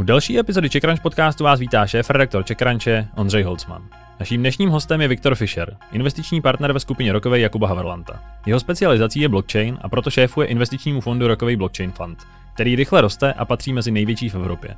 U 0.00 0.02
další 0.02 0.38
epizody 0.38 0.68
CheckRunch 0.68 1.00
podcastu 1.00 1.44
vás 1.44 1.60
vítá 1.60 1.86
šéf-redaktor 1.86 2.44
CheckRunche 2.44 3.08
Ondřej 3.16 3.42
Holcman. 3.42 3.82
Naším 4.20 4.40
dnešním 4.40 4.70
hostem 4.70 5.00
je 5.00 5.08
Viktor 5.08 5.34
Fischer, 5.34 5.76
investiční 5.92 6.40
partner 6.40 6.72
ve 6.72 6.80
skupině 6.80 7.12
Rokové 7.12 7.40
Jakuba 7.40 7.68
Haverlanta. 7.68 8.22
Jeho 8.46 8.60
specializací 8.60 9.20
je 9.20 9.28
blockchain 9.28 9.78
a 9.82 9.88
proto 9.88 10.10
šéfuje 10.10 10.46
investičnímu 10.48 11.00
fondu 11.00 11.28
Rokový 11.28 11.56
Blockchain 11.56 11.92
Fund, 11.92 12.18
který 12.54 12.76
rychle 12.76 13.00
roste 13.00 13.32
a 13.32 13.44
patří 13.44 13.72
mezi 13.72 13.90
největší 13.90 14.28
v 14.28 14.34
Evropě. 14.34 14.74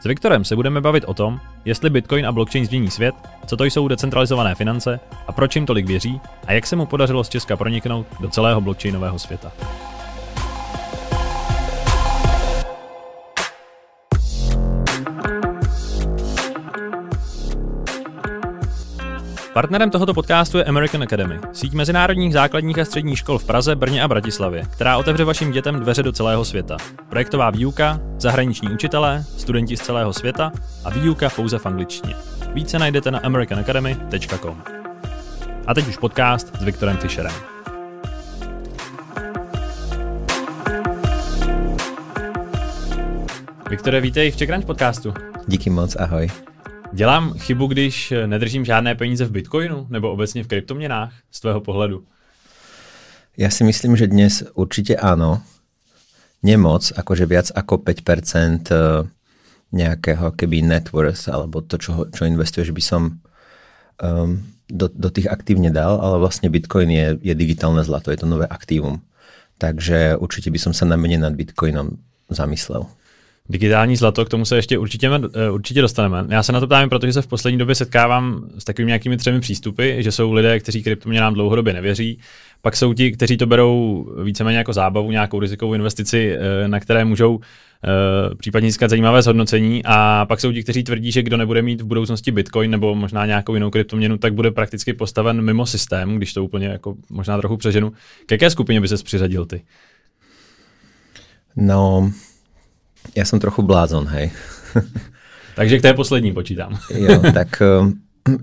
S 0.00 0.04
Viktorem 0.04 0.44
se 0.44 0.56
budeme 0.56 0.80
bavit 0.80 1.04
o 1.06 1.14
tom, 1.14 1.40
jestli 1.64 1.90
Bitcoin 1.90 2.26
a 2.26 2.32
blockchain 2.32 2.66
změní 2.66 2.90
svět, 2.90 3.14
co 3.46 3.56
to 3.56 3.64
jsou 3.64 3.88
decentralizované 3.88 4.54
finance 4.54 5.00
a 5.26 5.32
proč 5.32 5.56
jim 5.56 5.66
tolik 5.66 5.86
věří 5.86 6.20
a 6.46 6.52
jak 6.52 6.66
se 6.66 6.76
mu 6.76 6.86
podařilo 6.86 7.24
z 7.24 7.28
Česka 7.28 7.56
proniknout 7.56 8.06
do 8.20 8.28
celého 8.28 8.60
blockchainového 8.60 9.18
světa. 9.18 9.52
Partnerem 19.58 19.90
tohoto 19.90 20.14
podcastu 20.14 20.58
je 20.58 20.64
American 20.64 21.02
Academy, 21.02 21.38
síť 21.52 21.72
mezinárodních 21.72 22.32
základních 22.32 22.78
a 22.78 22.84
středních 22.84 23.18
škol 23.18 23.38
v 23.38 23.44
Praze, 23.44 23.76
Brně 23.76 24.02
a 24.02 24.08
Bratislavě, 24.08 24.62
která 24.70 24.98
otevře 24.98 25.24
vašim 25.24 25.50
dětem 25.50 25.80
dveře 25.80 26.02
do 26.02 26.12
celého 26.12 26.44
světa. 26.44 26.76
Projektová 27.08 27.50
výuka, 27.50 28.00
zahraniční 28.18 28.68
učitelé, 28.68 29.24
studenti 29.36 29.76
z 29.76 29.80
celého 29.80 30.12
světa 30.12 30.52
a 30.84 30.90
výuka 30.90 31.30
pouze 31.30 31.58
v 31.58 31.66
angličtině. 31.66 32.14
Více 32.54 32.78
najdete 32.78 33.10
na 33.10 33.18
americanacademy.com. 33.18 34.62
A 35.66 35.74
teď 35.74 35.88
už 35.88 35.96
podcast 35.96 36.56
s 36.56 36.62
Viktorem 36.62 36.96
Fischerem. 36.96 37.34
Viktore, 43.70 44.00
vítej 44.00 44.30
v 44.30 44.36
Czech 44.36 44.64
podcastu. 44.66 45.14
Díky 45.46 45.70
moc, 45.70 45.96
ahoj. 45.96 46.30
Dělám 46.92 47.32
chybu, 47.38 47.66
když 47.66 48.12
nedržím 48.26 48.64
žádné 48.64 48.94
peníze 48.94 49.24
v 49.24 49.30
Bitcoinu 49.30 49.86
nebo 49.90 50.12
obecně 50.12 50.44
v 50.44 50.46
kryptoměnách 50.46 51.12
z 51.30 51.40
tvého 51.40 51.60
pohledu? 51.60 52.04
Ja 53.38 53.54
si 53.54 53.62
myslím, 53.62 53.94
že 53.94 54.10
dnes 54.10 54.42
určite 54.58 54.98
áno. 54.98 55.46
Nemoc, 56.42 56.90
akože 56.90 57.22
viac 57.22 57.54
ako 57.54 57.78
5% 57.86 58.74
eh, 58.74 59.06
nejakého 59.70 60.34
keby 60.34 60.66
net 60.66 60.90
worth, 60.90 61.30
alebo 61.30 61.62
to, 61.62 61.78
čo, 61.78 62.10
čo 62.10 62.26
investuješ, 62.26 62.74
by 62.74 62.82
som 62.82 63.22
um, 64.02 64.42
do, 64.66 64.90
do 64.90 65.08
tých 65.12 65.30
aktívne 65.30 65.70
dal, 65.70 66.02
ale 66.02 66.18
vlastne 66.18 66.50
Bitcoin 66.50 66.90
je, 66.90 67.06
je 67.22 67.34
digitálne 67.36 67.84
zlato, 67.86 68.10
je 68.10 68.18
to 68.18 68.26
nové 68.26 68.50
aktívum. 68.50 69.04
Takže 69.62 70.18
určite 70.18 70.50
by 70.50 70.58
som 70.58 70.72
sa 70.74 70.88
na 70.88 70.98
mene 70.98 71.22
nad 71.22 71.36
Bitcoinom 71.36 71.94
zamyslel. 72.32 72.90
Digitální 73.50 73.96
zlato, 73.96 74.24
k 74.24 74.28
tomu 74.28 74.44
se 74.44 74.56
ještě 74.56 74.78
určitě, 74.78 75.10
eh, 75.34 75.50
určitě 75.50 75.80
dostaneme. 75.80 76.26
Já 76.28 76.42
se 76.42 76.52
na 76.52 76.60
to 76.60 76.66
ptám, 76.66 76.88
protože 76.88 77.12
se 77.12 77.22
v 77.22 77.26
poslední 77.26 77.58
době 77.58 77.74
setkávám 77.74 78.48
s 78.58 78.64
takovými 78.64 78.88
nějakými 78.88 79.16
třemi 79.16 79.40
přístupy, 79.40 80.02
že 80.02 80.12
jsou 80.12 80.32
lidé, 80.32 80.60
kteří 80.60 80.82
kryptoměnám 80.82 81.34
dlouhodobě 81.34 81.72
nevěří, 81.72 82.18
pak 82.62 82.76
jsou 82.76 82.94
ti, 82.94 83.12
kteří 83.12 83.36
to 83.36 83.46
berou 83.46 84.06
víceméně 84.24 84.58
jako 84.58 84.72
zábavu, 84.72 85.10
nějakou 85.10 85.40
rizikovou 85.40 85.74
investici, 85.74 86.36
eh, 86.36 86.68
na 86.68 86.80
které 86.80 87.04
můžou 87.04 87.40
eh, 87.84 88.34
případně 88.34 88.68
získat 88.68 88.90
zajímavé 88.90 89.22
zhodnocení 89.22 89.82
a 89.84 90.26
pak 90.28 90.40
jsou 90.40 90.52
ti, 90.52 90.62
kteří 90.62 90.84
tvrdí, 90.84 91.12
že 91.12 91.22
kdo 91.22 91.36
nebude 91.36 91.62
mít 91.62 91.80
v 91.80 91.86
budoucnosti 91.86 92.32
Bitcoin 92.32 92.70
nebo 92.70 92.94
možná 92.94 93.26
nějakou 93.26 93.54
jinou 93.54 93.70
kryptoměnu, 93.70 94.18
tak 94.18 94.34
bude 94.34 94.50
prakticky 94.50 94.92
postaven 94.92 95.42
mimo 95.42 95.66
systém, 95.66 96.16
když 96.16 96.32
to 96.32 96.44
úplně 96.44 96.66
jako 96.66 96.94
možná 97.10 97.38
trochu 97.38 97.56
přeženu. 97.56 97.92
K 98.26 98.32
jaké 98.32 98.50
skupině 98.50 98.80
by 98.80 98.88
ses 98.88 99.02
přiřadil 99.02 99.46
ty? 99.46 99.62
No, 101.56 102.12
ja 103.14 103.24
som 103.24 103.40
trochu 103.40 103.64
blázon, 103.64 104.08
hej. 104.10 104.32
Takže 105.58 105.78
k 105.78 105.82
té 105.82 105.90
poslední 105.94 106.32
počítám. 106.32 106.78
jo, 106.94 107.18
tak 107.34 107.58
eh, 107.62 107.90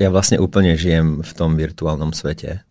ja 0.02 0.10
vlastne 0.12 0.42
úplne 0.42 0.76
žijem 0.76 1.24
v 1.24 1.32
tom 1.32 1.56
virtuálnom 1.56 2.12
svete. 2.12 2.66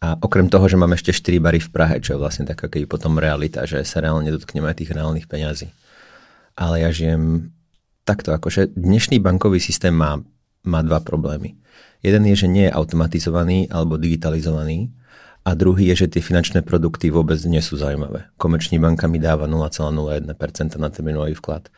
A 0.00 0.16
okrem 0.20 0.48
toho, 0.52 0.68
že 0.68 0.76
mám 0.76 0.92
ešte 0.92 1.12
4 1.12 1.40
bary 1.40 1.60
v 1.60 1.72
Prahe, 1.72 1.96
čo 2.04 2.16
je 2.16 2.20
vlastne 2.20 2.44
taká 2.44 2.68
keby 2.68 2.84
potom 2.84 3.16
realita, 3.16 3.64
že 3.64 3.80
sa 3.82 4.04
reálne 4.04 4.28
dotkneme 4.28 4.68
tých 4.76 4.92
reálnych 4.92 5.24
peňazí. 5.24 5.72
Ale 6.56 6.84
ja 6.84 6.92
žijem 6.92 7.52
takto, 8.04 8.32
akože 8.32 8.76
dnešný 8.76 9.18
bankový 9.20 9.60
systém 9.60 9.92
má, 9.96 10.20
má 10.64 10.80
dva 10.84 11.00
problémy. 11.00 11.56
Jeden 12.04 12.28
je, 12.28 12.36
že 12.44 12.48
nie 12.48 12.68
je 12.68 12.76
automatizovaný 12.76 13.72
alebo 13.72 13.96
digitalizovaný 13.96 14.92
a 15.46 15.54
druhý 15.54 15.94
je, 15.94 16.02
že 16.02 16.18
tie 16.18 16.22
finančné 16.26 16.66
produkty 16.66 17.06
vôbec 17.14 17.38
nie 17.46 17.62
sú 17.62 17.78
zaujímavé. 17.78 18.26
Komerční 18.34 18.82
banka 18.82 19.06
mi 19.06 19.22
dáva 19.22 19.46
0,01% 19.46 20.26
na 20.82 20.90
terminový 20.90 21.38
vklad. 21.38 21.70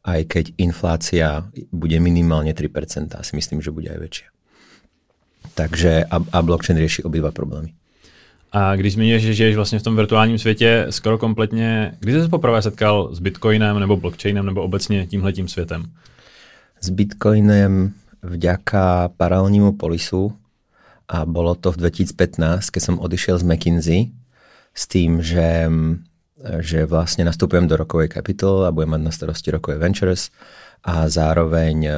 Aj 0.00 0.24
keď 0.24 0.56
inflácia 0.56 1.44
bude 1.68 2.00
minimálne 2.00 2.56
3%, 2.56 3.12
si 3.20 3.32
myslím, 3.36 3.60
že 3.60 3.68
bude 3.68 3.92
aj 3.92 4.00
väčšia. 4.00 4.28
Takže 5.52 6.08
a, 6.08 6.16
a 6.16 6.38
blockchain 6.40 6.80
rieši 6.80 7.04
obidva 7.04 7.28
problémy. 7.28 7.76
A 8.52 8.76
když 8.76 8.92
zmiňuješ, 8.92 9.22
že 9.22 9.34
žiješ 9.34 9.56
vlastně 9.56 9.78
v 9.78 9.82
tom 9.82 9.96
virtuálním 9.96 10.38
světě 10.38 10.86
skoro 10.90 11.18
kompletně, 11.18 11.92
kdy 12.00 12.12
jsi 12.12 12.20
se 12.20 12.28
poprvé 12.28 12.62
setkal 12.62 13.14
s 13.14 13.20
Bitcoinem 13.20 13.80
nebo 13.80 13.96
blockchainem 13.96 14.46
nebo 14.46 14.62
obecně 14.62 15.06
tímhletím 15.06 15.48
světem? 15.48 15.84
S 16.80 16.90
Bitcoinem 16.90 17.92
vďaka 18.22 19.08
paralelnímu 19.16 19.72
polisu 19.72 20.32
a 21.10 21.26
bolo 21.26 21.58
to 21.58 21.74
v 21.74 21.90
2015, 21.90 22.70
keď 22.70 22.82
som 22.82 23.02
odišiel 23.02 23.42
z 23.42 23.44
McKinsey 23.44 24.00
s 24.70 24.86
tým, 24.86 25.18
že, 25.18 25.66
že 26.62 26.86
vlastne 26.86 27.26
nastupujem 27.26 27.66
do 27.66 27.74
rokovej 27.74 28.14
Capital 28.14 28.70
a 28.70 28.70
budem 28.70 28.94
mať 28.94 29.02
na 29.02 29.10
starosti 29.10 29.50
rokové 29.50 29.82
Ventures 29.82 30.30
a 30.86 31.10
zároveň 31.10 31.90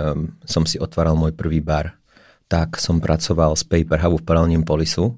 som 0.48 0.64
si 0.64 0.80
otváral 0.80 1.12
môj 1.12 1.36
prvý 1.36 1.60
bar. 1.60 1.92
Tak 2.48 2.80
som 2.80 3.04
pracoval 3.04 3.52
s 3.52 3.68
Paper 3.68 4.00
Hubu 4.00 4.24
v 4.24 4.26
paralelním 4.32 4.64
polisu 4.64 5.12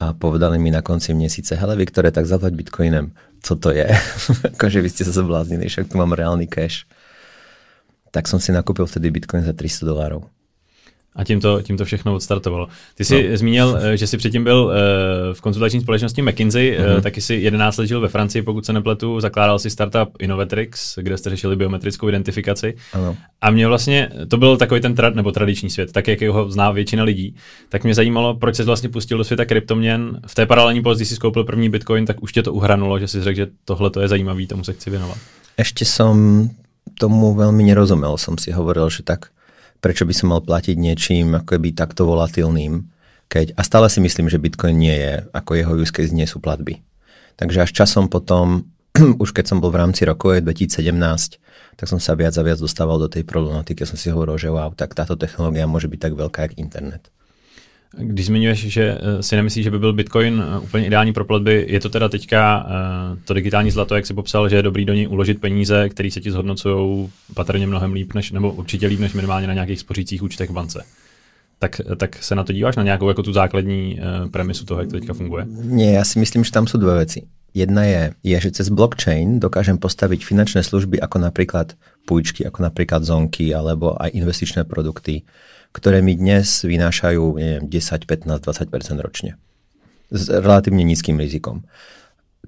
a 0.00 0.16
povedali 0.16 0.56
mi 0.56 0.72
na 0.72 0.80
konci 0.80 1.12
mesiace, 1.12 1.60
hele 1.60 1.76
Viktore, 1.76 2.08
tak 2.08 2.24
zaplať 2.24 2.56
bitcoinem. 2.56 3.12
Co 3.44 3.52
to 3.60 3.68
je? 3.76 3.84
akože 4.56 4.80
vy 4.80 4.88
ste 4.88 5.04
sa 5.04 5.12
zabláznili, 5.12 5.68
však 5.68 5.92
tu 5.92 6.00
mám 6.00 6.16
reálny 6.16 6.48
cash. 6.48 6.88
Tak 8.16 8.32
som 8.32 8.40
si 8.40 8.48
nakúpil 8.48 8.88
vtedy 8.88 9.12
bitcoin 9.12 9.44
za 9.44 9.52
300 9.52 9.84
dolárov. 9.84 10.24
A 11.16 11.24
tím 11.24 11.40
to, 11.40 11.62
tím 11.62 11.76
to 11.76 11.84
všechno 11.84 12.14
odstartovalo. 12.14 12.68
Ty 12.94 13.04
jsi 13.04 13.28
no. 13.30 13.36
zmínil, 13.36 13.78
eh, 13.82 13.96
že 13.96 14.06
jsi 14.06 14.16
předtím 14.16 14.44
byl 14.44 14.72
eh, 14.72 15.34
v 15.34 15.40
konzultační 15.40 15.80
společnosti 15.80 16.22
McKinsey, 16.22 16.78
mm-hmm. 16.78 17.00
taky 17.00 17.20
si 17.20 17.34
11 17.34 17.76
let 17.76 17.86
žil 17.86 18.00
ve 18.00 18.08
Francii, 18.08 18.42
pokud 18.42 18.66
se 18.66 18.72
nepletu, 18.72 19.20
zakládal 19.20 19.58
si 19.58 19.70
startup 19.70 20.16
Innovatrix, 20.18 20.98
kde 20.98 21.16
jste 21.16 21.30
řešili 21.30 21.56
biometrickou 21.56 22.08
identifikaci. 22.08 22.74
Ano. 22.92 23.16
A 23.40 23.50
mě 23.50 23.66
vlastně, 23.66 24.10
to 24.28 24.36
byl 24.36 24.56
takový 24.56 24.80
ten 24.80 24.94
trad, 24.94 25.14
nebo 25.14 25.32
tradiční 25.32 25.70
svět, 25.70 25.92
tak 25.92 26.08
jak 26.08 26.22
ho 26.22 26.50
zná 26.50 26.70
většina 26.70 27.04
lidí, 27.04 27.36
tak 27.68 27.84
mě 27.84 27.94
zajímalo, 27.94 28.34
proč 28.34 28.56
jsi 28.56 28.62
vlastně 28.62 28.88
pustil 28.88 29.18
do 29.18 29.24
světa 29.24 29.44
kryptoměn. 29.44 30.20
V 30.26 30.34
té 30.34 30.46
paralelní 30.46 30.82
pozici 30.82 31.08
si 31.08 31.14
skoupil 31.14 31.44
první 31.44 31.68
Bitcoin, 31.68 32.06
tak 32.06 32.22
už 32.22 32.32
tě 32.32 32.42
to 32.42 32.52
uhranulo, 32.52 32.98
že 32.98 33.08
si 33.08 33.22
řekl, 33.22 33.36
že 33.36 33.46
tohle 33.64 33.90
to 33.90 34.00
je 34.00 34.08
zajímavý, 34.08 34.46
tomu 34.46 34.64
se 34.64 34.72
chci 34.72 34.90
věnovat. 34.90 35.18
Ještě 35.58 35.84
jsem 35.84 36.50
tomu 36.98 37.34
velmi 37.34 37.64
nerozumel, 37.64 38.16
jsem 38.16 38.38
si 38.38 38.52
hovoril, 38.52 38.90
že 38.90 39.02
tak 39.02 39.26
prečo 39.80 40.08
by 40.08 40.14
som 40.14 40.32
mal 40.32 40.42
platiť 40.42 40.76
niečím 40.76 41.36
ako 41.36 41.60
by 41.60 41.70
takto 41.76 42.08
volatilným, 42.08 42.86
keď, 43.26 43.58
a 43.58 43.62
stále 43.66 43.90
si 43.90 43.98
myslím, 43.98 44.30
že 44.30 44.38
Bitcoin 44.38 44.78
nie 44.78 44.94
je, 44.94 45.14
ako 45.34 45.50
jeho 45.58 45.72
use 45.74 45.90
case 45.90 46.14
nie 46.14 46.26
sú 46.30 46.38
platby. 46.38 46.78
Takže 47.36 47.66
až 47.66 47.70
časom 47.74 48.06
potom, 48.06 48.70
už 49.22 49.34
keď 49.34 49.50
som 49.50 49.58
bol 49.58 49.74
v 49.74 49.82
rámci 49.82 50.06
rokov 50.06 50.40
2017, 50.40 51.42
tak 51.76 51.86
som 51.90 52.00
sa 52.00 52.16
viac 52.16 52.32
a 52.38 52.42
viac 52.46 52.62
dostával 52.62 52.96
do 52.96 53.10
tej 53.10 53.26
problematiky. 53.26 53.84
Som 53.84 54.00
si 54.00 54.08
hovoril, 54.08 54.40
že 54.40 54.48
wow, 54.48 54.72
tak 54.72 54.96
táto 54.96 55.18
technológia 55.18 55.68
môže 55.68 55.90
byť 55.90 56.00
tak 56.00 56.14
veľká, 56.16 56.38
jak 56.48 56.54
internet. 56.56 57.12
Když 57.98 58.26
zmiňuješ, 58.26 58.58
že 58.66 58.98
eh, 59.00 59.22
si 59.22 59.36
nemyslíš, 59.36 59.64
že 59.64 59.70
by 59.70 59.78
byl 59.78 59.92
Bitcoin 59.92 60.44
eh, 60.44 60.58
úplně 60.58 60.86
ideální 60.86 61.12
pro 61.12 61.24
platby, 61.24 61.66
je 61.68 61.80
to 61.80 61.88
teda 61.88 62.08
teďka 62.08 62.66
eh, 62.68 63.16
to 63.24 63.34
digitální 63.34 63.70
zlato, 63.70 63.94
jak 63.94 64.06
si 64.06 64.14
popsal, 64.14 64.48
že 64.48 64.56
je 64.56 64.62
dobrý 64.62 64.84
do 64.84 64.94
něj 64.94 65.08
uložit 65.08 65.40
peníze, 65.40 65.88
které 65.88 66.10
se 66.10 66.20
ti 66.20 66.30
zhodnocují 66.30 67.10
patrně 67.34 67.66
mnohem 67.66 67.92
líp, 67.92 68.14
než, 68.14 68.32
nebo 68.32 68.52
určitě 68.52 68.86
líp, 68.86 69.00
než 69.00 69.12
minimálně 69.12 69.46
na 69.46 69.54
nějakých 69.54 69.80
spořících 69.80 70.22
účtech 70.22 70.50
v 70.50 70.52
bance. 70.52 70.84
Tak, 71.58 71.80
tak 71.96 72.22
se 72.22 72.34
na 72.34 72.44
to 72.44 72.52
díváš, 72.52 72.76
na 72.76 72.82
nějakou 72.82 73.08
jako 73.08 73.22
tu 73.22 73.32
základní 73.32 73.98
premisu 74.30 74.64
toho, 74.64 74.80
jak 74.80 74.90
to 74.90 75.00
teďka 75.00 75.14
funguje? 75.14 75.48
Nie, 75.48 75.96
ja 75.96 76.04
si 76.04 76.20
myslím, 76.20 76.44
že 76.44 76.52
tam 76.52 76.68
sú 76.68 76.76
dve 76.76 77.00
veci. 77.00 77.24
Jedna 77.56 77.88
je, 77.88 78.12
je, 78.20 78.36
že 78.36 78.60
cez 78.60 78.68
blockchain 78.68 79.40
dokážem 79.40 79.80
postaviť 79.80 80.20
finančné 80.20 80.60
služby 80.60 81.00
ako 81.00 81.16
napríklad 81.16 81.72
pújčky, 82.04 82.44
ako 82.44 82.60
napríklad 82.60 83.08
zonky 83.08 83.56
alebo 83.56 83.96
aj 83.96 84.12
investičné 84.12 84.68
produkty, 84.68 85.24
ktoré 85.76 86.00
mi 86.00 86.16
dnes 86.16 86.64
vynášajú 86.64 87.24
neviem, 87.36 87.64
10, 87.68 88.08
15, 88.08 88.40
20% 88.40 89.04
ročne. 89.04 89.36
S 90.08 90.32
relatívne 90.32 90.80
nízkym 90.88 91.20
rizikom. 91.20 91.68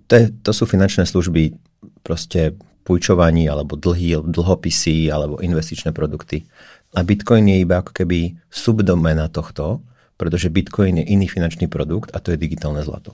To, 0.08 0.12
je, 0.16 0.32
to 0.40 0.56
sú 0.56 0.64
finančné 0.64 1.04
služby 1.04 1.52
proste 2.00 2.56
pújčovaní 2.88 3.44
alebo 3.52 3.76
dlhy, 3.76 4.16
dlhopisy 4.24 5.12
alebo 5.12 5.44
investičné 5.44 5.92
produkty. 5.92 6.48
A 6.96 7.04
Bitcoin 7.04 7.44
je 7.52 7.60
iba 7.60 7.84
ako 7.84 7.92
keby 7.92 8.40
subdomena 8.48 9.28
tohto, 9.28 9.84
pretože 10.16 10.48
Bitcoin 10.48 11.04
je 11.04 11.12
iný 11.12 11.28
finančný 11.28 11.68
produkt 11.68 12.08
a 12.16 12.24
to 12.24 12.32
je 12.32 12.40
digitálne 12.40 12.80
zlato. 12.80 13.12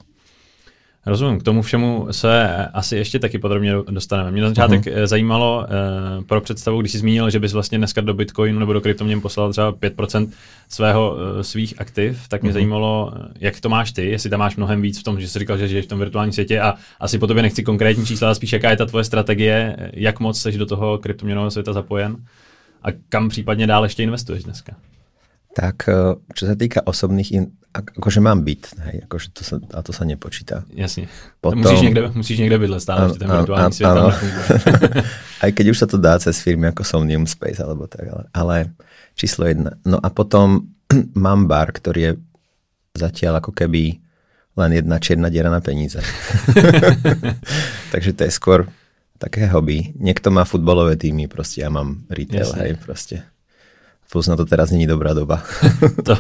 Rozumím, 1.06 1.40
k 1.40 1.42
tomu 1.42 1.62
všemu 1.62 2.06
se 2.10 2.46
asi 2.72 2.96
ještě 2.96 3.18
taky 3.18 3.38
podrobně 3.38 3.74
dostaneme. 3.90 4.30
Mě 4.30 4.42
na 4.42 4.48
začátek 4.48 4.82
uh-huh. 4.82 5.06
zajímalo 5.06 5.66
uh, 6.18 6.24
pro 6.24 6.40
představu, 6.40 6.80
když 6.80 6.92
jsi 6.92 6.98
zmínil, 6.98 7.30
že 7.30 7.40
bys 7.40 7.52
vlastně 7.52 7.78
dneska 7.78 8.00
do 8.00 8.14
Bitcoinu 8.14 8.58
nebo 8.58 8.72
do 8.72 8.80
kryptoměn 8.80 9.20
poslal 9.20 9.52
třeba 9.52 9.72
5% 9.72 10.28
svého, 10.68 11.16
uh, 11.16 11.40
svých 11.40 11.80
aktiv, 11.80 12.28
tak 12.28 12.42
mě 12.42 12.50
uh-huh. 12.50 12.54
zajímalo, 12.54 13.12
jak 13.40 13.60
to 13.60 13.68
máš 13.68 13.92
ty, 13.92 14.10
jestli 14.10 14.30
tam 14.30 14.40
máš 14.40 14.56
mnohem 14.56 14.82
víc 14.82 15.00
v 15.00 15.02
tom, 15.02 15.20
že 15.20 15.28
jsi 15.28 15.38
říkal, 15.38 15.58
že 15.58 15.68
žiješ 15.68 15.84
v 15.84 15.88
tom 15.88 15.98
virtuálním 15.98 16.32
světě 16.32 16.60
a 16.60 16.74
asi 17.00 17.18
po 17.18 17.26
tobě 17.26 17.42
nechci 17.42 17.62
konkrétní 17.62 18.06
čísla, 18.06 18.28
ale 18.28 18.34
spíš 18.34 18.52
jaká 18.52 18.70
je 18.70 18.76
ta 18.76 18.86
tvoje 18.86 19.04
strategie, 19.04 19.76
jak 19.92 20.20
moc 20.20 20.40
jsi 20.40 20.58
do 20.58 20.66
toho 20.66 20.98
kryptoměnového 20.98 21.50
světa 21.50 21.72
zapojen 21.72 22.16
a 22.82 22.88
kam 23.08 23.28
případně 23.28 23.66
dál 23.66 23.84
ještě 23.84 24.02
investuješ 24.02 24.44
dneska? 24.44 24.72
Tak 25.54 25.86
čo 26.34 26.42
sa 26.50 26.58
týka 26.58 26.82
osobných 26.82 27.30
in, 27.30 27.54
akože 27.74 28.22
mám 28.22 28.46
byt, 28.46 28.70
hej, 28.86 28.96
akože 29.10 29.26
to 29.34 29.42
sa, 29.42 29.58
a 29.74 29.82
to 29.82 29.90
sa 29.90 30.06
nepočíta. 30.06 30.62
Jasne. 30.70 31.10
Potom, 31.42 31.62
musíš, 31.62 31.82
niekde, 31.82 32.00
musíš 32.14 32.38
niekde 32.38 32.58
bydlet 32.62 32.82
stále, 32.82 33.10
že 33.10 33.18
ten 33.18 33.26
virtuálny 33.26 33.74
svet 33.74 33.86
tam 33.90 34.14
Aj 35.44 35.50
keď 35.50 35.66
už 35.74 35.78
sa 35.82 35.86
to 35.90 35.98
dá 35.98 36.14
cez 36.22 36.38
firmy 36.38 36.70
ako 36.70 36.86
Somnium 36.86 37.26
Space 37.26 37.58
alebo 37.58 37.90
tak, 37.90 38.06
ale, 38.06 38.24
ale 38.30 38.56
číslo 39.18 39.50
jedna. 39.50 39.74
No 39.82 39.98
a 39.98 40.08
potom 40.10 40.70
mám 41.18 41.50
bar, 41.50 41.74
ktorý 41.74 42.00
je 42.00 42.12
zatiaľ 42.94 43.42
ako 43.42 43.50
keby 43.50 43.98
len 44.54 44.70
jedna 44.70 45.02
čierna 45.02 45.26
diera 45.34 45.50
na 45.50 45.58
peníze. 45.58 45.98
Takže 47.92 48.10
to 48.14 48.22
je 48.22 48.32
skôr 48.32 48.70
také 49.18 49.50
hobby. 49.50 49.90
Niekto 49.98 50.30
má 50.30 50.46
futbalové 50.46 50.94
týmy, 50.94 51.26
proste 51.26 51.66
ja 51.66 51.70
mám 51.74 52.06
retail, 52.06 52.46
Jasne. 52.46 52.60
hej, 52.62 52.72
proste. 52.78 53.16
Plus 54.12 54.26
na 54.26 54.36
to 54.36 54.44
teraz 54.44 54.70
není 54.70 54.86
dobrá 54.86 55.14
doba. 55.14 55.42
to, 56.04 56.18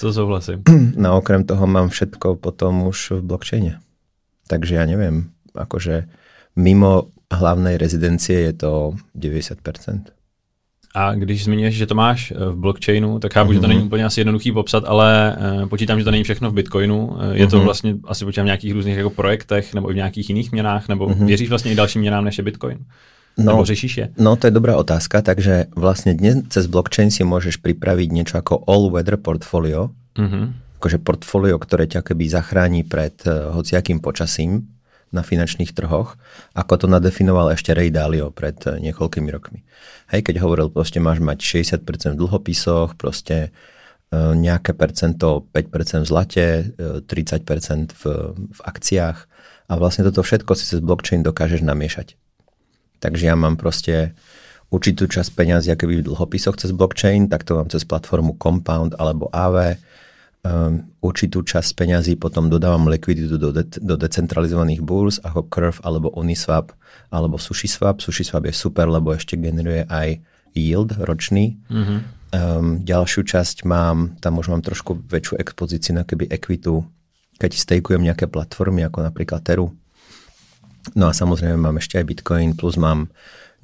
to 0.00 0.12
souhlasím. 0.12 0.62
No 0.96 1.18
okrem 1.18 1.44
toho 1.44 1.66
mám 1.66 1.88
všetko 1.88 2.36
potom 2.36 2.86
už 2.86 3.10
v 3.10 3.22
blockchaine. 3.22 3.78
Takže 4.48 4.80
ja 4.80 4.84
neviem, 4.88 5.30
akože 5.52 6.08
mimo 6.56 7.12
hlavnej 7.28 7.76
rezidencie 7.76 8.48
je 8.50 8.52
to 8.56 8.72
90%. 9.12 10.16
A 10.94 11.14
když 11.14 11.44
zmiňuješ, 11.44 11.74
že 11.74 11.86
to 11.86 11.94
máš 11.94 12.32
v 12.32 12.56
blockchainu, 12.56 13.18
tak 13.18 13.32
chápu, 13.32 13.50
mm-hmm. 13.50 13.54
že 13.54 13.60
to 13.60 13.66
mhm. 13.66 13.76
není 13.76 13.86
úplně 13.86 14.04
asi 14.04 14.20
jednoduchý 14.20 14.52
popsat, 14.52 14.84
ale 14.86 15.36
uh, 15.62 15.68
počítám, 15.68 15.98
že 15.98 16.04
to 16.04 16.10
není 16.10 16.24
všechno 16.24 16.50
v 16.50 16.54
Bitcoinu. 16.54 17.06
Uh, 17.06 17.22
je 17.32 17.46
mm-hmm. 17.46 17.50
to 17.50 17.56
mhm. 17.56 17.64
vlastně 17.64 17.94
asi 18.04 18.24
počítám 18.24 18.44
v 18.44 18.50
nějakých 18.50 18.72
různých 18.72 18.96
jako 18.96 19.10
projektech 19.10 19.74
nebo 19.74 19.90
i 19.90 19.92
v 19.92 19.96
nějakých 19.96 20.28
jiných 20.28 20.52
měnách, 20.52 20.88
nebo 20.88 21.06
mm-hmm. 21.06 21.26
věříš 21.26 21.48
vlastně 21.48 21.72
i 21.72 21.74
dalším 21.74 22.00
měnám 22.00 22.24
než 22.24 22.38
je 22.38 22.44
Bitcoin? 22.44 22.78
No, 23.38 23.52
Nebo 23.52 23.64
řešíš 23.64 23.96
je? 23.96 24.06
No 24.18 24.34
to 24.34 24.50
je 24.50 24.52
dobrá 24.52 24.74
otázka, 24.74 25.22
takže 25.22 25.70
vlastne 25.78 26.10
dnes 26.18 26.42
cez 26.50 26.66
blockchain 26.66 27.14
si 27.14 27.22
môžeš 27.22 27.62
pripraviť 27.62 28.08
niečo 28.10 28.34
ako 28.42 28.66
all-weather 28.66 29.14
portfolio, 29.14 29.94
mm-hmm. 30.18 30.74
akože 30.82 30.98
portfolio, 30.98 31.54
ktoré 31.54 31.86
ťa 31.86 32.02
keby 32.02 32.26
zachráni 32.26 32.82
pred 32.82 33.14
uh, 33.30 33.54
hociakým 33.54 34.02
počasím 34.02 34.66
na 35.14 35.22
finančných 35.22 35.70
trhoch, 35.70 36.18
ako 36.58 36.74
to 36.82 36.86
nadefinoval 36.90 37.54
ešte 37.54 37.78
Ray 37.78 37.94
Dalio 37.94 38.34
pred 38.34 38.58
uh, 38.66 38.74
niekoľkými 38.82 39.30
rokmi. 39.30 39.62
Hej, 40.10 40.26
keď 40.26 40.42
hovoril, 40.42 40.66
proste 40.74 40.98
máš 40.98 41.22
mať 41.22 41.38
60% 41.38 42.18
v 42.18 42.18
dlhopisoch, 42.18 42.98
proste 42.98 43.54
uh, 43.54 44.34
nejaké 44.34 44.74
percento, 44.74 45.46
5% 45.54 46.02
v 46.02 46.10
zlate, 46.10 46.46
uh, 46.74 47.06
30% 47.06 47.94
v, 47.94 48.02
v 48.34 48.60
akciách 48.66 49.18
a 49.70 49.72
vlastne 49.78 50.02
toto 50.10 50.26
všetko 50.26 50.58
si 50.58 50.66
cez 50.66 50.82
blockchain 50.82 51.22
dokážeš 51.22 51.62
namiešať. 51.62 52.18
Takže 52.98 53.30
ja 53.30 53.36
mám 53.38 53.54
proste 53.54 54.12
určitú 54.68 55.08
časť 55.08 55.32
peňazí 55.32 55.72
akoby 55.72 56.04
v 56.04 56.06
dlhopisoch 56.12 56.60
cez 56.60 56.70
blockchain, 56.76 57.32
tak 57.32 57.44
to 57.44 57.56
mám 57.56 57.72
cez 57.72 57.88
platformu 57.88 58.36
Compound 58.36 58.96
alebo 59.00 59.32
AV. 59.32 59.80
Um, 60.38 60.86
určitú 61.02 61.42
časť 61.42 61.74
peňazí 61.74 62.14
potom 62.14 62.46
dodávam 62.46 62.86
likviditu 62.86 63.42
do, 63.42 63.50
de- 63.50 63.82
do 63.82 63.98
decentralizovaných 63.98 64.86
burs 64.86 65.18
ako 65.26 65.50
Curve 65.50 65.82
alebo 65.82 66.14
Uniswap 66.14 66.70
alebo 67.10 67.40
SushiSwap. 67.40 67.98
SushiSwap 67.98 68.46
je 68.46 68.54
super, 68.54 68.86
lebo 68.86 69.10
ešte 69.10 69.34
generuje 69.34 69.82
aj 69.90 70.22
yield 70.54 70.94
ročný. 71.00 71.58
Mm-hmm. 71.68 71.98
Um, 72.28 72.84
ďalšiu 72.84 73.24
časť 73.24 73.64
mám, 73.64 74.20
tam 74.20 74.36
už 74.36 74.52
mám 74.52 74.60
trošku 74.60 75.00
väčšiu 75.00 75.40
expozíciu 75.40 75.96
na 75.96 76.04
keby 76.04 76.28
equitu, 76.28 76.84
keď 77.40 77.56
stejkujem 77.56 78.04
nejaké 78.04 78.28
platformy 78.28 78.84
ako 78.84 79.00
napríklad 79.00 79.40
Teru, 79.40 79.72
No 80.96 81.10
a 81.10 81.12
samozrejme 81.12 81.56
mám 81.56 81.76
ešte 81.76 81.98
aj 81.98 82.04
Bitcoin, 82.04 82.56
plus 82.56 82.78
mám 82.78 83.10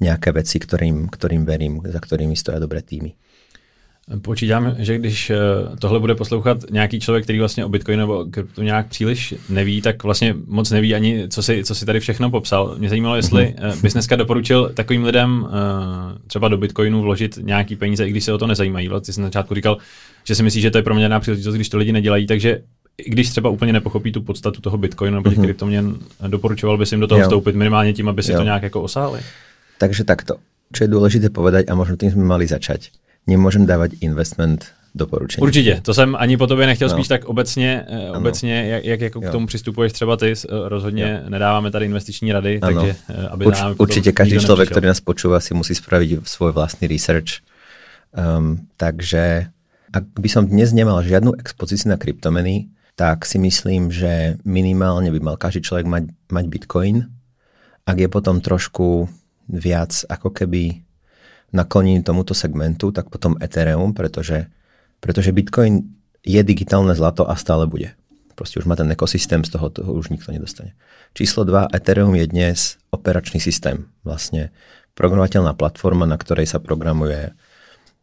nejaké 0.03 0.35
veci, 0.35 0.59
ktorým, 0.59 1.07
ktorým 1.07 1.47
verím, 1.47 1.79
za 1.87 2.03
ktorými 2.03 2.35
stojí 2.35 2.59
dobré 2.59 2.83
týmy. 2.83 3.15
Počítám, 4.21 4.75
že 4.77 4.97
když 4.97 5.29
eh, 5.29 5.37
tohle 5.79 5.99
bude 5.99 6.15
poslouchat 6.15 6.57
nějaký 6.71 6.99
člověk, 6.99 7.23
který 7.23 7.39
vlastně 7.39 7.65
o 7.65 7.69
Bitcoinu 7.69 7.99
nebo 7.99 8.25
kryptu 8.25 8.61
nějak 8.61 8.87
příliš 8.87 9.35
neví, 9.49 9.81
tak 9.81 10.03
vlastně 10.03 10.35
moc 10.47 10.71
neví 10.71 10.95
ani, 10.95 11.29
co 11.29 11.43
si, 11.43 11.63
co 11.63 11.75
si 11.75 11.85
tady 11.85 11.99
všechno 11.99 12.29
popsal. 12.29 12.75
Mě 12.77 12.89
zajímalo, 12.89 13.15
jestli 13.15 13.55
mm-hmm. 13.57 13.81
bys 13.81 13.93
dneska 13.93 14.15
doporučil 14.15 14.71
takovým 14.73 15.03
lidem 15.03 15.47
eh, 15.47 16.19
třeba 16.27 16.47
do 16.47 16.57
Bitcoinu 16.57 17.01
vložit 17.01 17.37
nějaký 17.41 17.75
peníze, 17.75 18.07
i 18.07 18.09
když 18.09 18.23
se 18.23 18.33
o 18.33 18.37
to 18.37 18.47
nezajímají. 18.47 18.89
Ty 19.05 19.13
jsi 19.13 19.21
na 19.21 19.27
začátku 19.27 19.55
říkal, 19.55 19.77
že 20.23 20.35
si 20.35 20.43
myslíš, 20.43 20.61
že 20.61 20.71
to 20.71 20.77
je 20.77 20.83
pro 20.83 20.95
mě 20.95 21.19
příležitost, 21.19 21.55
když 21.55 21.69
to 21.69 21.77
lidi 21.77 21.91
nedělají, 21.91 22.27
takže 22.27 22.61
i 22.97 23.09
když 23.09 23.29
třeba 23.29 23.49
úplně 23.49 23.73
nepochopí 23.73 24.11
tu 24.11 24.21
podstatu 24.21 24.61
toho 24.61 24.77
Bitcoinu 24.77 25.15
nebo 25.15 25.29
těch 25.29 25.39
mm-hmm. 25.39 25.43
kryptoměn, 25.43 25.95
doporučoval 26.27 26.77
bys 26.77 26.91
jim 26.91 27.01
do 27.01 27.07
toho 27.07 27.19
jo. 27.19 27.23
vstoupit 27.23 27.55
minimálně 27.55 27.93
tím, 27.93 28.09
aby 28.09 28.23
si 28.23 28.31
jo. 28.31 28.37
to 28.37 28.43
nějak 28.43 28.63
jako 28.63 28.81
osáli? 28.81 29.19
Takže 29.77 30.03
takto. 30.03 30.39
Čo 30.73 30.87
je 30.87 30.89
dôležité 30.89 31.29
povedať, 31.29 31.69
a 31.69 31.77
možno 31.77 31.93
tým 31.93 32.09
sme 32.09 32.25
mali 32.25 32.49
začať, 32.49 32.89
nemôžem 33.29 33.69
dávať 33.69 34.01
investment 34.01 34.73
doporučení. 34.95 35.43
Určitě, 35.43 35.79
to 35.81 35.93
jsem 35.93 36.15
ani 36.15 36.37
po 36.37 36.47
tobě 36.47 36.67
nechtěl, 36.67 36.89
no. 36.89 36.93
spíš 36.93 37.07
tak 37.07 37.25
obecně, 37.25 37.85
eh, 37.89 38.11
obecně 38.11 38.65
jak, 38.65 38.85
jak 38.85 39.01
jako 39.01 39.21
k 39.21 39.29
tomu 39.29 39.47
přistupuješ 39.47 39.93
třeba 39.93 40.17
ty, 40.17 40.33
eh, 40.33 40.69
rozhodně 40.69 41.21
jo. 41.23 41.29
nedáváme 41.29 41.71
tady 41.71 41.85
investiční 41.85 42.31
rady, 42.31 42.59
ano. 42.61 42.81
takže 42.81 42.95
eh, 43.09 43.27
aby 43.27 43.45
Urč, 43.45 43.59
Určite 43.77 44.11
každý 44.11 44.39
človek, 44.39 44.71
ktorý 44.71 44.87
nás 44.87 45.03
počúva, 45.03 45.43
si 45.43 45.53
musí 45.53 45.75
spraviť 45.75 46.23
svoj 46.23 46.51
vlastný 46.55 46.87
research. 46.87 47.43
Um, 48.15 48.71
takže 48.79 49.51
ak 49.91 50.03
by 50.15 50.29
som 50.31 50.47
dnes 50.47 50.71
nemal 50.71 51.03
žiadnu 51.03 51.35
expozíciu 51.35 51.91
na 51.91 51.99
kryptomeny, 51.99 52.71
tak 52.95 53.27
si 53.27 53.35
myslím, 53.39 53.91
že 53.91 54.39
minimálne 54.47 55.11
by 55.11 55.19
mal 55.19 55.35
každý 55.35 55.67
človek 55.67 55.87
mať, 55.87 56.03
mať 56.31 56.45
Bitcoin. 56.47 57.11
Ak 57.83 57.99
je 57.99 58.07
potom 58.07 58.39
trošku 58.39 59.11
viac 59.51 59.91
ako 60.07 60.31
keby 60.31 60.81
naklonený 61.51 62.01
tomuto 62.01 62.31
segmentu, 62.31 62.95
tak 62.95 63.11
potom 63.11 63.35
Ethereum, 63.43 63.91
pretože, 63.91 64.47
pretože 65.03 65.35
Bitcoin 65.35 65.95
je 66.25 66.41
digitálne 66.41 66.95
zlato 66.95 67.27
a 67.27 67.35
stále 67.37 67.67
bude. 67.67 67.93
Proste 68.35 68.59
už 68.59 68.67
má 68.67 68.75
ten 68.75 68.91
ekosystém, 68.91 69.43
z 69.43 69.55
toho, 69.55 69.71
toho 69.71 69.95
už 69.95 70.11
nikto 70.11 70.31
nedostane. 70.35 70.75
Číslo 71.15 71.47
2, 71.47 71.71
Ethereum 71.71 72.11
je 72.15 72.25
dnes 72.27 72.57
operačný 72.91 73.39
systém. 73.39 73.87
Vlastne 74.03 74.51
programovateľná 74.95 75.55
platforma, 75.55 76.03
na 76.03 76.19
ktorej 76.19 76.47
sa 76.47 76.59
programuje 76.59 77.31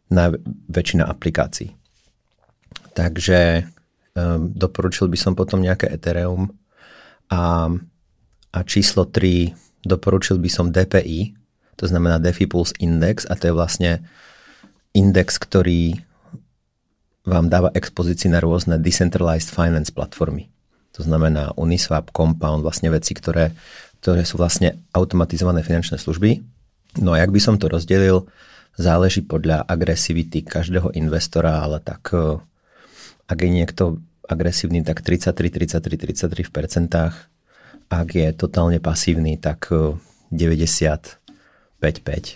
na 0.09 0.33
väčšina 0.69 1.05
aplikácií. 1.05 1.73
Takže 2.93 3.69
Um, 4.13 4.53
doporučil 4.53 5.09
by 5.09 5.17
som 5.17 5.33
potom 5.33 5.57
nejaké 5.65 5.89
Ethereum 5.89 6.53
a, 7.33 7.65
a 8.53 8.59
číslo 8.61 9.09
3 9.09 9.57
doporučil 9.81 10.37
by 10.37 10.49
som 10.53 10.69
DPI, 10.69 11.33
to 11.75 11.85
znamená 11.89 12.21
DeFi 12.21 12.45
Pulse 12.45 12.77
Index 12.77 13.25
a 13.25 13.33
to 13.33 13.49
je 13.49 13.53
vlastne 13.57 13.91
index, 14.93 15.41
ktorý 15.41 15.97
vám 17.25 17.49
dáva 17.49 17.73
expozícii 17.73 18.29
na 18.29 18.37
rôzne 18.43 18.77
decentralized 18.77 19.49
finance 19.49 19.89
platformy. 19.89 20.53
To 20.93 21.01
znamená 21.01 21.55
Uniswap, 21.57 22.13
Compound, 22.13 22.61
vlastne 22.61 22.93
veci, 22.93 23.17
ktoré, 23.17 23.49
ktoré 24.03 24.21
sú 24.27 24.37
vlastne 24.37 24.85
automatizované 24.93 25.65
finančné 25.65 25.97
služby. 25.97 26.45
No 27.01 27.17
a 27.17 27.25
jak 27.25 27.33
by 27.33 27.41
som 27.41 27.57
to 27.57 27.65
rozdelil, 27.65 28.29
záleží 28.77 29.25
podľa 29.25 29.65
agresivity 29.65 30.45
každého 30.45 30.93
investora, 30.93 31.65
ale 31.65 31.81
tak 31.81 32.13
ak 33.27 33.41
je 33.41 33.49
niekto 33.49 33.97
agresívny, 34.29 34.83
tak 34.83 35.01
33, 35.01 35.49
33, 35.49 35.97
33 35.97 36.43
v 36.43 36.51
percentách. 36.51 37.15
Ak 37.89 38.15
je 38.15 38.31
totálne 38.33 38.79
pasívny, 38.79 39.37
tak 39.37 39.69
90 40.31 41.23
5-5. 41.83 42.35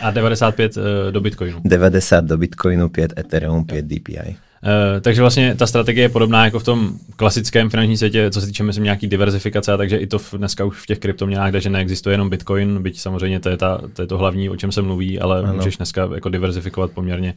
A 0.02 0.10
95 0.10 0.76
uh, 0.76 0.82
do 1.10 1.20
Bitcoinu. 1.20 1.60
90 1.64 2.24
do 2.24 2.36
Bitcoinu, 2.38 2.88
5 2.88 3.18
Ethereum, 3.18 3.64
5 3.64 3.84
DPI. 3.84 4.36
Uh, 4.62 5.00
takže 5.00 5.20
vlastně 5.20 5.54
ta 5.54 5.66
strategie 5.66 6.04
je 6.04 6.08
podobná 6.08 6.44
jako 6.44 6.58
v 6.58 6.64
tom 6.64 6.98
klasickém 7.16 7.70
finančním 7.70 7.96
světě, 7.96 8.30
co 8.30 8.40
se 8.40 8.46
týče 8.46 8.62
myslím 8.62 8.84
nějaký 8.84 9.06
diverzifikace, 9.06 9.76
takže 9.76 9.96
i 9.96 10.06
to 10.06 10.18
v, 10.18 10.34
dneska 10.34 10.64
už 10.64 10.82
v 10.82 10.86
těch 10.86 10.98
kryptoměnách, 10.98 11.54
že 11.54 11.70
neexistuje 11.70 12.14
jenom 12.14 12.30
Bitcoin, 12.30 12.82
byť 12.82 13.00
samozřejmě 13.00 13.40
to 13.40 13.48
je, 13.48 13.56
ta, 13.56 13.80
to 13.92 14.02
je 14.02 14.08
to 14.08 14.18
hlavní, 14.18 14.50
o 14.50 14.56
čem 14.56 14.72
se 14.72 14.82
mluví, 14.82 15.20
ale 15.20 15.38
ano. 15.38 15.54
můžeš 15.54 15.76
dneska 15.76 16.08
jako 16.14 16.28
diverzifikovat 16.28 16.90
poměrně 16.90 17.34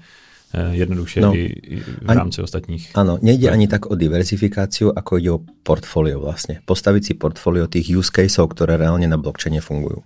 jednoduchšie 0.53 1.19
no, 1.21 1.31
i, 1.37 1.45
i 1.45 1.75
v 1.81 2.09
rámci 2.09 2.41
ani, 2.41 2.45
ostatních. 2.45 2.83
Áno, 2.97 3.21
nejde 3.21 3.53
ani 3.53 3.69
tak 3.69 3.89
o 3.89 3.93
diverzifikáciu, 3.93 4.89
ako 4.89 5.11
ide 5.21 5.31
o 5.37 5.43
portfólio 5.61 6.17
vlastne. 6.17 6.65
Postaviť 6.65 7.03
si 7.05 7.13
portfólio 7.13 7.69
tých 7.69 7.93
use 7.93 8.09
caseov, 8.09 8.49
ktoré 8.53 8.81
reálne 8.81 9.05
na 9.05 9.21
blockchaine 9.21 9.61
fungujú. 9.61 10.01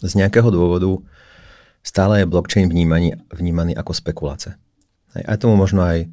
Z 0.00 0.16
nejakého 0.16 0.48
dôvodu 0.48 1.04
stále 1.84 2.24
je 2.24 2.32
blockchain 2.32 2.72
vnímaný, 2.72 3.20
vnímaný 3.28 3.76
ako 3.76 3.92
spekuláce. 3.92 4.56
Aj 5.12 5.36
tomu 5.36 5.60
možno 5.60 5.84
aj 5.84 6.08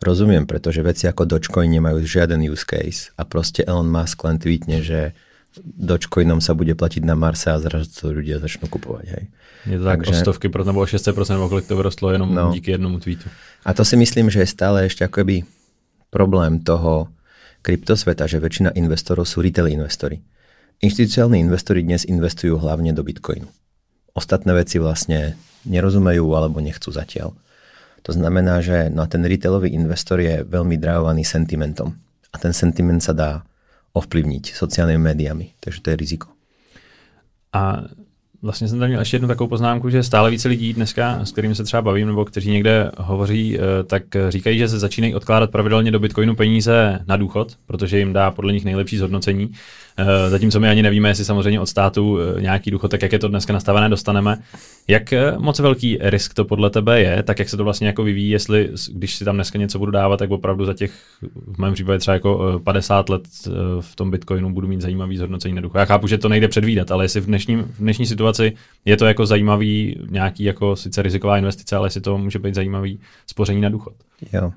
Rozumiem, 0.00 0.48
pretože 0.48 0.80
veci 0.80 1.04
ako 1.04 1.28
Dogecoin 1.28 1.68
nemajú 1.68 2.00
žiaden 2.08 2.40
use 2.40 2.64
case 2.64 3.12
a 3.20 3.28
proste 3.28 3.60
Elon 3.68 3.84
Musk 3.84 4.24
len 4.24 4.40
tweetne, 4.40 4.80
že 4.80 5.12
Dogecoinom 5.58 6.38
sa 6.38 6.54
bude 6.54 6.78
platiť 6.78 7.02
na 7.02 7.18
Marse 7.18 7.50
a 7.50 7.58
zrazu 7.58 7.90
to 7.90 8.14
ľudia 8.14 8.38
začnú 8.38 8.70
kupovať. 8.70 9.06
Hej. 9.10 9.24
Je 9.66 9.76
to 9.76 9.84
tak 9.84 10.06
Takže, 10.06 10.14
o 10.14 10.22
stovky, 10.22 10.46
nebo 10.46 10.78
o 10.78 10.86
600%, 10.86 11.10
nebo 11.34 11.50
kolik 11.50 11.66
to 11.66 11.74
vyrostlo 11.74 12.14
jenom 12.14 12.30
no. 12.30 12.54
díky 12.54 12.70
jednomu 12.70 13.02
tweetu. 13.02 13.26
A 13.66 13.74
to 13.74 13.84
si 13.84 13.98
myslím, 13.98 14.30
že 14.30 14.40
je 14.40 14.48
stále 14.48 14.86
ešte 14.86 15.04
akoby 15.04 15.42
problém 16.10 16.62
toho 16.62 17.10
kryptosveta, 17.66 18.24
že 18.30 18.40
väčšina 18.40 18.72
investorov 18.78 19.28
sú 19.28 19.42
retail 19.44 19.68
investori. 19.68 20.22
Inštitucionálni 20.80 21.44
investori 21.44 21.84
dnes 21.84 22.08
investujú 22.08 22.56
hlavne 22.56 22.96
do 22.96 23.04
Bitcoinu. 23.04 23.50
Ostatné 24.16 24.56
veci 24.56 24.80
vlastne 24.80 25.36
nerozumejú 25.68 26.24
alebo 26.32 26.62
nechcú 26.64 26.88
zatiaľ. 26.88 27.36
To 28.08 28.16
znamená, 28.16 28.64
že 28.64 28.88
no 28.88 29.04
ten 29.04 29.20
retailový 29.20 29.76
investor 29.76 30.24
je 30.24 30.40
veľmi 30.40 30.80
drahovaný 30.80 31.20
sentimentom. 31.20 31.92
A 32.32 32.40
ten 32.40 32.56
sentiment 32.56 33.02
sa 33.04 33.12
dá 33.12 33.44
ovplyvniť 33.92 34.54
sociálnymi 34.54 35.02
médiami. 35.02 35.54
Takže 35.60 35.80
to 35.80 35.90
je 35.90 35.96
riziko. 35.96 36.28
A 37.52 37.82
Vlastně 38.42 38.68
jsem 38.68 38.78
tam 38.78 38.88
měl 38.88 39.00
ještě 39.00 39.14
jednu 39.14 39.28
takovou 39.28 39.48
poznámku, 39.48 39.90
že 39.90 40.02
stále 40.02 40.30
více 40.30 40.48
lidí 40.48 40.72
dneska, 40.72 41.24
s 41.24 41.32
kterými 41.32 41.54
se 41.54 41.64
třeba 41.64 41.82
bavím, 41.82 42.06
nebo 42.06 42.24
kteří 42.24 42.50
někde 42.50 42.90
hovoří, 42.98 43.58
eh, 43.58 43.84
tak 43.84 44.02
říkají, 44.28 44.58
že 44.58 44.68
se 44.68 44.78
začínají 44.78 45.14
odkládat 45.14 45.50
pravidelně 45.50 45.90
do 45.90 45.98
Bitcoinu 45.98 46.34
peníze 46.34 46.98
na 47.06 47.16
důchod, 47.16 47.56
protože 47.66 47.98
jim 47.98 48.12
dá 48.12 48.30
podle 48.30 48.52
nich 48.52 48.64
nejlepší 48.64 48.96
zhodnocení. 48.96 49.52
Eh, 50.00 50.30
zatímco 50.30 50.60
my 50.60 50.68
ani 50.68 50.82
nevíme, 50.82 51.08
jestli 51.08 51.24
samozřejmě 51.24 51.60
od 51.60 51.66
státu 51.66 52.18
eh, 52.18 52.40
nějaký 52.40 52.70
důchod, 52.70 52.90
tak 52.90 53.02
jak 53.02 53.12
je 53.12 53.18
to 53.18 53.28
dneska 53.28 53.52
nastavené, 53.52 53.88
dostaneme. 53.88 54.38
Jak 54.88 55.12
eh, 55.12 55.34
moc 55.38 55.58
velký 55.58 55.98
risk 56.00 56.34
to 56.34 56.44
podle 56.44 56.70
tebe 56.70 57.00
je, 57.00 57.22
tak 57.22 57.38
jak 57.38 57.48
se 57.48 57.56
to 57.56 57.64
vlastně 57.64 57.86
jako 57.86 58.02
vyvíjí, 58.02 58.30
jestli 58.30 58.70
když 58.92 59.14
si 59.14 59.24
tam 59.24 59.34
dneska 59.34 59.58
něco 59.58 59.78
budu 59.78 59.92
dávat, 59.92 60.16
tak 60.16 60.30
opravdu 60.30 60.64
za 60.64 60.74
těch, 60.74 60.92
v 61.46 61.58
mém 61.58 61.74
případě 61.74 61.98
třeba 61.98 62.14
jako 62.14 62.60
50 62.64 63.08
let 63.08 63.22
v 63.80 63.96
tom 63.96 64.10
Bitcoinu 64.10 64.52
budu 64.52 64.68
mít 64.68 64.80
zajímavý 64.80 65.16
zhodnocení 65.16 65.54
na 65.54 65.60
důchod. 65.60 65.78
Já 65.78 65.84
chápu, 65.84 66.06
že 66.06 66.18
to 66.18 66.28
nejde 66.28 66.48
předvídat, 66.48 66.90
ale 66.90 67.04
jestli 67.04 67.20
v 67.20 67.26
dnešní, 67.26 67.56
v 67.56 67.78
dnešní 67.78 68.06
situaci 68.06 68.52
je 68.84 68.96
to 68.96 69.06
jako 69.06 69.26
zajímavý 69.26 70.00
nějaký 70.10 70.44
jako 70.44 70.76
sice 70.76 71.02
riziková 71.02 71.38
investice, 71.38 71.76
ale 71.76 71.86
jestli 71.86 72.00
to 72.00 72.18
může 72.18 72.38
být 72.38 72.54
zajímavý 72.54 73.00
spoření 73.26 73.60
na 73.60 73.68
důchod. 73.68 73.94
Jo. 74.32 74.52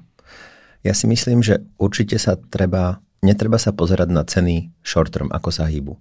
Ja 0.83 0.91
si 0.91 1.07
myslím, 1.07 1.39
že 1.39 1.63
určite 1.79 2.19
sa 2.19 2.35
treba 2.35 3.00
netreba 3.24 3.56
sa 3.56 3.72
pozerať 3.72 4.12
na 4.12 4.27
ceny 4.27 4.70
short 4.84 5.15
term, 5.15 5.32
ako 5.32 5.50
sa 5.50 5.65
hýbu. 5.65 5.96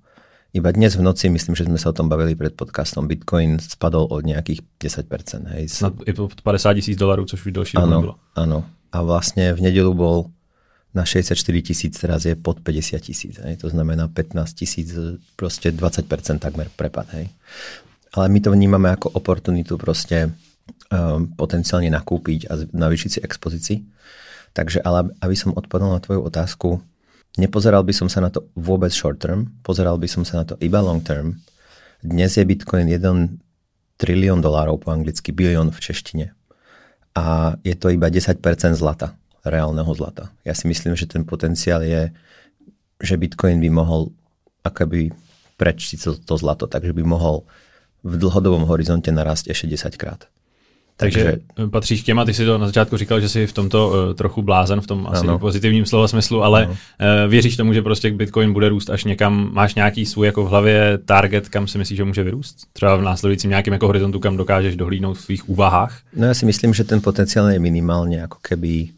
Iba 0.52 0.68
dnes 0.68 1.00
v 1.00 1.06
noci, 1.06 1.32
myslím, 1.32 1.56
že 1.56 1.64
sme 1.64 1.80
sa 1.80 1.88
o 1.88 1.96
tom 1.96 2.12
bavili 2.12 2.36
pred 2.36 2.52
podcastom, 2.52 3.08
Bitcoin 3.08 3.56
spadol 3.56 4.04
od 4.12 4.20
nejakých 4.20 4.60
10%. 4.76 5.48
Hej. 5.56 5.64
To 6.12 6.28
50 6.28 6.76
tisíc 6.76 7.00
což 7.00 7.38
už 7.40 7.52
další 7.56 7.80
ano, 7.80 8.00
bylo. 8.04 8.14
Áno. 8.36 8.68
A 8.92 9.00
vlastne 9.00 9.56
v 9.56 9.64
nedelu 9.64 9.96
bol 9.96 10.28
na 10.92 11.08
64 11.08 11.40
tisíc, 11.64 11.96
teraz 11.96 12.28
je 12.28 12.36
pod 12.36 12.60
50 12.60 13.00
tisíc. 13.00 13.40
To 13.40 13.68
znamená 13.72 14.12
15 14.12 14.52
tisíc, 14.52 14.92
proste 15.40 15.72
20% 15.72 16.04
takmer 16.36 16.68
prepad. 16.76 17.08
Hej. 17.16 17.32
Ale 18.12 18.28
my 18.28 18.38
to 18.44 18.52
vnímame 18.52 18.92
ako 18.92 19.08
oportunitu 19.16 19.80
proste 19.80 20.28
um, 20.92 21.32
potenciálne 21.32 21.88
nakúpiť 21.88 22.52
a 22.52 22.60
navýšiť 22.60 23.08
si 23.08 23.18
expozícii. 23.24 23.78
Takže 24.52 24.84
ale 24.84 25.16
aby 25.24 25.32
som 25.32 25.56
odpovedal 25.56 25.96
na 25.96 26.04
tvoju 26.04 26.20
otázku, 26.28 26.84
Nepozeral 27.40 27.80
by 27.80 27.94
som 27.96 28.12
sa 28.12 28.20
na 28.20 28.28
to 28.28 28.44
vôbec 28.52 28.92
short 28.92 29.16
term, 29.16 29.48
pozeral 29.64 29.96
by 29.96 30.04
som 30.04 30.20
sa 30.20 30.42
na 30.42 30.44
to 30.44 30.60
iba 30.60 30.84
long 30.84 31.00
term. 31.00 31.40
Dnes 32.04 32.36
je 32.36 32.44
Bitcoin 32.44 32.92
1 32.92 33.00
trilión 33.96 34.42
dolárov 34.42 34.82
po 34.82 34.92
anglicky, 34.92 35.32
bilión 35.32 35.72
v 35.72 35.78
češtine. 35.78 36.26
A 37.16 37.56
je 37.64 37.72
to 37.78 37.88
iba 37.88 38.10
10% 38.12 38.36
zlata, 38.76 39.16
reálneho 39.46 39.88
zlata. 39.96 40.28
Ja 40.44 40.52
si 40.52 40.68
myslím, 40.68 40.92
že 40.92 41.08
ten 41.08 41.24
potenciál 41.24 41.80
je, 41.86 42.12
že 43.00 43.14
Bitcoin 43.16 43.62
by 43.62 43.70
mohol 43.72 44.12
akoby 44.66 45.14
prečiť 45.56 46.02
to, 46.02 46.10
to 46.18 46.34
zlato, 46.36 46.68
takže 46.68 46.92
by 46.92 47.04
mohol 47.06 47.46
v 48.02 48.18
dlhodobom 48.18 48.66
horizonte 48.66 49.08
narásť 49.14 49.54
ešte 49.54 49.72
10 49.72 49.94
krát. 49.96 50.26
Takže, 51.02 51.24
Takže 51.24 51.70
patříš 51.70 52.02
k 52.02 52.04
těma, 52.04 52.24
ty 52.24 52.34
si 52.34 52.44
to 52.44 52.58
na 52.58 52.66
začátku 52.66 52.96
říkal, 52.96 53.20
že 53.20 53.28
jsi 53.28 53.46
v 53.46 53.52
tomto 53.52 53.88
uh, 53.88 54.14
trochu 54.14 54.42
blázen, 54.42 54.80
v 54.80 54.86
tom 54.86 55.06
asi 55.10 55.26
ano. 55.26 55.38
pozitivním 55.38 55.86
slova 55.86 56.08
smyslu, 56.08 56.42
ale 56.42 56.66
uh, 56.66 56.76
věříš 57.28 57.56
tomu, 57.56 57.72
že 57.72 57.82
prostě 57.82 58.10
Bitcoin 58.10 58.52
bude 58.52 58.68
růst 58.68 58.90
až 58.90 59.04
někam, 59.04 59.50
máš 59.52 59.74
nějaký 59.74 60.06
svůj 60.06 60.26
jako 60.26 60.44
v 60.44 60.48
hlavě 60.48 60.98
target, 61.04 61.48
kam 61.48 61.68
si 61.68 61.78
myslíš, 61.78 61.96
že 61.96 62.04
může 62.04 62.22
vyrůst? 62.22 62.56
Třeba 62.72 62.96
v 62.96 63.02
následujícím 63.02 63.50
nějakém 63.50 63.72
jako 63.72 63.86
horizontu, 63.86 64.20
kam 64.20 64.36
dokážeš 64.36 64.76
dohlídnout 64.76 65.16
v 65.16 65.20
svých 65.20 65.48
úvahách? 65.48 66.00
No 66.16 66.26
já 66.26 66.34
si 66.34 66.46
myslím, 66.46 66.74
že 66.74 66.84
ten 66.84 67.00
potenciál 67.00 67.50
je 67.50 67.58
minimálně 67.58 68.16
jako 68.18 68.38
keby 68.42 68.88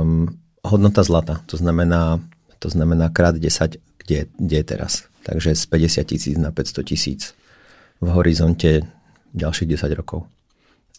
um, 0.00 0.28
hodnota 0.64 1.02
zlata. 1.02 1.40
To 1.46 1.56
znamená, 1.56 2.20
to 2.58 2.68
znamená 2.68 3.08
krát 3.08 3.36
10, 3.36 3.76
kde, 4.06 4.24
kde 4.38 4.56
je 4.56 4.64
teraz. 4.64 5.04
Takže 5.22 5.54
z 5.54 5.66
50 5.66 6.02
tisíc 6.02 6.38
na 6.38 6.50
500 6.50 6.86
tisíc 6.86 7.34
v 8.00 8.06
horizonte 8.06 8.80
ďalších 9.34 9.68
10 9.68 9.92
rokov. 9.92 10.22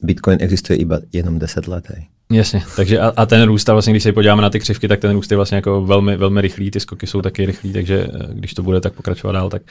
Bitcoin 0.02 0.38
existuje 0.42 0.78
iba 0.78 1.00
jenom 1.14 1.40
10 1.40 1.68
let. 1.68 1.86
Hej. 1.90 2.08
Jasně, 2.32 2.64
takže 2.76 3.00
a, 3.00 3.14
a 3.16 3.26
ten 3.26 3.44
růst, 3.44 3.70
a 3.70 3.74
vlastně 3.74 3.94
když 3.94 4.04
se 4.04 4.12
podíváme 4.12 4.42
na 4.42 4.50
ty 4.50 4.60
křivky, 4.60 4.88
tak 4.88 5.00
ten 5.00 5.12
růst 5.12 5.32
je 5.32 5.38
vlastně 5.38 5.56
jako 5.56 5.82
velmi, 5.82 6.18
velmi 6.18 6.42
rychlý, 6.42 6.72
ty 6.72 6.80
skoky 6.80 7.08
jsou 7.08 7.22
taky 7.22 7.46
rychlý, 7.46 7.74
takže 7.74 8.08
eh, 8.14 8.28
když 8.34 8.54
to 8.54 8.64
bude 8.64 8.82
tak 8.82 8.94
pokračovat 8.94 9.34
dál, 9.34 9.50
tak 9.50 9.62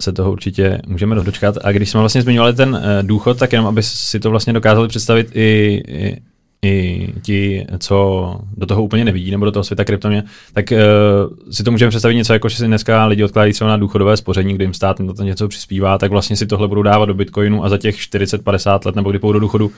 se 0.00 0.12
toho 0.12 0.32
určitě 0.32 0.80
můžeme 0.86 1.14
dočkat. 1.14 1.58
A 1.64 1.72
když 1.72 1.90
jsme 1.90 2.00
vlastně 2.00 2.22
zmiňovali 2.22 2.54
ten 2.54 2.82
eh, 2.82 3.02
důchod, 3.02 3.38
tak 3.38 3.52
jenom 3.52 3.66
aby 3.66 3.82
si 3.82 4.20
to 4.20 4.30
vlastně 4.30 4.52
dokázali 4.52 4.88
představit 4.88 5.30
i, 5.34 5.82
i 5.86 6.20
i 6.64 7.08
ti, 7.22 7.66
co 7.78 8.38
do 8.56 8.66
toho 8.66 8.82
úplně 8.82 9.04
nevidí, 9.04 9.30
nebo 9.30 9.44
do 9.44 9.52
toho 9.52 9.64
světa 9.64 9.84
kryptomě, 9.84 10.22
tak 10.52 10.72
uh, 10.72 11.50
si 11.50 11.62
to 11.62 11.70
můžeme 11.70 11.90
představit 11.90 12.14
něco 12.14 12.32
jako, 12.32 12.48
že 12.48 12.56
si 12.56 12.66
dneska 12.66 13.06
lidi 13.06 13.24
odkládají 13.24 13.52
třeba 13.52 13.70
na 13.70 13.76
důchodové 13.76 14.16
spoření, 14.16 14.54
kde 14.54 14.64
jim 14.64 14.74
stát 14.74 15.00
na 15.00 15.14
to 15.14 15.22
něco 15.22 15.48
přispívá, 15.48 15.98
tak 15.98 16.10
vlastně 16.10 16.36
si 16.36 16.46
tohle 16.46 16.68
budou 16.68 16.82
dávat 16.82 17.06
do 17.06 17.14
Bitcoinu 17.14 17.64
a 17.64 17.68
za 17.68 17.78
těch 17.78 17.96
40-50 17.96 18.86
let, 18.86 18.96
nebo 18.96 19.10
kdy 19.10 19.18
půjdou 19.18 19.32
do 19.32 19.40
důchodu, 19.40 19.72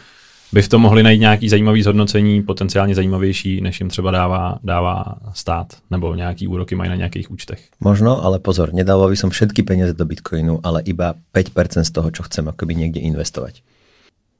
by 0.53 0.63
v 0.63 0.69
tom 0.69 0.83
mohli 0.83 1.03
najít 1.03 1.21
nějaký 1.21 1.49
zajímavý 1.49 1.83
zhodnocení, 1.83 2.43
potenciálně 2.43 2.95
zajímavější, 2.95 3.61
než 3.61 3.81
jim 3.81 3.89
třeba 3.89 4.11
dává, 4.11 4.59
dává 4.65 5.05
stát, 5.33 5.67
nebo 5.91 6.15
nějaký 6.15 6.49
úroky 6.49 6.75
mají 6.75 6.91
na 6.91 6.97
nějakých 6.97 7.31
účtech. 7.31 7.61
Možno, 7.81 8.25
ale 8.25 8.39
pozor, 8.39 8.75
nedával 8.75 9.11
by 9.11 9.17
som 9.17 9.31
všetky 9.31 9.63
peniaze 9.63 9.93
do 9.93 10.05
Bitcoinu, 10.05 10.61
ale 10.63 10.83
iba 10.87 11.15
5% 11.35 11.83
z 11.83 11.91
toho, 11.91 12.11
čo 12.11 12.23
chcem 12.23 12.49
akoby 12.49 12.75
niekde 12.75 13.01
investovať. 13.01 13.63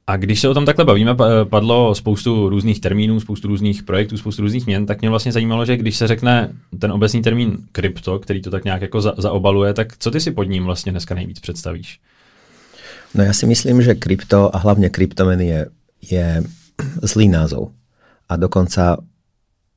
A 0.07 0.17
když 0.17 0.39
se 0.39 0.49
o 0.49 0.53
tom 0.53 0.65
takhle 0.65 0.85
bavíme, 0.85 1.15
padlo 1.49 1.95
spoustu 1.95 2.49
různých 2.49 2.81
termínů, 2.81 3.19
spoustu 3.19 3.47
různých 3.47 3.83
projektů, 3.83 4.17
spoustu 4.17 4.41
různých 4.41 4.65
měn, 4.65 4.85
tak 4.85 5.01
mě 5.01 5.09
vlastně 5.09 5.31
zajímalo, 5.31 5.65
že 5.65 5.77
když 5.77 5.97
se 5.97 6.07
řekne 6.07 6.53
ten 6.79 6.91
obecný 6.91 7.21
termín 7.21 7.57
krypto, 7.71 8.19
který 8.19 8.41
to 8.41 8.51
tak 8.51 8.65
nějak 8.65 8.81
jako 8.81 9.01
za, 9.01 9.13
zaobaluje, 9.17 9.73
tak 9.73 9.97
co 9.97 10.11
ty 10.11 10.19
si 10.19 10.31
pod 10.31 10.43
ním 10.43 10.63
vlastně 10.63 10.91
dneska 10.91 11.15
nejvíc 11.15 11.39
představíš? 11.39 11.99
No 13.15 13.23
já 13.23 13.33
si 13.33 13.45
myslím, 13.45 13.81
že 13.81 13.95
krypto 13.95 14.55
a 14.55 14.59
hlavně 14.59 14.89
kryptomeny 14.89 15.47
je, 15.47 15.65
je 16.11 16.43
zlý 17.01 17.27
názov. 17.27 17.71
A 18.29 18.35
dokonca, 18.35 18.97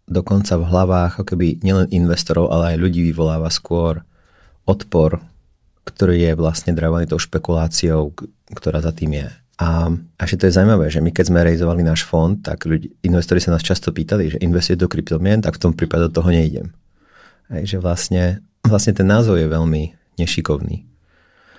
dokonca 0.08 0.56
v 0.56 0.64
hlavách 0.64 1.20
akoby 1.20 1.62
nielen 1.62 1.86
investorov, 1.90 2.50
ale 2.50 2.74
aj 2.74 2.76
ľudí 2.82 3.02
vyvoláva 3.02 3.46
skôr 3.46 4.02
odpor, 4.66 5.22
ktorý 5.86 6.18
je 6.18 6.32
vlastne 6.34 6.74
dravaný 6.74 7.06
tou 7.06 7.18
špekuláciou, 7.18 8.10
ktorá 8.54 8.82
za 8.82 8.90
tým 8.90 9.22
je. 9.22 9.39
A, 9.60 9.92
a 9.92 10.22
že 10.24 10.40
to 10.40 10.48
je 10.48 10.56
zaujímavé, 10.56 10.88
že 10.88 11.04
my 11.04 11.12
keď 11.12 11.24
sme 11.28 11.44
realizovali 11.44 11.84
náš 11.84 12.08
fond, 12.08 12.40
tak 12.40 12.64
ľudí, 12.64 12.96
investori 13.04 13.44
sa 13.44 13.52
nás 13.52 13.60
často 13.60 13.92
pýtali, 13.92 14.32
že 14.32 14.40
investuje 14.40 14.80
do 14.80 14.88
kryptomien, 14.88 15.44
tak 15.44 15.60
v 15.60 15.62
tom 15.68 15.72
prípade 15.76 16.08
do 16.08 16.16
toho 16.16 16.32
nejdem. 16.32 16.72
Aj, 17.52 17.60
že 17.68 17.76
vlastne, 17.76 18.40
vlastne 18.64 18.96
ten 18.96 19.04
názov 19.04 19.36
je 19.36 19.44
veľmi 19.44 19.92
nešikovný. 20.16 20.88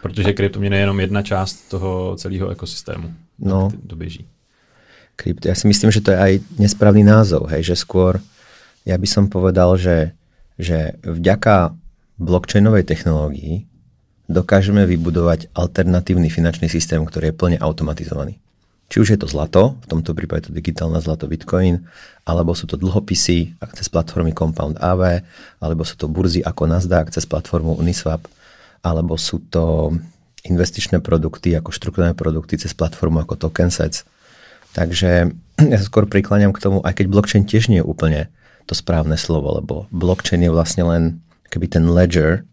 Protože 0.01 0.33
kryptoměna 0.33 0.75
je 0.75 0.81
jenom 0.81 0.99
jedna 0.99 1.21
část 1.21 1.69
toho 1.69 2.17
celého 2.17 2.49
ekosystému. 2.49 3.13
No, 3.39 3.69
to 3.87 3.95
běží. 3.95 4.25
Krypto, 5.15 5.45
ja 5.45 5.53
si 5.53 5.69
myslím, 5.69 5.93
že 5.93 6.01
to 6.01 6.11
je 6.11 6.17
aj 6.17 6.33
nesprávny 6.57 7.05
názov, 7.05 7.45
hej, 7.53 7.61
že 7.61 7.77
skôr 7.77 8.17
ja 8.81 8.97
by 8.97 9.05
som 9.05 9.29
povedal, 9.29 9.77
že, 9.77 10.17
že 10.57 10.97
vďaka 11.05 11.77
blockchainovej 12.17 12.83
technológii 12.89 13.69
dokážeme 14.31 14.87
vybudovať 14.87 15.51
alternatívny 15.53 16.31
finančný 16.31 16.71
systém, 16.71 17.03
ktorý 17.03 17.31
je 17.31 17.37
plne 17.37 17.57
automatizovaný. 17.59 18.39
Či 18.91 18.97
už 18.99 19.07
je 19.15 19.19
to 19.23 19.27
zlato, 19.31 19.79
v 19.79 19.87
tomto 19.87 20.11
prípade 20.11 20.47
to 20.47 20.51
digitálne 20.51 20.99
zlato 20.99 21.23
Bitcoin, 21.23 21.87
alebo 22.27 22.51
sú 22.51 22.67
to 22.67 22.75
dlhopisy 22.75 23.55
cez 23.71 23.87
platformy 23.87 24.35
Compound 24.35 24.75
AV, 24.83 25.23
alebo 25.63 25.87
sú 25.87 25.95
to 25.95 26.11
burzy 26.11 26.43
ako 26.43 26.67
Nasdaq 26.67 27.07
cez 27.07 27.23
platformu 27.23 27.79
Uniswap, 27.79 28.27
alebo 28.83 29.15
sú 29.15 29.39
to 29.47 29.95
investičné 30.43 30.99
produkty 30.99 31.55
ako 31.55 31.71
štruktúrne 31.71 32.11
produkty 32.17 32.59
cez 32.59 32.75
platformu 32.75 33.23
ako 33.23 33.47
Tokensets. 33.47 34.03
Takže 34.75 35.31
ja 35.71 35.77
sa 35.79 35.85
skôr 35.87 36.03
prikláňam 36.03 36.51
k 36.51 36.59
tomu, 36.59 36.83
aj 36.83 36.99
keď 36.99 37.05
blockchain 37.07 37.47
tiež 37.47 37.71
nie 37.71 37.79
je 37.79 37.87
úplne 37.87 38.27
to 38.67 38.75
správne 38.75 39.15
slovo, 39.15 39.55
lebo 39.55 39.87
blockchain 39.95 40.43
je 40.43 40.51
vlastne 40.51 40.83
len 40.83 41.03
keby 41.47 41.67
ten 41.71 41.87
ledger, 41.87 42.43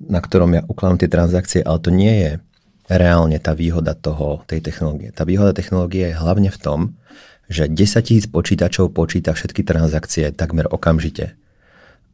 na 0.00 0.20
ktorom 0.24 0.56
ja 0.56 0.62
ukladám 0.64 1.04
tie 1.04 1.10
transakcie, 1.12 1.60
ale 1.60 1.78
to 1.78 1.92
nie 1.92 2.14
je 2.16 2.30
reálne 2.90 3.36
tá 3.38 3.52
výhoda 3.52 3.92
toho, 3.92 4.42
tej 4.48 4.64
technológie. 4.64 5.12
Tá 5.12 5.28
výhoda 5.28 5.54
technológie 5.54 6.10
je 6.10 6.16
hlavne 6.18 6.50
v 6.50 6.58
tom, 6.58 6.80
že 7.50 7.70
10 7.70 8.06
tisíc 8.06 8.26
počítačov 8.30 8.94
počíta 8.94 9.34
všetky 9.36 9.62
transakcie 9.62 10.30
takmer 10.34 10.66
okamžite. 10.70 11.36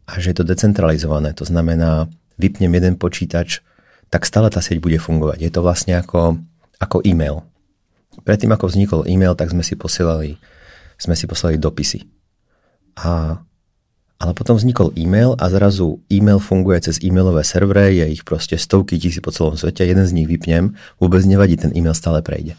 A 0.09 0.19
že 0.19 0.33
je 0.33 0.37
to 0.43 0.49
decentralizované, 0.49 1.33
to 1.33 1.45
znamená, 1.49 2.09
vypnem 2.37 2.73
jeden 2.73 2.95
počítač, 3.01 3.65
tak 4.13 4.29
stále 4.29 4.53
tá 4.53 4.63
sieť 4.63 4.79
bude 4.79 4.97
fungovať. 5.01 5.39
Je 5.43 5.51
to 5.51 5.61
vlastne 5.65 5.99
ako, 5.99 6.41
ako 6.79 7.03
e-mail. 7.05 7.43
Predtým, 8.23 8.53
ako 8.55 8.71
vznikol 8.71 9.01
e-mail, 9.05 9.37
tak 9.37 9.53
sme 9.53 9.61
si 9.61 9.77
posielali, 9.77 10.41
sme 10.97 11.13
si 11.19 11.29
posielali 11.29 11.61
dopisy. 11.61 12.07
A 12.97 13.41
ale 14.21 14.35
potom 14.35 14.57
vznikol 14.57 14.91
e-mail 14.99 15.37
a 15.39 15.49
zrazu 15.49 16.01
e-mail 16.13 16.39
funguje 16.39 16.81
cez 16.81 17.05
e-mailové 17.05 17.45
servery, 17.45 17.97
je 17.97 18.09
ich 18.09 18.25
proste 18.25 18.59
stovky 18.59 18.99
tisíc 18.99 19.21
po 19.21 19.31
celom 19.31 19.57
svete, 19.57 19.85
jeden 19.85 20.07
z 20.07 20.13
nich 20.13 20.27
vypnem, 20.27 20.75
vůbec 21.01 21.27
nevadí, 21.27 21.57
ten 21.57 21.77
e-mail 21.77 21.95
stále 21.95 22.23
prejde. 22.23 22.53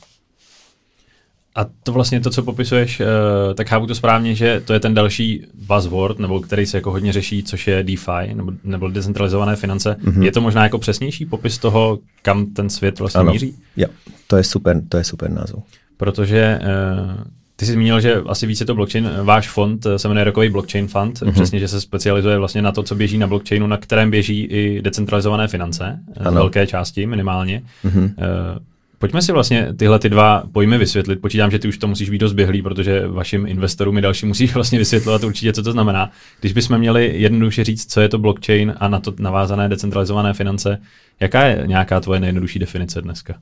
A 1.55 1.65
to 1.83 1.93
vlastně 1.93 2.19
to, 2.19 2.29
co 2.29 2.43
popisuješ, 2.43 2.99
eh, 2.99 3.05
tak 3.53 3.67
chápu 3.67 3.87
to 3.87 3.95
správně, 3.95 4.35
že 4.35 4.61
to 4.65 4.73
je 4.73 4.79
ten 4.79 4.93
další 4.93 5.45
buzzword, 5.53 6.19
nebo 6.19 6.39
který 6.39 6.65
se 6.65 6.77
jako 6.77 6.91
hodně 6.91 7.13
řeší, 7.13 7.43
což 7.43 7.67
je 7.67 7.83
DeFi, 7.83 8.33
nebo, 8.33 8.51
nebo 8.63 8.87
decentralizované 8.87 9.55
finance. 9.55 9.95
Mm-hmm. 10.03 10.21
Je 10.21 10.31
to 10.31 10.41
možná 10.41 10.63
jako 10.63 10.77
přesnější 10.77 11.25
popis 11.25 11.57
toho, 11.57 11.99
kam 12.21 12.45
ten 12.45 12.69
svět 12.69 12.99
vlastně 12.99 13.19
ano. 13.19 13.31
míří? 13.31 13.55
Jo, 13.77 13.87
to 14.27 14.37
je 14.37 14.43
super, 14.43 14.81
to 14.89 14.97
je 14.97 15.03
super 15.03 15.31
název. 15.31 15.55
Protože 15.97 16.59
uh, 16.61 17.23
ty 17.59 17.65
jsi 17.65 17.71
zmínil, 17.71 17.99
že 17.99 18.15
asi 18.27 18.47
více 18.47 18.65
to 18.65 18.75
blockchain, 18.75 19.09
váš 19.23 19.49
fond 19.49 19.85
eh, 19.85 19.99
se 19.99 20.07
jmenuje 20.07 20.23
Rokový 20.23 20.49
blockchain 20.49 20.87
fund, 20.87 21.19
mm-hmm. 21.19 21.31
přesně, 21.31 21.59
že 21.59 21.67
se 21.67 21.81
specializuje 21.81 22.37
vlastně 22.37 22.61
na 22.61 22.71
to, 22.71 22.83
co 22.83 22.95
běží 22.95 23.17
na 23.17 23.27
blockchainu, 23.27 23.67
na 23.67 23.77
kterém 23.77 24.11
běží 24.11 24.43
i 24.43 24.81
decentralizované 24.81 25.47
finance, 25.47 25.99
ano. 26.19 26.31
velké 26.31 26.67
části 26.67 27.05
minimálně. 27.05 27.63
Mm-hmm. 27.85 28.03
Uh, 28.03 28.59
Pojďme 28.99 29.21
si 29.21 29.31
vlastně 29.31 29.73
tyhle 29.77 29.99
ty 29.99 30.09
dva 30.09 30.43
pojmy 30.51 30.77
vysvětlit. 30.77 31.21
Počítám, 31.21 31.51
že 31.51 31.59
ty 31.59 31.67
už 31.67 31.77
to 31.77 31.87
musíš 31.87 32.09
být 32.09 32.17
dost 32.17 32.33
běhlý, 32.33 32.61
protože 32.61 33.07
vašim 33.07 33.47
investorům 33.47 33.97
i 33.97 34.01
dalším 34.01 34.27
musíš 34.27 34.53
vlastně 34.53 34.79
vysvětlovat 34.79 35.23
určitě, 35.23 35.53
co 35.53 35.63
to 35.63 35.71
znamená. 35.71 36.11
Když 36.39 36.53
bychom 36.53 36.77
měli 36.77 37.13
jednoduše 37.15 37.63
říct, 37.63 37.91
co 37.91 38.01
je 38.01 38.09
to 38.09 38.17
blockchain 38.17 38.73
a 38.77 38.87
na 38.87 38.99
to 38.99 39.13
navázané 39.19 39.69
decentralizované 39.69 40.33
finance, 40.33 40.81
jaká 41.19 41.43
je 41.43 41.63
nějaká 41.65 41.99
tvoje 41.99 42.19
nejjednodušší 42.19 42.59
definice 42.59 43.01
dneska? 43.01 43.35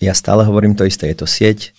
Ja 0.00 0.12
stále 0.12 0.44
hovorím 0.44 0.76
to 0.76 0.84
isté. 0.84 1.08
Je 1.08 1.18
to 1.24 1.28
sieť 1.28 1.72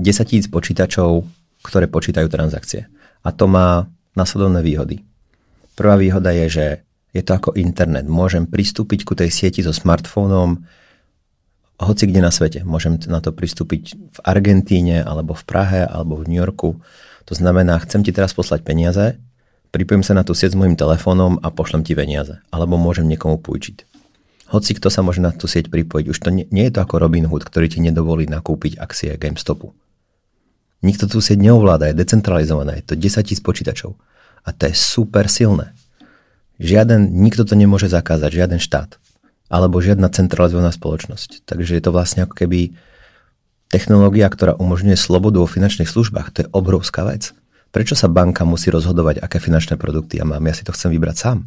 10 0.00 0.28
tisíc 0.28 0.46
počítačov, 0.48 1.24
ktoré 1.64 1.88
počítajú 1.88 2.28
transakcie. 2.28 2.90
A 3.22 3.30
to 3.32 3.48
má 3.48 3.88
nasledovné 4.18 4.60
výhody. 4.60 5.06
Prvá 5.72 5.96
výhoda 5.96 6.34
je, 6.34 6.46
že 6.48 6.66
je 7.16 7.22
to 7.24 7.32
ako 7.32 7.50
internet. 7.56 8.04
Môžem 8.08 8.44
pristúpiť 8.48 9.04
ku 9.08 9.16
tej 9.16 9.32
sieti 9.32 9.64
so 9.64 9.72
smartfónom, 9.72 10.64
hoci 11.80 12.04
kde 12.08 12.20
na 12.20 12.32
svete. 12.32 12.64
Môžem 12.64 13.00
na 13.08 13.20
to 13.24 13.32
pristúpiť 13.32 13.96
v 13.96 14.18
Argentíne, 14.24 15.00
alebo 15.00 15.32
v 15.32 15.44
Prahe, 15.44 15.82
alebo 15.84 16.20
v 16.20 16.28
New 16.28 16.40
Yorku. 16.40 16.80
To 17.28 17.34
znamená, 17.34 17.80
chcem 17.84 18.04
ti 18.04 18.12
teraz 18.12 18.36
poslať 18.36 18.64
peniaze, 18.64 19.16
pripojím 19.72 20.04
sa 20.04 20.12
na 20.12 20.22
tú 20.22 20.36
sieť 20.36 20.52
s 20.52 20.58
môjim 20.58 20.76
telefónom 20.76 21.40
a 21.40 21.48
pošlem 21.48 21.82
ti 21.82 21.96
peniaze. 21.96 22.38
Alebo 22.52 22.76
môžem 22.76 23.08
niekomu 23.08 23.40
pôjčiť. 23.40 23.88
Hoci 24.52 24.76
kto 24.76 24.92
sa 24.92 25.00
môže 25.00 25.24
na 25.24 25.32
tú 25.32 25.48
sieť 25.48 25.72
pripojiť. 25.72 26.06
Už 26.12 26.18
to 26.20 26.28
nie, 26.28 26.44
nie 26.52 26.68
je 26.68 26.76
to 26.76 26.84
ako 26.84 27.00
Robinhood, 27.00 27.40
ktorý 27.48 27.72
ti 27.72 27.80
nedovolí 27.80 28.28
nakúpiť 28.28 28.76
akcie 28.76 29.16
GameStopu. 29.16 29.72
Nikto 30.84 31.08
tú 31.08 31.24
sieť 31.24 31.40
neovláda, 31.40 31.88
je 31.88 31.96
decentralizovaná, 31.96 32.76
je 32.76 32.92
to 32.92 32.94
10 32.98 33.24
tisíc 33.24 33.40
počítačov. 33.40 33.96
A 34.44 34.52
to 34.52 34.68
je 34.68 34.74
super 34.76 35.30
silné. 35.32 35.72
Žiaden, 36.60 37.16
nikto 37.16 37.48
to 37.48 37.56
nemôže 37.56 37.88
zakázať, 37.88 38.28
žiaden 38.28 38.60
štát 38.60 39.00
alebo 39.52 39.84
žiadna 39.84 40.08
centralizovaná 40.08 40.72
spoločnosť. 40.72 41.44
Takže 41.44 41.76
je 41.76 41.82
to 41.84 41.92
vlastne 41.92 42.24
ako 42.24 42.32
keby 42.32 42.72
technológia, 43.68 44.24
ktorá 44.32 44.56
umožňuje 44.56 44.96
slobodu 44.96 45.44
vo 45.44 45.48
finančných 45.48 45.92
službách. 45.92 46.32
To 46.32 46.38
je 46.40 46.52
obrovská 46.56 47.04
vec. 47.04 47.36
Prečo 47.68 47.92
sa 47.92 48.08
banka 48.08 48.48
musí 48.48 48.72
rozhodovať, 48.72 49.20
aké 49.20 49.36
finančné 49.36 49.76
produkty 49.76 50.16
ja 50.16 50.24
mám? 50.24 50.40
Ja 50.48 50.56
si 50.56 50.64
to 50.64 50.72
chcem 50.72 50.88
vybrať 50.96 51.16
sám. 51.20 51.38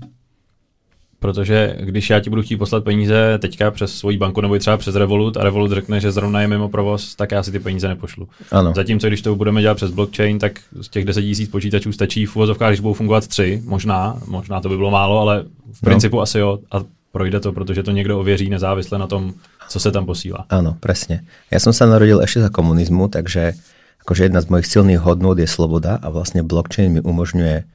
Protože 1.25 1.75
když 1.79 2.09
já 2.09 2.19
ti 2.19 2.29
budu 2.29 2.41
chtít 2.41 2.57
poslat 2.57 2.83
peníze 2.83 3.37
teďka 3.41 3.71
přes 3.71 3.95
svoji 3.95 4.17
banku 4.17 4.41
nebo 4.41 4.57
třeba 4.57 4.77
přes 4.77 4.95
Revolut 4.95 5.37
a 5.37 5.43
Revolut 5.43 5.71
řekne, 5.71 5.99
že 5.99 6.11
zrovna 6.11 6.41
je 6.41 6.47
mimo 6.47 6.69
provoz, 6.69 7.15
tak 7.15 7.31
já 7.31 7.43
si 7.43 7.51
ty 7.51 7.59
peníze 7.59 7.87
nepošlu. 7.87 8.27
Ano. 8.51 8.73
Zatímco 8.75 9.07
když 9.07 9.21
to 9.21 9.35
budeme 9.35 9.61
dělat 9.61 9.73
přes 9.73 9.91
blockchain, 9.91 10.39
tak 10.39 10.59
z 10.81 10.89
těch 10.89 11.05
10 11.05 11.21
000 11.21 11.35
počítačů 11.51 11.91
stačí 11.91 12.25
v 12.25 12.35
uvozovkách, 12.35 12.69
když 12.69 12.79
budou 12.79 12.93
fungovat 12.93 13.27
tři, 13.27 13.61
možná, 13.65 14.17
možná 14.27 14.61
to 14.61 14.69
by 14.69 14.77
bylo 14.77 14.91
málo, 14.91 15.19
ale 15.19 15.43
v 15.73 15.81
no. 15.81 15.85
principu 15.85 16.21
asi 16.21 16.39
jo. 16.39 16.59
A 16.71 16.83
projde 17.11 17.39
to, 17.39 17.53
protože 17.53 17.83
to 17.83 17.91
někdo 17.91 18.19
ověří 18.19 18.49
nezávisle 18.49 18.99
na 18.99 19.07
tom, 19.07 19.33
co 19.69 19.79
se 19.79 19.91
tam 19.91 20.05
posílá. 20.05 20.45
Áno, 20.49 20.77
presne. 20.77 21.25
Ja 21.49 21.57
som 21.57 21.73
sa 21.73 21.89
narodil 21.89 22.21
ešte 22.21 22.45
za 22.45 22.53
komunizmu, 22.53 23.09
takže 23.09 23.57
akože 24.05 24.29
jedna 24.29 24.45
z 24.45 24.49
mojich 24.53 24.69
silných 24.69 25.01
hodnôt 25.01 25.33
je 25.33 25.49
sloboda 25.49 25.97
a 25.97 26.07
vlastne 26.13 26.45
blockchain 26.45 26.93
mi 26.93 27.01
umožňuje 27.01 27.74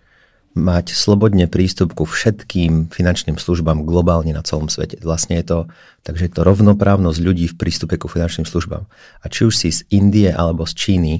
mať 0.59 0.91
slobodne 0.91 1.47
prístup 1.47 1.95
ku 1.95 2.03
všetkým 2.03 2.91
finančným 2.91 3.39
službám 3.39 3.87
globálne 3.87 4.35
na 4.35 4.43
celom 4.43 4.67
svete. 4.67 4.99
Vlastne 4.99 5.39
je 5.39 5.47
to, 5.47 5.59
takže 6.03 6.27
je 6.27 6.33
to 6.35 6.43
rovnoprávnosť 6.43 7.19
ľudí 7.23 7.47
v 7.55 7.59
prístupe 7.59 7.95
ku 7.95 8.11
finančným 8.11 8.47
službám. 8.47 8.83
A 9.23 9.25
či 9.31 9.47
už 9.47 9.55
si 9.55 9.71
z 9.71 9.87
Indie 9.95 10.35
alebo 10.35 10.67
z 10.67 10.75
Číny, 10.75 11.15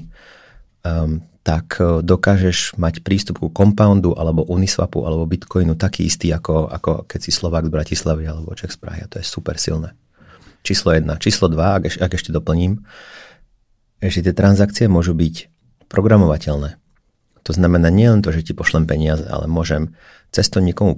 um, 0.83 1.23
tak 1.41 1.81
e, 1.81 2.05
dokážeš 2.05 2.77
mať 2.77 3.01
prístup 3.01 3.41
ku 3.41 3.49
Compoundu 3.49 4.13
alebo 4.13 4.45
Uniswapu 4.45 5.01
alebo 5.07 5.25
Bitcoinu 5.25 5.73
taký 5.73 6.05
istý, 6.05 6.29
ako, 6.29 6.69
ako 6.69 6.91
keď 7.09 7.19
si 7.23 7.31
Slovák 7.33 7.65
z 7.65 7.73
Bratislavy 7.73 8.29
alebo 8.29 8.53
Čech 8.53 8.75
z 8.75 8.79
Prahy. 8.83 8.99
A 9.01 9.09
to 9.09 9.17
je 9.17 9.25
super 9.25 9.57
silné. 9.57 9.97
Číslo 10.61 10.93
jedna. 10.93 11.17
Číslo 11.17 11.49
dva, 11.49 11.81
ak, 11.81 11.89
ak 11.97 12.11
ešte 12.13 12.29
doplním, 12.29 12.85
že 14.03 14.21
tie 14.21 14.33
transakcie 14.33 14.85
môžu 14.85 15.17
byť 15.17 15.49
programovateľné. 15.89 16.80
To 17.45 17.51
znamená 17.51 17.89
nie 17.89 18.05
len 18.05 18.21
to, 18.21 18.29
že 18.29 18.51
ti 18.51 18.53
pošlem 18.53 18.85
peniaze, 18.85 19.25
ale 19.25 19.49
môžem 19.49 19.93
cez 20.29 20.47
to 20.47 20.61
niekomu 20.61 20.97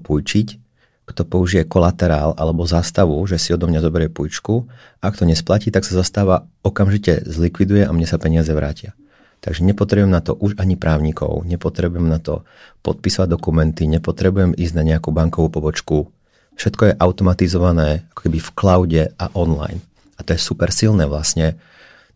kto 1.03 1.27
použije 1.27 1.67
kolaterál 1.67 2.31
alebo 2.39 2.63
zástavu, 2.63 3.19
že 3.27 3.35
si 3.35 3.51
odo 3.51 3.67
mňa 3.67 3.83
zoberie 3.83 4.07
pújčku. 4.07 4.71
Ak 5.03 5.19
to 5.19 5.27
nesplatí, 5.27 5.67
tak 5.67 5.83
sa 5.83 5.99
zastáva 5.99 6.47
okamžite 6.63 7.27
zlikviduje 7.27 7.83
a 7.83 7.91
mne 7.91 8.07
sa 8.07 8.15
peniaze 8.15 8.47
vrátia. 8.55 8.95
Takže 9.43 9.67
nepotrebujem 9.67 10.07
na 10.07 10.23
to 10.23 10.31
už 10.39 10.55
ani 10.55 10.79
právnikov, 10.79 11.43
nepotrebujem 11.43 12.07
na 12.07 12.23
to 12.23 12.47
podpísať 12.79 13.27
dokumenty, 13.27 13.83
nepotrebujem 13.91 14.55
ísť 14.55 14.73
na 14.79 14.83
nejakú 14.87 15.11
bankovú 15.11 15.51
pobočku. 15.51 16.07
Všetko 16.55 16.81
je 16.87 16.93
automatizované 16.95 18.07
ako 18.15 18.19
keby 18.23 18.39
v 18.39 18.53
cloude 18.55 19.03
a 19.11 19.25
online. 19.35 19.83
A 20.15 20.23
to 20.23 20.31
je 20.31 20.39
super 20.39 20.71
silné 20.71 21.03
vlastne. 21.03 21.59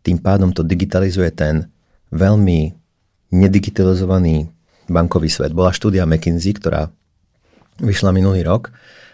Tým 0.00 0.16
pádom 0.24 0.56
to 0.56 0.64
digitalizuje 0.64 1.28
ten 1.36 1.68
veľmi 2.08 2.72
nedigitalizovaný 3.30 4.48
bankový 4.88 5.28
svet. 5.28 5.52
Bola 5.52 5.74
štúdia 5.74 6.08
McKinsey, 6.08 6.56
ktorá 6.56 6.88
vyšla 7.78 8.10
minulý 8.10 8.42
rok 8.42 8.72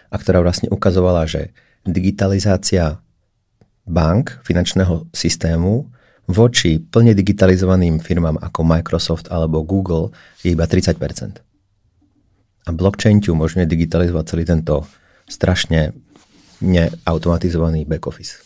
a 0.09 0.15
ktorá 0.15 0.41
vlastne 0.41 0.71
ukazovala, 0.71 1.27
že 1.27 1.51
digitalizácia 1.85 2.97
bank, 3.85 4.41
finančného 4.41 5.05
systému 5.13 5.85
voči 6.25 6.81
plne 6.81 7.13
digitalizovaným 7.13 8.01
firmám 8.01 8.41
ako 8.41 8.65
Microsoft 8.65 9.29
alebo 9.29 9.61
Google 9.61 10.09
je 10.41 10.57
iba 10.57 10.65
30% 10.65 10.97
A 12.65 12.69
blockchain 12.73 13.21
ti 13.21 13.29
umožňuje 13.29 13.69
digitalizovať 13.69 14.25
celý 14.25 14.43
tento 14.49 14.89
strašne 15.29 15.93
neautomatizovaný 16.65 17.85
back 17.85 18.07
office. 18.07 18.41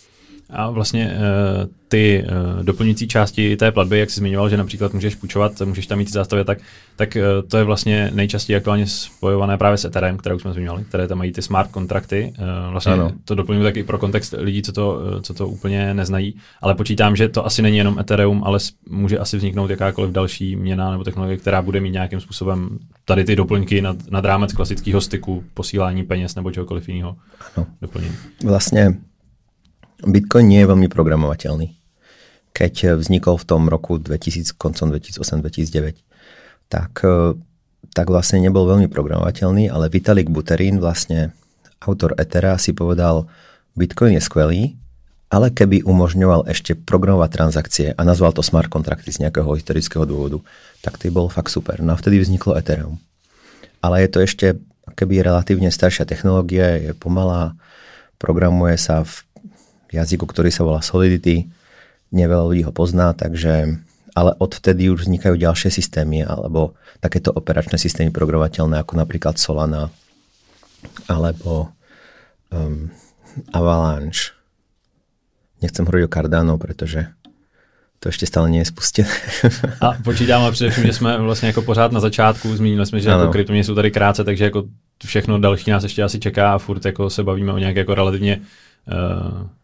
A 0.49 0.69
vlastně 0.69 1.13
uh, 1.15 1.78
ty 1.89 2.23
uh, 2.23 2.63
doplňující 2.63 3.07
části 3.07 3.57
té 3.57 3.71
platby, 3.71 3.99
jak 3.99 4.09
jsi 4.09 4.19
zmiňoval, 4.19 4.49
že 4.49 4.57
například 4.57 4.93
můžeš 4.93 5.15
půjčovat, 5.15 5.61
můžeš 5.65 5.87
tam 5.87 5.97
mít 5.97 6.11
zástavy 6.11 6.43
tak, 6.43 6.57
tak 6.95 7.17
uh, 7.17 7.49
to 7.49 7.57
je 7.57 7.63
vlastně 7.63 8.11
nejčastěji 8.13 8.57
aktuálně 8.57 8.87
spojované 8.87 9.57
právě 9.57 9.77
s 9.77 9.85
Ethereum, 9.85 10.17
které 10.17 10.35
už 10.35 10.41
jsme 10.41 10.53
zmiňovali, 10.53 10.83
které 10.83 11.07
tam 11.07 11.17
mají 11.17 11.31
ty 11.31 11.41
smart 11.41 11.71
kontrakty. 11.71 12.33
Uh, 12.39 12.71
vlastně 12.71 12.93
ano. 12.93 13.11
to 13.25 13.35
doplňuji 13.35 13.63
taky 13.63 13.83
pro 13.83 13.97
kontext 13.97 14.35
lidí, 14.37 14.61
co 14.61 14.71
to, 14.71 15.01
co 15.21 15.33
to 15.33 15.47
úplně 15.47 15.93
neznají, 15.93 16.35
ale 16.61 16.75
počítám, 16.75 17.15
že 17.15 17.29
to 17.29 17.45
asi 17.45 17.61
není 17.61 17.77
jenom 17.77 17.99
Ethereum, 17.99 18.43
ale 18.43 18.59
může 18.89 19.19
asi 19.19 19.37
vzniknout 19.37 19.69
jakákoliv 19.69 20.11
další 20.11 20.55
měna 20.55 20.91
nebo 20.91 21.03
technologie, 21.03 21.37
která 21.37 21.61
bude 21.61 21.79
mít 21.79 21.91
nějakým 21.91 22.19
způsobem 22.19 22.79
tady 23.05 23.23
ty 23.23 23.35
doplňky 23.35 23.81
nad, 23.81 23.97
nad 24.11 24.25
rámec 24.25 24.53
klasického 24.53 25.01
styku, 25.01 25.43
posílání 25.53 26.03
peněz 26.03 26.35
nebo 26.35 26.51
čehokoliv 26.51 26.89
jiného. 26.89 27.15
Ano. 27.55 27.67
Doplním. 27.81 28.15
Vlastně 28.43 28.93
Bitcoin 30.07 30.47
nie 30.47 30.63
je 30.63 30.69
veľmi 30.71 30.87
programovateľný. 30.87 31.78
Keď 32.53 32.99
vznikol 32.99 33.39
v 33.39 33.47
tom 33.47 33.67
roku 33.71 33.97
2000, 34.01 34.57
koncom 34.57 34.91
2008-2009, 34.95 36.01
tak, 36.67 36.91
e, 37.05 37.37
tak 37.95 38.07
vlastne 38.11 38.43
nebol 38.43 38.67
veľmi 38.67 38.91
programovateľný, 38.91 39.71
ale 39.71 39.89
Vitalik 39.89 40.29
Buterin, 40.29 40.77
vlastne 40.77 41.33
autor 41.79 42.13
Ethera, 42.19 42.59
si 42.59 42.75
povedal, 42.75 43.29
Bitcoin 43.73 44.19
je 44.19 44.23
skvelý, 44.23 44.61
ale 45.29 45.53
keby 45.53 45.85
umožňoval 45.85 46.49
ešte 46.49 46.73
programovať 46.73 47.29
transakcie 47.29 47.87
a 47.93 48.01
nazval 48.01 48.33
to 48.33 48.41
smart 48.41 48.67
kontrakty 48.67 49.13
z 49.13 49.23
nejakého 49.23 49.47
historického 49.53 50.03
dôvodu, 50.03 50.41
tak 50.81 50.97
to 50.97 51.07
bol 51.13 51.29
fakt 51.29 51.53
super. 51.53 51.77
No 51.85 51.93
a 51.93 51.99
vtedy 52.01 52.17
vzniklo 52.17 52.57
Ethereum. 52.57 52.97
Ale 53.79 54.03
je 54.03 54.09
to 54.09 54.19
ešte 54.25 54.47
keby 54.97 55.21
relatívne 55.21 55.69
staršia 55.69 56.03
technológia, 56.03 56.75
je 56.81 56.91
pomalá, 56.97 57.53
programuje 58.17 58.75
sa 58.75 59.05
v 59.05 59.23
jazyku, 59.93 60.25
ktorý 60.25 60.49
sa 60.49 60.65
volá 60.65 60.81
Solidity. 60.81 61.49
Neveľa 62.11 62.45
ľudí 62.49 62.63
ho 62.65 62.73
pozná, 62.73 63.13
takže 63.13 63.79
ale 64.15 64.31
odvtedy 64.35 64.89
už 64.89 65.05
vznikajú 65.05 65.37
ďalšie 65.37 65.69
systémy 65.71 66.25
alebo 66.25 66.73
takéto 66.99 67.31
operačné 67.31 67.77
systémy 67.77 68.11
programovateľné 68.11 68.81
ako 68.81 68.93
napríklad 68.97 69.37
Solana 69.37 69.93
alebo 71.07 71.71
um, 72.51 72.89
Avalanche. 73.53 74.35
Nechcem 75.61 75.85
hovoriť 75.85 76.03
o 76.07 76.13
Cardano, 76.13 76.57
pretože 76.57 77.07
to 77.99 78.09
ještě 78.09 78.25
stále 78.25 78.49
nie 78.49 78.61
je 78.61 78.65
spustené. 78.65 79.11
A 79.81 79.93
počítáme 80.03 80.51
především, 80.51 80.83
že 80.83 80.93
jsme 80.93 81.17
vlastně 81.17 81.47
jako 81.47 81.61
pořád 81.61 81.91
na 81.91 81.99
začátku, 81.99 82.55
zmínili 82.55 82.85
jsme, 82.85 82.99
že 82.99 83.09
jako 83.09 83.31
kryptoměny 83.31 83.63
jsou 83.63 83.75
tady 83.75 83.91
krátce, 83.91 84.23
takže 84.23 84.43
jako 84.43 84.63
všechno 85.05 85.39
další 85.39 85.71
nás 85.71 85.83
ještě 85.83 86.03
asi 86.03 86.19
čeká 86.19 86.53
a 86.53 86.57
furt 86.57 86.85
jako 86.85 87.09
se 87.09 87.23
bavíme 87.23 87.53
o 87.53 87.57
nějaké 87.57 87.79
jako 87.79 87.95
relativně 87.95 88.41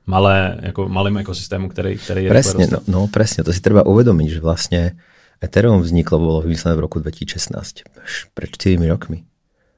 malé, 0.06 0.58
jako 0.62 0.90
malým 0.90 1.18
ekosystému, 1.18 1.70
který, 1.70 1.98
který 1.98 2.24
je 2.24 2.30
Presne, 2.30 2.68
no, 2.72 2.80
no 2.88 3.08
presne, 3.08 3.44
to 3.44 3.54
si 3.54 3.62
treba 3.62 3.82
uvedomiť, 3.84 4.28
že 4.30 4.40
vlastne 4.40 4.82
Ethereum 5.42 5.82
vzniklo, 5.82 6.20
bolo 6.20 6.40
vymyslené 6.42 6.78
v 6.78 6.86
roku 6.86 7.00
2016, 7.00 7.90
pred 8.34 8.50
4 8.50 8.78
rokmi. 8.88 9.24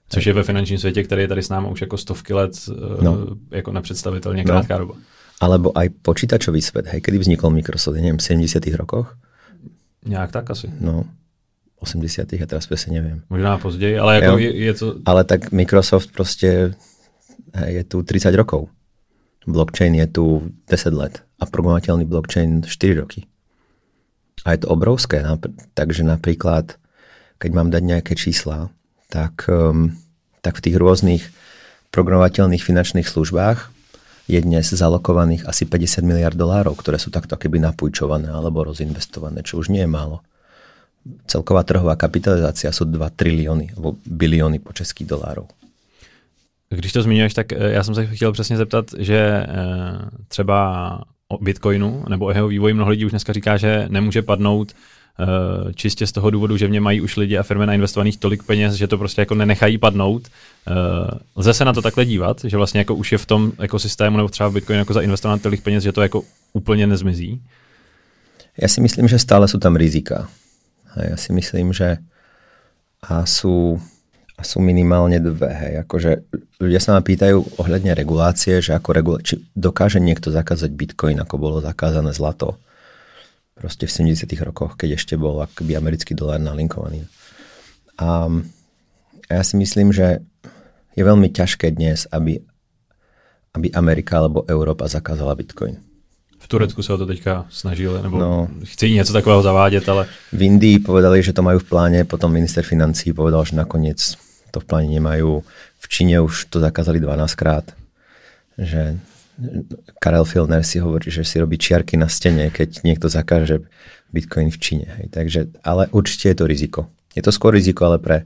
Což 0.09 0.25
je 0.25 0.33
ve 0.33 0.43
finančním 0.43 0.79
světě, 0.79 1.03
který 1.03 1.21
je 1.21 1.27
tady 1.27 1.43
s 1.43 1.49
námi 1.49 1.67
už 1.71 1.81
jako 1.81 1.97
stovky 1.97 2.33
let 2.33 2.51
eh, 2.69 3.03
no. 3.03 3.27
jako 3.51 3.71
nepředstavitelně 3.71 4.43
no. 4.43 4.53
krátká 4.53 4.73
no. 4.73 4.79
doba. 4.79 4.95
Alebo 5.37 5.77
aj 5.77 5.89
počítačový 6.01 6.61
svet, 6.65 6.89
hej, 6.89 7.01
kedy 7.01 7.17
vznikol 7.17 7.53
Microsoft, 7.53 8.01
neviem, 8.01 8.17
v 8.17 8.25
70 8.25 8.73
rokoch? 8.73 9.13
Nějak 10.05 10.31
tak 10.31 10.49
asi. 10.49 10.65
No, 10.81 11.05
80 11.77 12.33
a 12.33 12.45
teraz 12.49 12.65
presne 12.65 12.97
neviem. 12.97 13.21
Možná 13.29 13.57
později, 13.57 13.99
ale 14.01 14.15
jako 14.17 14.37
je, 14.37 14.55
je 14.57 14.73
to... 14.73 14.95
Ale 15.05 15.23
tak 15.23 15.51
Microsoft 15.51 16.09
prostě 16.11 16.73
hej, 17.53 17.75
je 17.75 17.83
tu 17.83 18.03
30 18.03 18.33
rokov. 18.33 18.69
Blockchain 19.47 19.95
je 19.95 20.07
tu 20.11 20.25
10 20.67 20.91
let 20.91 21.23
a 21.39 21.47
programovateľný 21.47 22.03
blockchain 22.03 22.67
4 22.67 22.99
roky. 22.99 23.25
A 24.43 24.53
je 24.53 24.63
to 24.63 24.71
obrovské, 24.71 25.23
takže 25.73 26.03
napríklad, 26.03 26.75
keď 27.39 27.49
mám 27.55 27.71
dať 27.71 27.83
nejaké 27.83 28.13
čísla, 28.13 28.69
tak, 29.07 29.47
um, 29.47 29.95
tak 30.43 30.59
v 30.59 30.63
tých 30.67 30.75
rôznych 30.77 31.23
programovateľných 31.95 32.61
finančných 32.61 33.07
službách 33.07 33.71
je 34.27 34.39
dnes 34.43 34.67
zalokovaných 34.67 35.47
asi 35.47 35.63
50 35.63 36.03
miliard 36.03 36.35
dolárov, 36.35 36.75
ktoré 36.75 36.99
sú 36.99 37.07
takto 37.07 37.39
keby 37.39 37.63
napújčované 37.63 38.27
alebo 38.27 38.67
rozinvestované, 38.67 39.41
čo 39.47 39.63
už 39.63 39.71
nie 39.71 39.87
je 39.87 39.89
málo. 39.89 40.19
Celková 41.23 41.63
trhová 41.63 41.95
kapitalizácia 41.95 42.67
sú 42.75 42.83
2 42.83 42.99
trilióny 43.15 43.71
alebo 43.79 43.95
bilióny 44.03 44.59
po 44.59 44.75
českých 44.75 45.15
dolárov. 45.15 45.47
Když 46.69 46.91
to 46.91 47.01
zmiňuješ, 47.01 47.33
tak 47.33 47.53
eh, 47.53 47.71
já 47.71 47.83
jsem 47.83 47.95
se 47.95 48.07
chtěl 48.07 48.31
přesně 48.31 48.57
zeptat, 48.57 48.85
že 48.97 49.17
eh, 49.17 49.45
třeba 50.27 51.01
o 51.27 51.43
Bitcoinu 51.43 52.05
nebo 52.09 52.25
o 52.25 52.29
jeho 52.29 52.47
vývoji 52.47 52.73
mnoho 52.73 52.89
lidí 52.89 53.05
už 53.05 53.11
dneska 53.11 53.33
říká, 53.33 53.57
že 53.57 53.85
nemůže 53.89 54.21
padnout 54.21 54.71
eh, 54.71 55.73
čistě 55.73 56.07
z 56.07 56.11
toho 56.11 56.29
důvodu, 56.29 56.57
že 56.57 56.67
v 56.67 56.71
něm 56.71 56.83
mají 56.83 57.01
už 57.01 57.17
lidi 57.17 57.37
a 57.37 57.43
firmy 57.43 57.65
nainvestovaných 57.65 58.17
tolik 58.17 58.43
peněz, 58.43 58.73
že 58.73 58.87
to 58.87 58.97
prostě 58.97 59.21
jako 59.21 59.35
nenechají 59.35 59.77
padnout. 59.77 60.27
Lze 61.35 61.53
se 61.53 61.65
na 61.65 61.73
to 61.73 61.81
takhle 61.81 62.05
dívat, 62.05 62.41
že 62.43 62.57
vlastně 62.57 62.79
jako 62.79 62.95
už 62.95 63.11
je 63.11 63.17
v 63.17 63.25
tom 63.25 63.51
ekosystému 63.59 64.17
nebo 64.17 64.29
třeba 64.29 64.49
v 64.49 64.53
Bitcoinu 64.53 64.79
jako 64.79 64.93
zainvestované 64.93 65.41
tolik 65.41 65.63
peněz, 65.63 65.83
že 65.83 65.91
to 65.91 66.01
jako 66.01 66.23
úplně 66.53 66.87
nezmizí? 66.87 67.41
Já 68.61 68.67
si 68.67 68.81
myslím, 68.81 69.07
že 69.07 69.19
stále 69.19 69.47
jsou 69.47 69.59
tam 69.59 69.75
rizika. 69.75 70.29
Já 71.09 71.17
si 71.17 71.33
myslím, 71.33 71.73
že 71.73 71.97
a 73.01 73.25
sú 73.25 73.79
sú 74.45 74.61
minimálne 74.61 75.17
dve. 75.17 75.49
Hej. 75.49 75.73
Akože 75.87 76.11
ľudia 76.61 76.77
sa 76.77 76.93
ma 76.93 77.01
pýtajú 77.01 77.57
ohľadne 77.57 77.97
regulácie, 77.97 78.61
že 78.61 78.77
ako 78.77 78.89
regula- 78.93 79.23
či 79.25 79.41
dokáže 79.57 79.97
niekto 79.97 80.29
zakázať 80.29 80.69
bitcoin, 80.77 81.17
ako 81.17 81.35
bolo 81.41 81.57
zakázané 81.57 82.13
zlato. 82.13 82.61
Proste 83.57 83.89
v 83.89 84.13
70 84.13 84.29
rokoch, 84.45 84.77
keď 84.77 85.01
ešte 85.01 85.17
bol 85.17 85.41
akoby 85.41 85.73
americký 85.73 86.13
dolár 86.13 86.37
nalinkovaný. 86.37 87.09
A, 87.97 88.29
a 89.25 89.31
ja 89.33 89.43
si 89.43 89.57
myslím, 89.57 89.89
že 89.89 90.21
je 90.93 91.01
veľmi 91.01 91.33
ťažké 91.33 91.73
dnes, 91.73 92.05
aby, 92.13 92.37
aby 93.57 93.73
Amerika 93.73 94.21
alebo 94.21 94.45
Európa 94.45 94.85
zakázala 94.85 95.33
bitcoin. 95.33 95.81
V 96.37 96.45
Turecku 96.45 96.85
sa 96.85 96.93
o 96.93 97.01
to 97.01 97.09
teďka 97.09 97.49
snažili, 97.49 97.97
nebo 97.97 98.21
no, 98.21 98.47
chci 98.63 98.91
něco 98.91 99.13
takového 99.13 99.41
zavádět, 99.41 99.89
ale... 99.89 100.05
V 100.33 100.41
Indii 100.41 100.79
povedali, 100.79 101.25
že 101.25 101.33
to 101.33 101.41
majú 101.41 101.57
v 101.59 101.69
pláne, 101.69 102.05
potom 102.05 102.29
minister 102.29 102.61
financí 102.61 103.09
povedal, 103.09 103.41
že 103.41 103.57
nakoniec 103.57 103.97
to 104.51 104.59
v 104.63 104.67
pláne 104.67 104.89
nemajú. 104.89 105.43
V 105.77 105.85
Číne 105.87 106.19
už 106.23 106.51
to 106.51 106.59
zakázali 106.59 106.99
12 106.99 107.39
krát. 107.39 107.65
Že 108.57 108.97
Karel 110.01 110.25
Filner 110.25 110.65
si 110.65 110.81
hovorí, 110.81 111.13
že 111.13 111.21
si 111.21 111.37
robí 111.37 111.61
čiarky 111.61 111.93
na 111.95 112.09
stene, 112.09 112.49
keď 112.49 112.81
niekto 112.81 113.05
zakáže 113.05 113.65
Bitcoin 114.09 114.49
v 114.49 114.57
Číne. 114.57 114.87
Hej. 114.97 115.05
Takže, 115.13 115.41
ale 115.61 115.91
určite 115.93 116.33
je 116.33 116.37
to 116.37 116.45
riziko. 116.49 116.81
Je 117.13 117.21
to 117.21 117.29
skôr 117.29 117.53
riziko, 117.53 117.85
ale 117.85 118.01
pre 118.01 118.17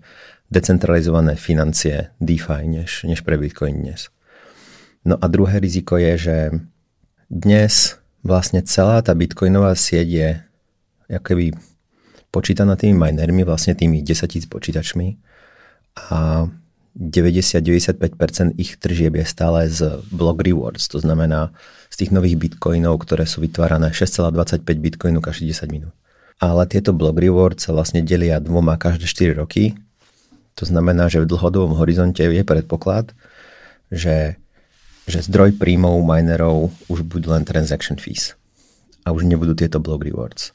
decentralizované 0.51 1.39
financie 1.39 2.12
DeFi, 2.19 2.67
než, 2.67 3.07
než 3.07 3.23
pre 3.23 3.39
Bitcoin 3.39 3.84
dnes. 3.84 4.12
No 5.07 5.17
a 5.17 5.25
druhé 5.31 5.57
riziko 5.60 5.97
je, 5.97 6.13
že 6.17 6.38
dnes 7.31 7.97
vlastne 8.21 8.62
celá 8.62 9.01
tá 9.01 9.15
bitcoinová 9.17 9.73
sieť 9.73 10.07
je 10.07 10.29
keby 11.10 11.55
počítaná 12.31 12.79
tými 12.79 12.95
minermi, 12.95 13.43
vlastne 13.43 13.75
tými 13.75 14.03
10 14.03 14.27
tisíc 14.29 14.47
počítačmi 14.47 15.31
a 15.95 16.47
90-95% 16.95 18.60
ich 18.60 18.75
tržieb 18.75 19.15
je 19.15 19.25
stále 19.25 19.71
z 19.71 20.04
block 20.12 20.43
rewards, 20.43 20.91
to 20.91 20.99
znamená 20.99 21.56
z 21.88 22.04
tých 22.04 22.12
nových 22.12 22.36
bitcoinov, 22.36 22.99
ktoré 23.04 23.23
sú 23.23 23.39
vytvárané 23.39 23.95
6,25 23.95 24.63
bitcoinu 24.63 25.23
každých 25.23 25.56
10 25.56 25.71
minút. 25.71 25.95
Ale 26.41 26.67
tieto 26.67 26.91
block 26.91 27.15
rewards 27.15 27.63
sa 27.63 27.71
vlastne 27.71 28.04
delia 28.04 28.43
dvoma 28.43 28.75
každé 28.75 29.08
4 29.08 29.39
roky. 29.39 29.77
To 30.60 30.67
znamená, 30.67 31.08
že 31.08 31.23
v 31.23 31.30
dlhodobom 31.32 31.80
horizonte 31.80 32.25
je 32.25 32.43
predpoklad, 32.43 33.15
že, 33.88 34.36
že 35.08 35.19
zdroj 35.23 35.56
príjmov 35.56 36.01
minerov 36.04 36.75
už 36.91 37.08
budú 37.08 37.32
len 37.32 37.47
transaction 37.47 37.95
fees. 37.95 38.36
A 39.08 39.15
už 39.15 39.23
nebudú 39.23 39.56
tieto 39.56 39.80
block 39.80 40.04
rewards. 40.04 40.51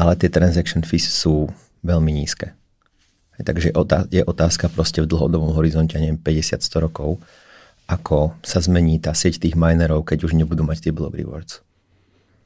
Ale 0.00 0.16
tie 0.16 0.32
transaction 0.32 0.80
fees 0.80 1.04
sú 1.12 1.52
veľmi 1.84 2.08
nízke. 2.14 2.56
Takže 3.44 3.72
je 4.10 4.24
otázka 4.24 4.68
proste 4.68 5.02
v 5.02 5.06
dlhodobom 5.06 5.52
horizonte, 5.56 5.98
neviem, 5.98 6.18
50-100 6.18 6.80
rokov, 6.80 7.18
ako 7.90 8.38
sa 8.46 8.62
zmení 8.62 9.02
tá 9.02 9.10
sieť 9.10 9.42
tých 9.42 9.58
minerov, 9.58 10.06
keď 10.06 10.30
už 10.30 10.38
nebudú 10.38 10.62
mať 10.62 10.88
tie 10.88 10.92
block 10.94 11.18
rewards. 11.18 11.60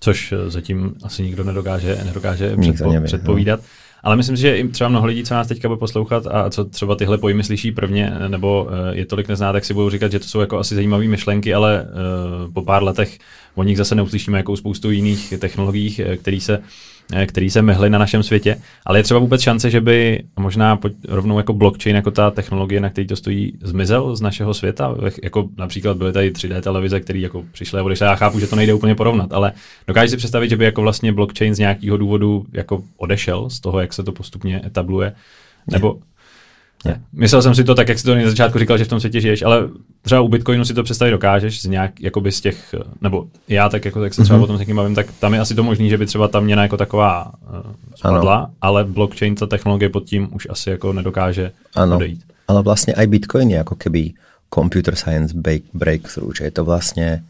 Což 0.01 0.33
eh, 0.33 0.51
zatím 0.51 0.95
asi 1.03 1.23
nikdo 1.23 1.45
nedokáže, 1.45 2.01
nedokáže 2.05 2.57
předpo, 2.57 2.93
nevě, 2.93 3.07
předpovídat. 3.07 3.61
No. 3.61 3.67
Ale 4.03 4.17
myslím 4.17 4.37
si, 4.37 4.43
že 4.43 4.57
i 4.57 4.69
třeba 4.69 4.89
mnoho 4.89 5.07
lidí, 5.07 5.25
co 5.25 5.35
nás 5.35 5.49
teďka 5.49 5.69
bude 5.69 5.79
poslouchat 5.79 6.27
a 6.27 6.51
co 6.51 6.65
třeba 6.65 6.97
tyhle 6.97 7.19
pojmy 7.19 7.45
slyší 7.45 7.73
prvně, 7.73 8.13
nebo 8.29 8.69
eh, 8.71 8.97
je 8.97 9.07
tolik 9.07 9.29
nezná, 9.29 9.53
tak 9.53 9.65
si 9.65 9.75
budou 9.75 9.91
říkat, 9.91 10.13
že 10.13 10.19
to 10.19 10.29
jsou 10.29 10.41
jako 10.41 10.59
asi 10.59 10.75
zajímavé 10.75 11.05
myšlenky, 11.05 11.55
ale 11.55 11.83
uh, 11.83 12.53
po 12.53 12.63
pár 12.63 12.83
letech 12.83 13.19
o 13.55 13.63
nich 13.63 13.77
zase 13.77 13.95
neuslyšíme 13.95 14.39
jako 14.39 14.57
spoustu 14.57 14.91
jiných 14.91 15.35
technologií, 15.39 15.97
které 16.17 16.41
se 16.41 16.63
který 17.27 17.51
se 17.51 17.63
mehly 17.63 17.91
na 17.91 17.99
našem 17.99 18.23
světě, 18.23 18.57
ale 18.87 18.99
je 18.99 19.03
třeba 19.03 19.21
vůbec 19.21 19.41
šance, 19.41 19.71
že 19.71 19.81
by 19.81 20.23
možná 20.37 20.79
rovnou 21.09 21.39
jako 21.39 21.53
blockchain, 21.53 21.97
jako 21.97 22.11
ta 22.11 22.31
technologie, 22.31 22.81
na 22.81 22.91
který 22.91 23.07
to 23.07 23.17
stojí, 23.17 23.53
zmizel 23.63 24.17
z 24.17 24.21
našeho 24.21 24.55
světa? 24.55 24.95
Jako 25.23 25.49
například 25.57 25.97
byly 25.97 26.13
tady 26.13 26.31
3D 26.31 26.61
televize, 26.61 27.01
které 27.01 27.19
jako 27.19 27.45
přišly 27.53 27.81
a 27.81 27.83
odešly. 27.83 28.07
Já 28.07 28.15
chápu, 28.15 28.41
že 28.41 28.47
to 28.47 28.57
nejde 28.57 28.75
úplně 28.75 28.95
porovnat, 28.95 29.33
ale 29.33 29.53
dokážeš 29.87 30.11
si 30.11 30.17
představit, 30.17 30.49
že 30.49 30.57
by 30.57 30.65
jako 30.65 30.83
vlastně 30.83 31.13
blockchain 31.13 31.55
z 31.55 31.59
nějakého 31.59 31.97
důvodu 31.97 32.47
jako 32.53 32.83
odešel 32.97 33.51
z 33.51 33.61
toho, 33.61 33.81
jak 33.81 33.93
se 33.93 34.03
to 34.03 34.13
postupně 34.13 34.63
etabluje? 34.67 35.13
Nebo 35.71 35.99
Ne. 36.85 37.03
Myslel 37.13 37.43
jsem 37.43 37.55
si 37.55 37.65
to 37.65 37.75
tak, 37.75 37.89
jak 37.89 37.99
jsi 37.99 38.05
to 38.05 38.15
na 38.15 38.29
začátku 38.29 38.59
říkal, 38.59 38.79
že 38.79 38.85
v 38.85 38.89
tom 38.89 39.01
světě 39.01 39.21
žiješ, 39.21 39.43
ale 39.43 39.69
třeba 40.03 40.21
u 40.21 40.29
Bitcoinu 40.29 40.65
si 40.65 40.75
to 40.75 40.83
představit 40.83 41.11
dokážeš 41.11 41.63
z 41.63 41.65
nějak, 41.65 42.01
jakoby 42.01 42.33
z 42.33 42.41
těch, 42.41 42.75
nebo 43.01 43.27
já 43.49 43.69
tak, 43.69 43.85
jako, 43.85 44.05
jak 44.05 44.15
se 44.15 44.23
třeba 44.23 44.39
mm-hmm. 44.39 44.43
o 44.43 44.47
tom 44.47 44.57
s 44.57 44.61
někým 44.61 44.77
bavím, 44.77 44.95
tak 44.95 45.07
tam 45.21 45.35
je 45.35 45.41
asi 45.41 45.55
to 45.55 45.63
možný, 45.63 45.91
že 45.91 45.99
by 45.99 46.07
třeba 46.07 46.29
ta 46.29 46.41
měna 46.41 46.63
jako 46.63 46.77
taková 46.77 47.33
uh, 47.43 47.73
spadla, 47.95 48.37
ano. 48.37 48.55
ale 48.61 48.85
blockchain, 48.85 49.35
ta 49.35 49.47
technologie 49.47 49.89
pod 49.89 50.05
tím 50.05 50.29
už 50.35 50.47
asi 50.51 50.71
jako 50.71 50.93
nedokáže 50.93 51.53
ano. 51.75 51.97
odejít. 51.97 52.25
Ale 52.49 52.63
vlastně 52.63 52.95
i 52.97 53.07
Bitcoin 53.07 53.51
je 53.51 53.57
jako 53.57 53.75
keby 53.75 54.13
computer 54.55 54.95
science 54.95 55.35
breakthrough, 55.75 56.37
že 56.37 56.45
je 56.45 56.51
to 56.51 56.65
vlastně, 56.65 57.25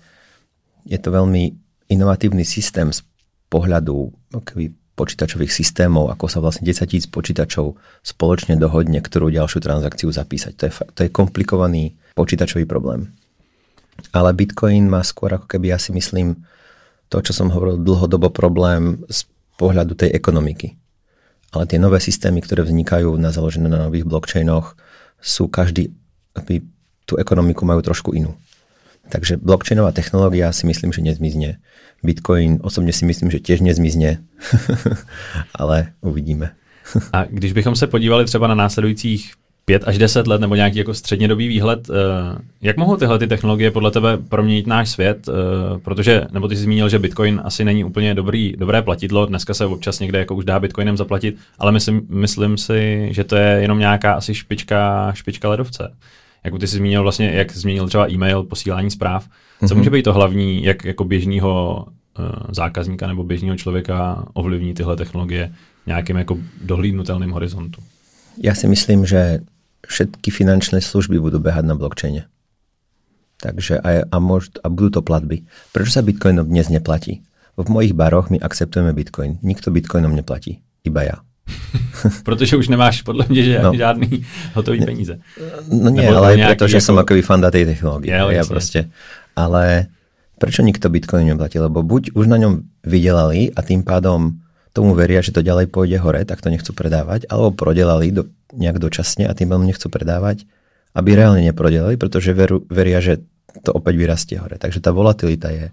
je 0.87 0.99
to 0.99 1.11
velmi 1.11 1.53
inovatívny 1.89 2.45
systém 2.45 2.93
z 2.93 3.03
pohľadu 3.49 4.11
keby 4.45 4.75
počítačových 4.95 5.51
systémov, 5.51 6.11
ako 6.15 6.31
sa 6.31 6.39
vlastne 6.39 6.63
10 6.67 6.87
tisíc 6.87 7.07
počítačov 7.11 7.75
spoločne 8.07 8.55
dohodne, 8.55 9.03
ktorú 9.03 9.31
ďalšiu 9.31 9.59
transakciu 9.59 10.09
zapísať. 10.15 10.53
To 10.55 10.63
je, 10.67 10.73
to 10.95 11.01
je 11.07 11.11
komplikovaný 11.11 11.99
počítačový 12.15 12.65
problém. 12.65 13.11
Ale 14.15 14.35
Bitcoin 14.35 14.87
má 14.87 15.03
skôr 15.03 15.35
ako 15.35 15.51
keby, 15.51 15.75
ja 15.75 15.79
si 15.83 15.91
myslím, 15.95 16.47
to, 17.11 17.19
čo 17.23 17.35
som 17.35 17.51
hovoril, 17.51 17.83
dlhodobo 17.83 18.31
problém 18.31 19.03
z 19.11 19.27
pohľadu 19.59 19.99
tej 19.99 20.15
ekonomiky. 20.15 20.79
Ale 21.55 21.71
tie 21.71 21.79
nové 21.79 22.03
systémy, 22.03 22.43
ktoré 22.43 22.67
vznikajú 22.67 23.15
na 23.15 23.31
založené 23.31 23.71
na 23.71 23.87
nových 23.87 24.07
blockchainoch, 24.07 24.75
sú 25.23 25.47
každý, 25.47 25.95
tú 27.07 27.15
ekonomiku 27.15 27.63
majú 27.63 27.83
trošku 27.83 28.11
inú. 28.15 28.35
Takže 29.09 29.37
blockchainová 29.39 29.93
technológia 29.93 30.51
si 30.51 30.65
myslím, 30.67 30.91
že 30.91 31.05
nezmizne. 31.05 31.61
Bitcoin 32.05 32.59
osobně 32.63 32.93
si 32.93 33.05
myslím, 33.05 33.31
že 33.31 33.39
těž 33.39 33.61
nezmizne, 33.61 34.19
ale 35.55 35.87
uvidíme. 36.01 36.51
A 37.13 37.25
když 37.25 37.53
bychom 37.53 37.77
se 37.77 37.87
podívali 37.87 38.25
třeba 38.25 38.47
na 38.47 38.55
následujících 38.55 39.33
5 39.65 39.85
až 39.87 39.99
10 39.99 40.27
let 40.27 40.41
nebo 40.41 40.55
nějaký 40.55 40.79
jako 40.79 40.95
střednědobý 40.95 41.49
výhled, 41.49 41.91
eh, 41.91 42.39
jak 42.63 42.77
mohou 42.77 42.97
tyhle 42.97 43.19
ty 43.19 43.27
technologie 43.27 43.71
podle 43.71 43.91
tebe 43.91 44.17
proměnit 44.17 44.67
náš 44.67 44.91
svět? 44.91 45.29
Eh, 45.29 45.33
protože, 45.79 46.23
nebo 46.33 46.49
ty 46.49 46.57
jsi 46.57 46.63
zmínil, 46.63 46.89
že 46.89 46.99
Bitcoin 46.99 47.41
asi 47.45 47.65
není 47.65 47.85
úplně 47.85 48.15
dobrý, 48.15 48.55
dobré 48.59 48.83
platidlo, 48.83 49.27
dneska 49.27 49.55
se 49.55 49.67
občas 49.67 50.01
někde 50.01 50.19
jako 50.19 50.35
už 50.35 50.45
dá 50.45 50.61
Bitcoinem 50.61 50.97
zaplatit, 50.97 51.37
ale 51.59 51.73
myslím, 51.73 52.07
myslím 52.09 52.59
si, 52.59 53.09
že 53.11 53.25
to 53.25 53.37
je 53.37 53.49
jenom 53.61 53.79
nějaká 53.79 54.13
asi 54.13 54.35
špička, 54.35 55.13
špička 55.15 55.49
ledovce. 55.49 55.93
Jak 56.45 56.55
ty 56.61 56.67
jsi 56.67 56.77
zmínil 56.77 57.03
vlastně, 57.03 57.33
jak 57.33 57.53
zmínil 57.53 57.89
třeba 57.89 58.11
e-mail, 58.11 58.43
posílání 58.43 58.91
zpráv. 58.91 59.29
Co 59.29 59.67
mm-hmm. 59.67 59.77
může 59.77 59.91
být 59.91 60.03
to 60.03 60.13
hlavní, 60.13 60.65
jak 60.65 60.85
jako 60.85 61.05
běžného 61.05 61.87
uh, 62.19 62.25
zákazníka 62.53 63.07
nebo 63.07 63.25
běžného 63.25 63.57
člověka 63.57 64.27
ovlivní 64.33 64.75
tyhle 64.75 64.97
technologie 64.97 65.55
nějakým 65.87 66.17
jako 66.17 66.39
dohlídnutelným 66.63 67.31
horizontu? 67.31 67.83
Já 68.43 68.55
si 68.55 68.69
myslím, 68.69 69.07
že 69.07 69.41
všetky 69.87 70.31
finančné 70.33 70.81
služby 70.81 71.21
budú 71.21 71.39
behať 71.39 71.65
na 71.69 71.77
blockchaine. 71.77 72.25
Takže 73.37 73.85
a, 73.85 74.09
a, 74.09 74.17
môž, 74.17 74.49
a 74.65 74.73
budú 74.73 74.99
to 74.99 75.01
platby. 75.05 75.45
Prečo 75.77 75.93
sa 75.93 76.01
bitcoinom 76.01 76.49
dnes 76.49 76.73
neplatí? 76.73 77.21
V 77.61 77.69
mojich 77.69 77.93
baroch 77.93 78.33
my 78.33 78.41
akceptujeme 78.41 78.97
bitcoin. 78.97 79.39
Nikto 79.45 79.69
bitcoinom 79.69 80.17
neplatí. 80.17 80.65
Iba 80.83 81.05
ja. 81.05 81.17
Protože 82.25 82.57
už 82.57 82.69
nemáš 82.69 83.03
podle 83.03 83.25
mě 83.29 83.43
že 83.43 83.59
no. 83.63 83.75
žádný 83.75 84.25
hotový 84.55 84.85
peníze. 84.85 85.19
No 85.73 85.91
nie, 85.91 86.03
Nebo 86.03 86.17
ale 86.17 86.37
pretože 86.37 86.77
jako... 86.77 86.87
som 86.87 86.99
akoby 86.99 87.23
fanda 87.23 87.51
tej 87.51 87.65
technológie. 87.65 88.13
Ja, 88.13 88.45
proste. 88.45 88.89
Ale 89.37 89.89
prečo 90.39 90.63
nikto 90.63 90.89
bitcoin 90.89 91.27
neplatí? 91.27 91.59
Lebo 91.59 91.83
buď 91.83 92.13
už 92.13 92.27
na 92.27 92.37
ňom 92.37 92.65
vydelali 92.85 93.53
a 93.57 93.61
tým 93.63 93.85
pádom 93.85 94.41
tomu 94.75 94.93
veria, 94.99 95.23
že 95.23 95.31
to 95.31 95.41
ďalej 95.41 95.71
pôjde 95.71 96.03
hore, 96.03 96.27
tak 96.27 96.43
to 96.43 96.51
nechcú 96.51 96.75
predávať, 96.75 97.31
alebo 97.31 97.55
prodelali 97.55 98.11
do, 98.11 98.27
nejak 98.53 98.83
dočasne 98.83 99.31
a 99.31 99.33
tým 99.33 99.55
veľmi 99.55 99.71
nechcú 99.71 99.87
predávať, 99.87 100.43
aby 100.99 101.15
reálne 101.15 101.47
neprodelali, 101.47 101.95
pretože 101.95 102.35
veru, 102.35 102.67
veria, 102.67 102.99
že 102.99 103.23
to 103.63 103.71
opäť 103.71 103.95
vyrastie 103.95 104.37
hore. 104.43 104.59
Takže 104.59 104.83
tá 104.83 104.91
volatilita 104.91 105.55
je, 105.55 105.71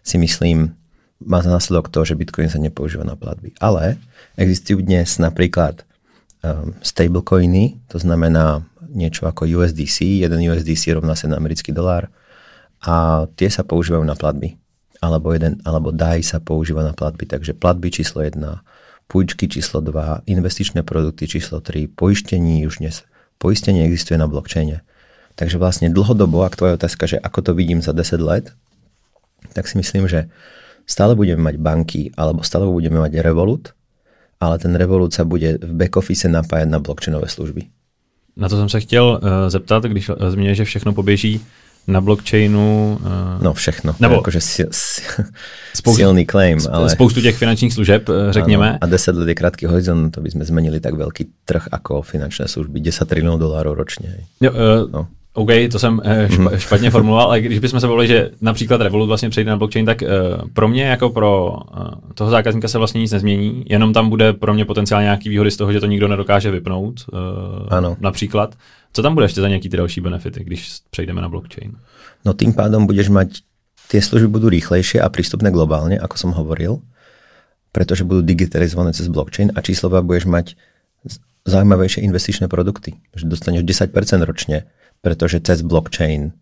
si 0.00 0.16
myslím, 0.16 0.72
má 1.20 1.44
za 1.44 1.52
následok 1.52 1.92
to, 1.92 2.04
že 2.04 2.16
Bitcoin 2.16 2.48
sa 2.48 2.56
nepoužíva 2.56 3.04
na 3.04 3.16
platby. 3.16 3.52
Ale 3.60 4.00
existujú 4.40 4.80
dnes 4.80 5.20
napríklad 5.20 5.84
um, 6.40 6.72
stablecoiny, 6.80 7.76
to 7.92 8.00
znamená 8.00 8.64
niečo 8.90 9.28
ako 9.28 9.46
USDC, 9.46 10.24
jeden 10.26 10.40
USDC 10.42 10.96
rovná 10.96 11.14
sa 11.14 11.30
na 11.30 11.38
americký 11.38 11.70
dolár 11.70 12.10
a 12.82 13.26
tie 13.36 13.52
sa 13.52 13.62
používajú 13.62 14.02
na 14.02 14.16
platby. 14.16 14.56
Alebo, 15.00 15.32
jeden, 15.32 15.64
alebo 15.64 15.96
DAI 15.96 16.20
sa 16.20 16.44
používa 16.44 16.84
na 16.84 16.92
platby. 16.92 17.24
Takže 17.24 17.56
platby 17.56 17.88
číslo 17.88 18.20
1, 18.20 18.36
pôjčky 19.08 19.48
číslo 19.48 19.80
2, 19.80 20.28
investičné 20.28 20.84
produkty 20.84 21.24
číslo 21.24 21.64
3, 21.64 21.88
poistení 21.88 22.68
už 22.68 22.84
dnes. 22.84 23.08
Poistenie 23.40 23.88
existuje 23.88 24.20
na 24.20 24.28
blockchaine. 24.28 24.84
Takže 25.40 25.56
vlastne 25.56 25.88
dlhodobo, 25.88 26.44
ak 26.44 26.60
tvoja 26.60 26.76
otázka, 26.76 27.08
že 27.08 27.16
ako 27.16 27.40
to 27.40 27.52
vidím 27.56 27.80
za 27.80 27.96
10 27.96 28.20
let, 28.20 28.52
tak 29.56 29.64
si 29.64 29.80
myslím, 29.80 30.04
že 30.04 30.28
stále 30.90 31.14
budeme 31.14 31.38
mať 31.46 31.56
banky, 31.62 32.10
alebo 32.18 32.42
stále 32.42 32.66
budeme 32.66 32.98
mať 32.98 33.22
Revolut, 33.22 33.70
ale 34.42 34.58
ten 34.58 34.74
Revolut 34.74 35.14
sa 35.14 35.22
bude 35.22 35.62
v 35.62 35.72
back 35.78 35.94
office 36.02 36.26
napájať 36.26 36.66
na 36.66 36.82
blockchainové 36.82 37.30
služby. 37.30 37.70
Na 38.36 38.48
to 38.48 38.56
jsem 38.56 38.68
se 38.68 38.80
chtěl 38.80 39.20
uh, 39.22 39.30
zeptat, 39.48 39.84
když 39.84 40.08
uh, 40.08 40.16
zmínil, 40.28 40.54
že 40.54 40.64
všechno 40.64 40.92
poběží 40.92 41.40
na 41.86 42.00
blockchainu. 42.00 42.98
Uh, 43.02 43.42
no 43.42 43.54
všechno, 43.54 43.94
nebo 44.00 44.14
jakože 44.14 44.40
si, 44.40 44.66
si, 44.70 45.02
spoustu, 45.74 45.96
silný 45.96 46.26
claim. 46.26 46.58
Ale... 46.70 46.90
Spoustu 46.90 47.20
těch 47.20 47.36
finančních 47.36 47.74
služeb, 47.74 48.08
řekněme. 48.30 48.68
Ano, 48.68 48.78
a 48.80 48.86
10 48.86 49.16
let 49.16 49.28
je 49.28 49.34
krátký 49.34 49.66
horizont, 49.66 50.10
to 50.10 50.20
by 50.20 50.30
sme 50.30 50.44
zmenili 50.44 50.80
tak 50.80 50.94
veľký 50.94 51.44
trh 51.44 51.68
ako 51.72 52.02
finančné 52.02 52.48
služby, 52.48 52.80
10 52.80 53.08
trilionů 53.08 53.38
dolárů 53.38 53.74
ročně. 53.74 54.16
Jo, 54.40 54.50
uh, 54.52 54.90
no. 54.90 55.08
OK, 55.34 55.50
to 55.72 55.78
jsem 55.78 56.00
mhm. 56.04 56.48
špatně 56.58 56.90
formuloval, 56.90 57.26
ale 57.26 57.40
když 57.40 57.58
bychom 57.58 57.80
se 57.80 57.86
bavili, 57.86 58.06
že 58.06 58.30
například 58.40 58.80
Revolut 58.80 59.08
vlastně 59.08 59.30
přejde 59.30 59.50
na 59.50 59.56
blockchain, 59.56 59.86
tak 59.86 60.02
pro 60.52 60.68
mě 60.68 60.84
jako 60.84 61.10
pro 61.10 61.56
toho 62.14 62.30
zákazníka 62.30 62.68
se 62.68 62.78
vlastně 62.78 63.00
nic 63.00 63.12
nezmění, 63.12 63.64
jenom 63.66 63.92
tam 63.92 64.08
bude 64.08 64.32
pro 64.32 64.54
mě 64.54 64.64
potenciálně 64.64 65.04
nějaký 65.04 65.28
výhody 65.28 65.50
z 65.50 65.56
toho, 65.56 65.72
že 65.72 65.80
to 65.80 65.86
nikdo 65.86 66.08
nedokáže 66.08 66.50
vypnout, 66.50 67.00
ano. 67.68 67.96
například. 68.00 68.54
Co 68.92 69.02
tam 69.02 69.14
bude 69.14 69.24
ještě 69.24 69.40
za 69.40 69.48
nějaký 69.48 69.68
ty 69.68 69.76
další 69.76 70.00
benefity, 70.00 70.44
když 70.44 70.68
přejdeme 70.90 71.22
na 71.22 71.28
blockchain? 71.28 71.72
No 72.24 72.34
tým 72.34 72.52
pádom 72.52 72.84
budeš 72.84 73.08
mať, 73.08 73.46
tie 73.88 74.02
služby 74.02 74.28
budú 74.28 74.46
rýchlejšie 74.52 75.00
a 75.02 75.08
prístupné 75.08 75.50
globálne, 75.50 75.96
ako 75.96 76.14
som 76.14 76.30
hovoril, 76.36 76.84
pretože 77.74 78.06
budú 78.06 78.22
digitalizované 78.22 78.92
cez 78.92 79.08
blockchain 79.08 79.54
a 79.56 79.62
číslova 79.64 80.04
budeš 80.04 80.30
mať 80.30 80.54
zaujímavejšie 81.48 82.04
investičné 82.04 82.46
produkty. 82.46 82.98
Že 83.16 83.30
dostaneš 83.30 83.62
10% 83.66 83.90
ročne, 84.22 84.68
pretože 85.00 85.40
cez 85.40 85.62
blockchain 85.62 86.32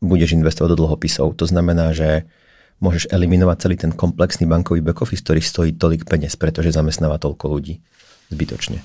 budeš 0.00 0.32
investovať 0.32 0.76
do 0.76 0.80
dlhopisov. 0.84 1.34
To 1.40 1.46
znamená, 1.48 1.92
že 1.96 2.28
môžeš 2.80 3.08
eliminovať 3.08 3.56
celý 3.58 3.76
ten 3.76 3.92
komplexný 3.92 4.44
bankový 4.44 4.84
back 4.84 5.00
office, 5.00 5.24
ktorý 5.24 5.40
stojí 5.40 5.70
tolik 5.80 6.04
peniaz, 6.04 6.36
pretože 6.36 6.76
zamestnáva 6.76 7.16
toľko 7.16 7.48
ľudí 7.48 7.80
zbytočne. 8.28 8.84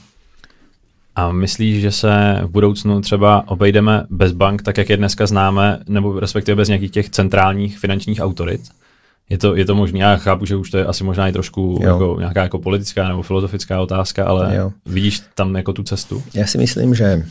A 1.16 1.32
myslíš, 1.32 1.82
že 1.82 1.92
se 1.92 2.40
v 2.44 2.50
budoucnu 2.50 3.02
třeba 3.02 3.48
obejdeme 3.48 4.06
bez 4.10 4.32
bank, 4.32 4.64
tak 4.64 4.78
jak 4.78 4.90
je 4.90 4.98
dneska 4.98 5.28
známe, 5.28 5.80
nebo 5.88 6.20
respektive 6.20 6.56
bez 6.56 6.68
nějakých 6.68 6.92
těch 6.92 7.10
centrálních 7.10 7.80
finančních 7.80 8.20
autorit? 8.20 8.62
Je 9.30 9.38
to, 9.38 9.56
je 9.56 9.66
to 9.66 9.76
možné, 9.76 10.00
já 10.00 10.16
chápu, 10.16 10.46
že 10.46 10.56
už 10.56 10.72
to 10.72 10.78
je 10.78 10.86
asi 10.86 11.04
možná 11.04 11.28
i 11.28 11.32
trošku 11.32 11.80
jako, 11.84 12.16
nějaká 12.20 12.44
jako 12.44 12.60
politická 12.60 13.08
nebo 13.08 13.22
filozofická 13.22 13.82
otázka, 13.82 14.26
ale 14.26 14.56
jo. 14.56 14.72
vidíš 14.86 15.22
tam 15.36 15.56
jako 15.56 15.74
tu 15.74 15.84
cestu? 15.84 16.24
Já 16.34 16.48
si 16.48 16.58
myslím, 16.58 16.96
že 16.96 17.24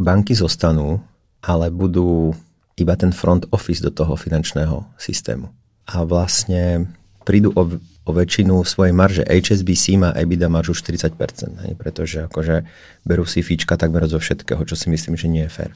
banky 0.00 0.34
zostanú, 0.34 1.02
ale 1.44 1.68
budú 1.70 2.34
iba 2.74 2.94
ten 2.98 3.14
front 3.14 3.46
office 3.54 3.82
do 3.84 3.92
toho 3.92 4.18
finančného 4.18 4.82
systému. 4.98 5.50
A 5.86 6.02
vlastne 6.02 6.90
prídu 7.22 7.52
o 7.54 7.68
o 8.04 8.10
väčšinu 8.12 8.60
svojej 8.68 8.92
marže. 8.92 9.24
HSBC 9.24 9.96
má 9.96 10.12
EBITDA 10.12 10.52
maržu 10.52 10.76
40%, 10.76 11.16
hej, 11.64 11.72
pretože 11.74 12.28
akože 12.28 12.68
berú 13.08 13.24
si 13.24 13.40
fíčka 13.40 13.80
takmer 13.80 14.04
zo 14.04 14.20
všetkého, 14.20 14.60
čo 14.68 14.76
si 14.76 14.92
myslím, 14.92 15.16
že 15.16 15.26
nie 15.26 15.48
je 15.48 15.52
fér. 15.52 15.70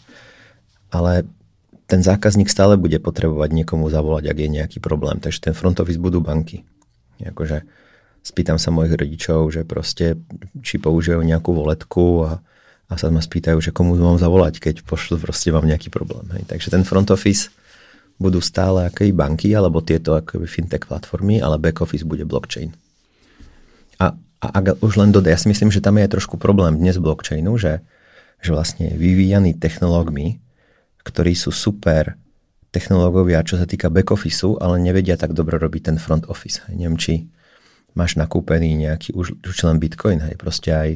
Ale 0.92 1.24
ten 1.88 2.04
zákazník 2.04 2.52
stále 2.52 2.76
bude 2.76 3.00
potrebovať 3.00 3.64
niekomu 3.64 3.88
zavolať, 3.88 4.28
ak 4.28 4.38
je 4.44 4.48
nejaký 4.61 4.78
problém. 4.85 5.24
Takže 5.24 5.40
ten 5.40 5.54
front 5.57 5.81
office 5.81 5.96
budú 5.96 6.20
banky. 6.20 6.68
Akože 7.24 7.64
spýtam 8.20 8.61
sa 8.61 8.68
mojich 8.68 8.92
rodičov, 8.92 9.48
že 9.48 9.64
proste 9.64 10.20
či 10.61 10.76
použijú 10.76 11.24
nejakú 11.24 11.57
voletku 11.57 12.28
a, 12.28 12.31
a 12.88 12.96
sa 12.96 13.12
ma 13.12 13.20
spýtajú, 13.20 13.61
že 13.61 13.70
komu 13.70 14.01
mám 14.01 14.16
zavolať, 14.16 14.64
keď 14.64 14.74
pošlu 14.88 15.20
proste 15.20 15.53
mám 15.53 15.68
nejaký 15.68 15.92
problém. 15.92 16.24
Hej. 16.33 16.48
Takže 16.48 16.72
ten 16.72 16.83
front 16.88 17.12
office 17.12 17.53
budú 18.16 18.40
stále 18.42 18.88
akoby 18.88 19.12
banky 19.12 19.53
alebo 19.53 19.85
tieto 19.85 20.16
akoby 20.16 20.48
fintech 20.48 20.88
platformy, 20.88 21.38
ale 21.38 21.61
back 21.61 21.85
office 21.85 22.03
bude 22.03 22.24
blockchain. 22.24 22.72
A, 24.01 24.16
a 24.16 24.46
ak 24.57 24.81
už 24.81 24.98
len 24.98 25.12
dodaj, 25.12 25.37
ja 25.37 25.38
si 25.38 25.53
myslím, 25.53 25.68
že 25.70 25.85
tam 25.85 26.01
je 26.01 26.09
trošku 26.09 26.40
problém 26.40 26.81
dnes 26.81 26.96
blockchainu, 26.98 27.55
že, 27.61 27.85
že 28.40 28.51
vlastne 28.51 28.90
vyvíjaní 28.96 29.55
technológmi, 29.55 30.40
ktorí 31.05 31.37
sú 31.37 31.53
super 31.55 32.16
technológovia, 32.72 33.46
čo 33.46 33.57
sa 33.57 33.64
týka 33.64 33.88
back 33.88 34.12
office, 34.12 34.44
ale 34.61 34.81
nevedia 34.81 35.16
tak 35.16 35.33
dobre 35.33 35.57
robiť 35.61 35.92
ten 35.92 35.96
front 36.01 36.24
office. 36.29 36.64
Neviem, 36.68 36.96
či 36.96 37.12
máš 37.96 38.18
nakúpený 38.18 38.77
nejaký 38.77 39.16
už, 39.16 39.40
už 39.40 39.57
len 39.64 39.81
Bitcoin, 39.81 40.20
hej, 40.20 40.37
proste 40.37 40.70
aj, 40.70 40.90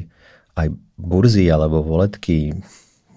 aj 0.55 0.69
burzy 0.97 1.51
alebo 1.51 1.83
voletky, 1.83 2.53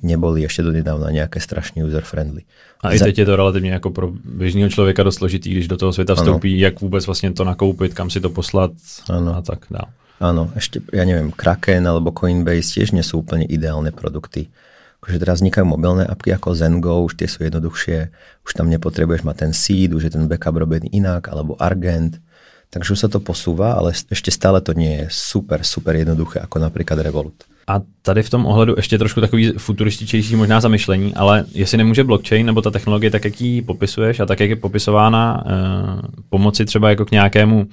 neboli 0.02 0.44
ešte 0.44 0.62
donedávna 0.62 1.10
nejaké 1.12 1.40
strašne 1.40 1.84
user-friendly. 1.84 2.44
A 2.84 2.92
i 2.92 2.98
teď 2.98 3.18
je 3.18 3.26
to 3.26 3.36
relativně 3.36 3.70
jako 3.70 3.90
pro 3.90 4.12
běžného 4.24 4.70
člověka 4.70 5.02
dost 5.02 5.14
složitý, 5.14 5.50
když 5.50 5.68
do 5.68 5.76
toho 5.76 5.92
světa 5.92 6.14
vstoupí, 6.14 6.52
ano. 6.52 6.60
jak 6.60 6.80
vůbec 6.80 7.06
vlastně 7.06 7.32
to 7.32 7.44
nakoupit, 7.44 7.94
kam 7.94 8.10
si 8.10 8.20
to 8.20 8.30
poslat 8.30 8.70
ano. 9.10 9.36
a 9.36 9.42
tak 9.42 9.66
dál. 9.70 9.88
Áno, 10.16 10.48
ešte, 10.56 10.80
ja 10.96 11.04
neviem, 11.04 11.28
Kraken 11.28 11.84
alebo 11.84 12.08
Coinbase 12.08 12.80
tiež 12.80 12.96
nie 12.96 13.04
sú 13.04 13.20
úplne 13.20 13.44
ideálne 13.44 13.92
produkty. 13.92 14.48
Akože 15.04 15.20
teraz 15.20 15.44
vznikajú 15.44 15.68
mobilné 15.68 16.08
apky 16.08 16.32
ako 16.32 16.56
Zengo, 16.56 17.04
už 17.04 17.20
tie 17.20 17.28
sú 17.28 17.44
jednoduchšie, 17.44 17.98
už 18.48 18.50
tam 18.56 18.72
nepotrebuješ 18.72 19.28
mať 19.28 19.36
ten 19.36 19.52
seed, 19.52 19.92
už 19.92 20.08
je 20.08 20.12
ten 20.16 20.24
backup 20.24 20.56
robený 20.56 20.88
inak, 20.88 21.28
alebo 21.28 21.60
Argent. 21.60 22.16
Takže 22.70 22.92
už 22.92 23.00
sa 23.00 23.08
to 23.08 23.22
posúva, 23.22 23.72
ale 23.78 23.94
ešte 23.94 24.30
stále 24.34 24.60
to 24.60 24.74
nie 24.74 25.04
je 25.04 25.06
super, 25.08 25.62
super 25.62 25.96
jednoduché, 25.96 26.42
ako 26.42 26.58
napríklad 26.58 26.98
Revolut. 26.98 27.46
A 27.66 27.80
tady 28.02 28.22
v 28.22 28.30
tom 28.30 28.46
ohledu 28.46 28.74
ještě 28.76 28.98
trošku 28.98 29.20
takový 29.20 29.52
futurističtější 29.58 30.36
možná 30.36 30.60
zamyšlení, 30.60 31.14
ale 31.14 31.44
jestli 31.52 31.78
nemůže 31.78 32.04
blockchain 32.04 32.46
nebo 32.46 32.62
ta 32.62 32.70
technologie, 32.70 33.10
tak 33.10 33.24
jak 33.24 33.40
ji 33.40 33.62
popisuješ 33.62 34.20
a 34.20 34.26
tak, 34.26 34.40
jak 34.40 34.50
je 34.50 34.56
popisována, 34.56 35.44
eh, 35.46 35.52
pomoci 36.28 36.64
třeba 36.64 36.90
jako 36.90 37.04
k 37.04 37.10
nějakému 37.10 37.66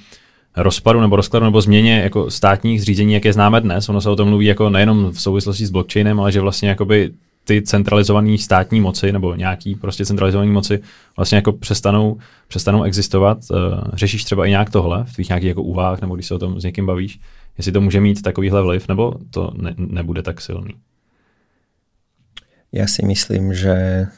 rozpadu 0.57 1.01
nebo 1.01 1.15
rozkladu 1.15 1.45
nebo 1.45 1.61
změně 1.61 1.99
jako 1.99 2.31
státních 2.31 2.81
zřízení, 2.81 3.13
jak 3.13 3.25
je 3.25 3.33
známe 3.33 3.61
dnes. 3.61 3.89
Ono 3.89 4.01
se 4.01 4.09
o 4.09 4.15
tom 4.15 4.29
mluví 4.29 4.45
jako 4.45 4.69
nejenom 4.69 5.11
v 5.11 5.21
souvislosti 5.21 5.65
s 5.65 5.71
blockchainem, 5.71 6.19
ale 6.19 6.31
že 6.31 6.41
vlastně 6.41 6.69
jakoby 6.69 7.11
ty 7.43 7.61
centralizované 7.61 8.37
státní 8.37 8.81
moci 8.81 9.11
nebo 9.11 9.35
nějaký 9.35 9.75
prostě 9.75 10.05
centralizované 10.05 10.51
moci 10.51 10.81
vlastně 11.15 11.35
jako 11.35 11.51
přestanou, 11.51 12.17
přestanou 12.47 12.83
existovat. 12.83 13.37
Uh, 13.51 13.57
řešíš 13.93 14.23
třeba 14.23 14.45
i 14.45 14.49
nějak 14.49 14.69
tohle 14.69 15.03
v 15.03 15.13
tvých 15.13 15.29
nějakých 15.29 15.47
jako 15.47 15.63
úvahách 15.63 16.01
nebo 16.01 16.15
když 16.15 16.27
se 16.27 16.35
o 16.35 16.39
tom 16.39 16.61
s 16.61 16.63
někým 16.63 16.85
bavíš? 16.85 17.19
Jestli 17.57 17.71
to 17.71 17.81
může 17.81 17.99
mít 17.99 18.21
takovýhle 18.21 18.61
vliv 18.61 18.87
nebo 18.87 19.13
to 19.29 19.51
ne, 19.55 19.73
nebude 19.77 20.21
tak 20.23 20.41
silný? 20.41 20.73
Ja 22.73 22.89
si 22.89 23.05
myslím, 23.05 23.53
že, 23.53 24.09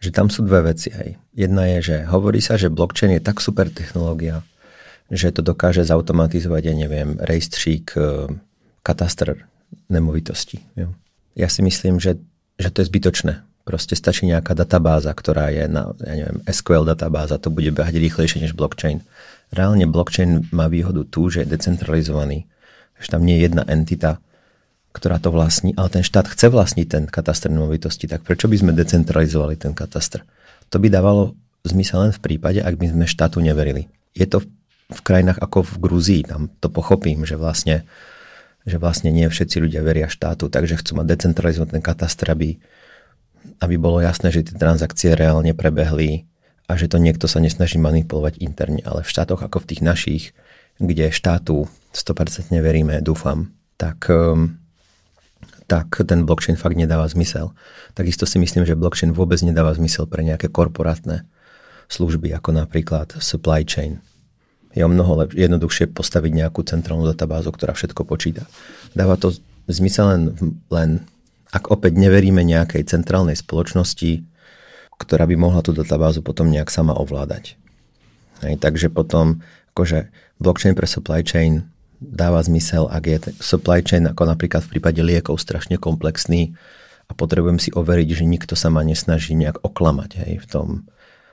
že 0.00 0.08
tam 0.08 0.32
sú 0.32 0.48
dve 0.48 0.72
veci. 0.72 0.88
Jedna 1.36 1.68
je, 1.76 1.92
že 1.92 1.96
hovorí 2.08 2.40
sa, 2.40 2.56
že 2.56 2.72
blockchain 2.72 3.12
je 3.12 3.20
tak 3.20 3.36
super 3.36 3.68
technológia, 3.68 4.40
že 5.12 5.28
to 5.28 5.44
dokáže 5.44 5.84
zautomatizovať, 5.84 6.72
ja 6.72 6.74
neviem, 6.74 7.20
rejstřík, 7.20 7.84
eh, 8.00 8.32
katastr 8.80 9.44
nemovitosti. 9.92 10.64
Jo. 10.72 10.96
Ja 11.38 11.46
si 11.46 11.60
myslím, 11.62 12.02
že, 12.02 12.18
že 12.58 12.68
to 12.70 12.82
je 12.82 12.90
zbytočné. 12.90 13.42
Proste 13.62 13.94
stačí 13.94 14.26
nejaká 14.26 14.56
databáza, 14.56 15.12
ktorá 15.14 15.52
je 15.52 15.68
na, 15.70 15.94
ja 16.02 16.14
neviem, 16.26 16.38
SQL 16.48 16.88
databáza, 16.88 17.38
to 17.38 17.52
bude 17.52 17.70
behať 17.70 18.00
rýchlejšie 18.00 18.42
než 18.42 18.56
blockchain. 18.56 19.04
Reálne 19.54 19.86
blockchain 19.86 20.50
má 20.50 20.66
výhodu 20.66 21.06
tu, 21.06 21.30
že 21.30 21.44
je 21.44 21.52
decentralizovaný, 21.54 22.50
že 22.98 23.08
tam 23.12 23.22
nie 23.22 23.38
je 23.38 23.50
jedna 23.50 23.62
entita, 23.68 24.18
ktorá 24.90 25.22
to 25.22 25.30
vlastní, 25.30 25.70
ale 25.78 25.86
ten 25.92 26.02
štát 26.02 26.26
chce 26.26 26.50
vlastniť 26.50 26.86
ten 26.90 27.04
katastr 27.06 27.46
nemovitosti, 27.46 28.10
tak 28.10 28.26
prečo 28.26 28.50
by 28.50 28.58
sme 28.58 28.72
decentralizovali 28.74 29.54
ten 29.54 29.70
katastr? 29.70 30.26
To 30.74 30.82
by 30.82 30.90
dávalo 30.90 31.38
zmysel 31.62 32.10
len 32.10 32.12
v 32.14 32.22
prípade, 32.22 32.58
ak 32.58 32.74
by 32.74 32.90
sme 32.90 33.06
štátu 33.06 33.38
neverili. 33.38 33.86
Je 34.18 34.26
to 34.26 34.42
v 34.90 35.00
krajinách 35.06 35.38
ako 35.38 35.62
v 35.62 35.74
Gruzii, 35.78 36.22
tam 36.26 36.50
to 36.58 36.66
pochopím, 36.66 37.22
že 37.22 37.38
vlastne, 37.38 37.86
že 38.68 38.76
vlastne 38.76 39.08
nie 39.08 39.28
všetci 39.28 39.56
ľudia 39.60 39.80
veria 39.80 40.08
štátu, 40.08 40.52
takže 40.52 40.80
chcú 40.80 41.00
mať 41.00 41.06
decentralizovať 41.16 41.68
ten 41.78 41.82
katastr, 41.82 42.32
aby, 42.32 42.60
aby 43.60 43.74
bolo 43.80 44.04
jasné, 44.04 44.28
že 44.32 44.44
tie 44.44 44.56
transakcie 44.56 45.16
reálne 45.16 45.56
prebehli 45.56 46.28
a 46.68 46.76
že 46.76 46.86
to 46.86 47.00
niekto 47.00 47.26
sa 47.26 47.40
nesnaží 47.40 47.80
manipulovať 47.80 48.38
interne. 48.38 48.84
Ale 48.84 49.02
v 49.02 49.10
štátoch 49.10 49.40
ako 49.42 49.64
v 49.64 49.68
tých 49.74 49.82
našich, 49.82 50.24
kde 50.78 51.10
štátu 51.10 51.66
100% 51.96 52.52
veríme, 52.60 53.00
dúfam, 53.02 53.50
tak 53.80 54.06
um, 54.12 54.60
tak 55.70 56.02
ten 56.02 56.26
blockchain 56.26 56.58
fakt 56.58 56.74
nedáva 56.74 57.06
zmysel. 57.06 57.54
Takisto 57.94 58.26
si 58.26 58.42
myslím, 58.42 58.66
že 58.66 58.74
blockchain 58.74 59.14
vôbec 59.14 59.38
nedáva 59.46 59.70
zmysel 59.70 60.10
pre 60.10 60.26
nejaké 60.26 60.50
korporátne 60.50 61.30
služby, 61.86 62.34
ako 62.34 62.58
napríklad 62.58 63.14
supply 63.22 63.62
chain. 63.62 64.02
Je 64.70 64.86
o 64.86 64.90
mnoho 64.90 65.26
lep- 65.26 65.34
jednoduchšie 65.34 65.90
postaviť 65.90 66.32
nejakú 66.46 66.62
centrálnu 66.62 67.06
databázu, 67.10 67.50
ktorá 67.50 67.74
všetko 67.74 68.06
počíta. 68.06 68.46
Dáva 68.94 69.18
to 69.18 69.34
zmysel 69.66 70.06
len, 70.14 70.22
len 70.70 70.90
ak 71.50 71.74
opäť 71.74 71.98
neveríme 71.98 72.46
nejakej 72.46 72.86
centrálnej 72.86 73.34
spoločnosti, 73.34 74.22
ktorá 75.00 75.26
by 75.26 75.34
mohla 75.34 75.64
tú 75.64 75.74
databázu 75.74 76.22
potom 76.22 76.52
nejak 76.52 76.70
sama 76.70 76.94
ovládať. 76.94 77.58
Hej, 78.46 78.62
takže 78.62 78.88
potom 78.92 79.42
akože 79.74 80.12
blockchain 80.38 80.78
pre 80.78 80.86
supply 80.86 81.26
chain 81.26 81.66
dáva 82.00 82.40
zmysel, 82.40 82.88
ak 82.88 83.04
je 83.04 83.18
supply 83.42 83.84
chain, 83.84 84.08
ako 84.08 84.24
napríklad 84.24 84.64
v 84.64 84.76
prípade 84.76 85.00
liekov, 85.04 85.36
strašne 85.36 85.76
komplexný 85.76 86.56
a 87.08 87.12
potrebujem 87.12 87.60
si 87.60 87.68
overiť, 87.74 88.22
že 88.22 88.24
nikto 88.24 88.54
sa 88.56 88.72
ma 88.72 88.80
nesnaží 88.80 89.36
nejak 89.36 89.60
oklamať 89.60 90.10
hej, 90.24 90.32
v 90.40 90.46
tom. 90.48 90.68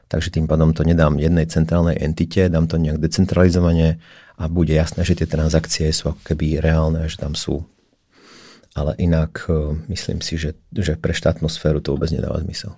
Takže 0.08 0.32
tým 0.32 0.48
pádom 0.48 0.72
to 0.72 0.88
nedám 0.88 1.20
jednej 1.20 1.46
centrálnej 1.52 2.00
entite, 2.00 2.48
dám 2.48 2.67
to 2.67 2.80
nejak 2.80 2.98
decentralizovane 2.98 4.00
a 4.38 4.43
bude 4.48 4.72
jasné, 4.72 5.04
že 5.04 5.20
tie 5.20 5.28
transakcie 5.28 5.91
sú 5.91 6.15
ako 6.15 6.22
keby 6.24 6.63
reálne, 6.63 7.04
že 7.12 7.20
tam 7.20 7.36
sú. 7.36 7.67
Ale 8.78 8.96
inak 9.02 9.50
e, 9.50 9.76
myslím 9.91 10.22
si, 10.22 10.38
že, 10.38 10.54
že 10.72 10.96
pre 10.96 11.12
štátnu 11.12 11.50
sféru 11.50 11.82
to 11.82 11.98
vôbec 11.98 12.13
nedáva 12.13 12.39
zmysel. 12.39 12.78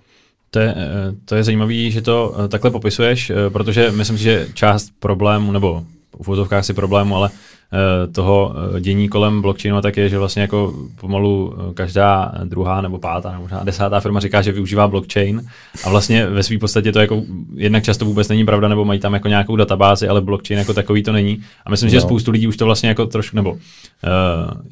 To 0.50 0.58
je, 0.58 0.70
e, 0.72 0.86
to 1.28 1.32
je 1.36 1.46
zajímavé, 1.46 1.92
že 1.92 2.02
to 2.02 2.16
e, 2.16 2.48
takhle 2.48 2.70
popisuješ, 2.70 3.52
protože 3.52 3.92
myslím 3.92 4.18
si, 4.18 4.24
že 4.24 4.48
část 4.54 4.90
problému, 4.98 5.52
nebo 5.52 5.84
v 6.22 6.28
úvozovkách 6.28 6.64
si 6.64 6.74
problému, 6.74 7.16
ale 7.16 7.30
Eh, 7.72 8.06
toho 8.06 8.54
eh, 8.76 8.80
dění 8.80 9.08
kolem 9.08 9.42
blockchainu 9.42 9.80
tak 9.80 9.96
je, 9.96 10.08
že 10.08 10.18
vlastně 10.18 10.42
jako 10.42 10.74
pomalu 11.00 11.54
eh, 11.54 11.74
každá 11.74 12.32
druhá 12.44 12.80
nebo 12.80 12.98
pátá 12.98 13.30
nebo 13.30 13.42
možná 13.42 13.64
desátá 13.64 14.00
firma 14.00 14.20
říká, 14.20 14.42
že 14.42 14.52
využívá 14.52 14.88
blockchain 14.88 15.42
a 15.84 15.90
vlastně 15.90 16.26
ve 16.26 16.42
své 16.42 16.58
podstatě 16.58 16.92
to 16.92 17.00
jako 17.00 17.22
jednak 17.54 17.84
často 17.84 18.04
vůbec 18.04 18.28
není 18.28 18.44
pravda, 18.44 18.68
nebo 18.68 18.84
mají 18.84 19.00
tam 19.00 19.14
jako 19.14 19.28
nějakou 19.28 19.56
databázi, 19.56 20.08
ale 20.08 20.20
blockchain 20.20 20.58
jako 20.58 20.74
takový 20.74 21.02
to 21.02 21.12
není. 21.12 21.42
A 21.66 21.70
myslím, 21.70 21.86
no. 21.86 21.90
že 21.90 22.00
spoustu 22.00 22.30
lidí 22.30 22.46
už 22.46 22.56
to 22.56 22.64
vlastně 22.64 22.88
jako 22.88 23.06
trošku, 23.06 23.36
nebo 23.36 23.50
uh, 23.50 23.58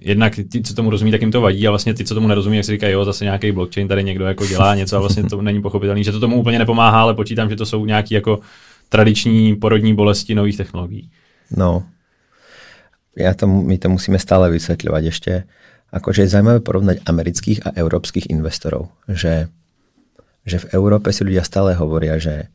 jednak 0.02 0.32
ti, 0.52 0.62
co 0.62 0.74
tomu 0.74 0.90
rozumí, 0.90 1.10
tak 1.10 1.20
jim 1.20 1.32
to 1.32 1.40
vadí 1.40 1.66
a 1.66 1.70
vlastně 1.70 1.94
ty, 1.94 2.04
co 2.04 2.14
tomu 2.14 2.28
nerozumí, 2.28 2.56
jak 2.56 2.66
si 2.66 2.72
říkají, 2.72 2.92
jo, 2.92 3.04
zase 3.04 3.24
nějaký 3.24 3.52
blockchain 3.52 3.88
tady 3.88 4.04
někdo 4.04 4.24
jako 4.24 4.46
dělá 4.46 4.74
něco 4.74 4.96
a 4.96 5.00
vlastně 5.00 5.22
to 5.22 5.42
není 5.42 5.62
pochopitelný, 5.62 6.04
že 6.04 6.12
to 6.12 6.20
tomu 6.20 6.36
úplně 6.40 6.58
nepomáhá, 6.58 7.02
ale 7.02 7.14
počítám, 7.14 7.50
že 7.50 7.56
to 7.56 7.66
jsou 7.66 7.86
nějaký 7.86 8.14
jako 8.14 8.38
tradiční 8.88 9.56
porodní 9.56 9.94
bolesti 9.94 10.34
nových 10.34 10.56
technologií. 10.56 11.08
No, 11.54 11.88
ja 13.18 13.34
to, 13.34 13.50
my 13.50 13.74
to 13.80 13.90
musíme 13.90 14.16
stále 14.20 14.46
vysvetľovať 14.52 15.02
ešte. 15.08 15.32
Akože 15.90 16.24
je 16.24 16.32
zaujímavé 16.32 16.60
porovnať 16.60 17.02
amerických 17.08 17.64
a 17.64 17.74
európskych 17.74 18.28
investorov, 18.28 18.92
že, 19.08 19.48
že 20.44 20.56
v 20.60 20.66
Európe 20.76 21.10
si 21.10 21.24
ľudia 21.24 21.42
stále 21.42 21.72
hovoria, 21.74 22.20
že 22.20 22.52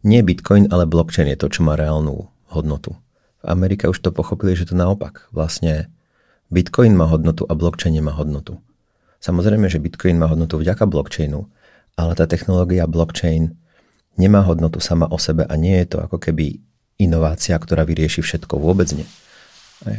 nie 0.00 0.24
Bitcoin, 0.24 0.66
ale 0.72 0.88
blockchain 0.88 1.28
je 1.28 1.38
to, 1.38 1.52
čo 1.52 1.60
má 1.60 1.76
reálnu 1.76 2.24
hodnotu. 2.48 2.96
V 3.40 3.44
Amerike 3.44 3.84
už 3.88 4.00
to 4.00 4.10
pochopili, 4.12 4.56
že 4.56 4.72
to 4.72 4.74
naopak. 4.76 5.28
Vlastne 5.32 5.92
Bitcoin 6.48 6.96
má 6.96 7.04
hodnotu 7.04 7.44
a 7.46 7.52
blockchain 7.52 8.00
nemá 8.00 8.16
hodnotu. 8.16 8.56
Samozrejme, 9.20 9.68
že 9.68 9.76
Bitcoin 9.76 10.16
má 10.16 10.32
hodnotu 10.32 10.56
vďaka 10.56 10.88
blockchainu, 10.88 11.44
ale 12.00 12.12
tá 12.16 12.24
technológia 12.24 12.88
blockchain 12.88 13.52
nemá 14.16 14.40
hodnotu 14.40 14.80
sama 14.80 15.04
o 15.12 15.20
sebe 15.20 15.44
a 15.44 15.54
nie 15.60 15.76
je 15.84 15.96
to 15.96 15.98
ako 16.00 16.16
keby 16.16 16.64
inovácia, 17.00 17.56
ktorá 17.56 17.88
vyrieši 17.88 18.20
všetko. 18.20 18.60
Vôbec 18.60 18.92
nie. 18.92 19.08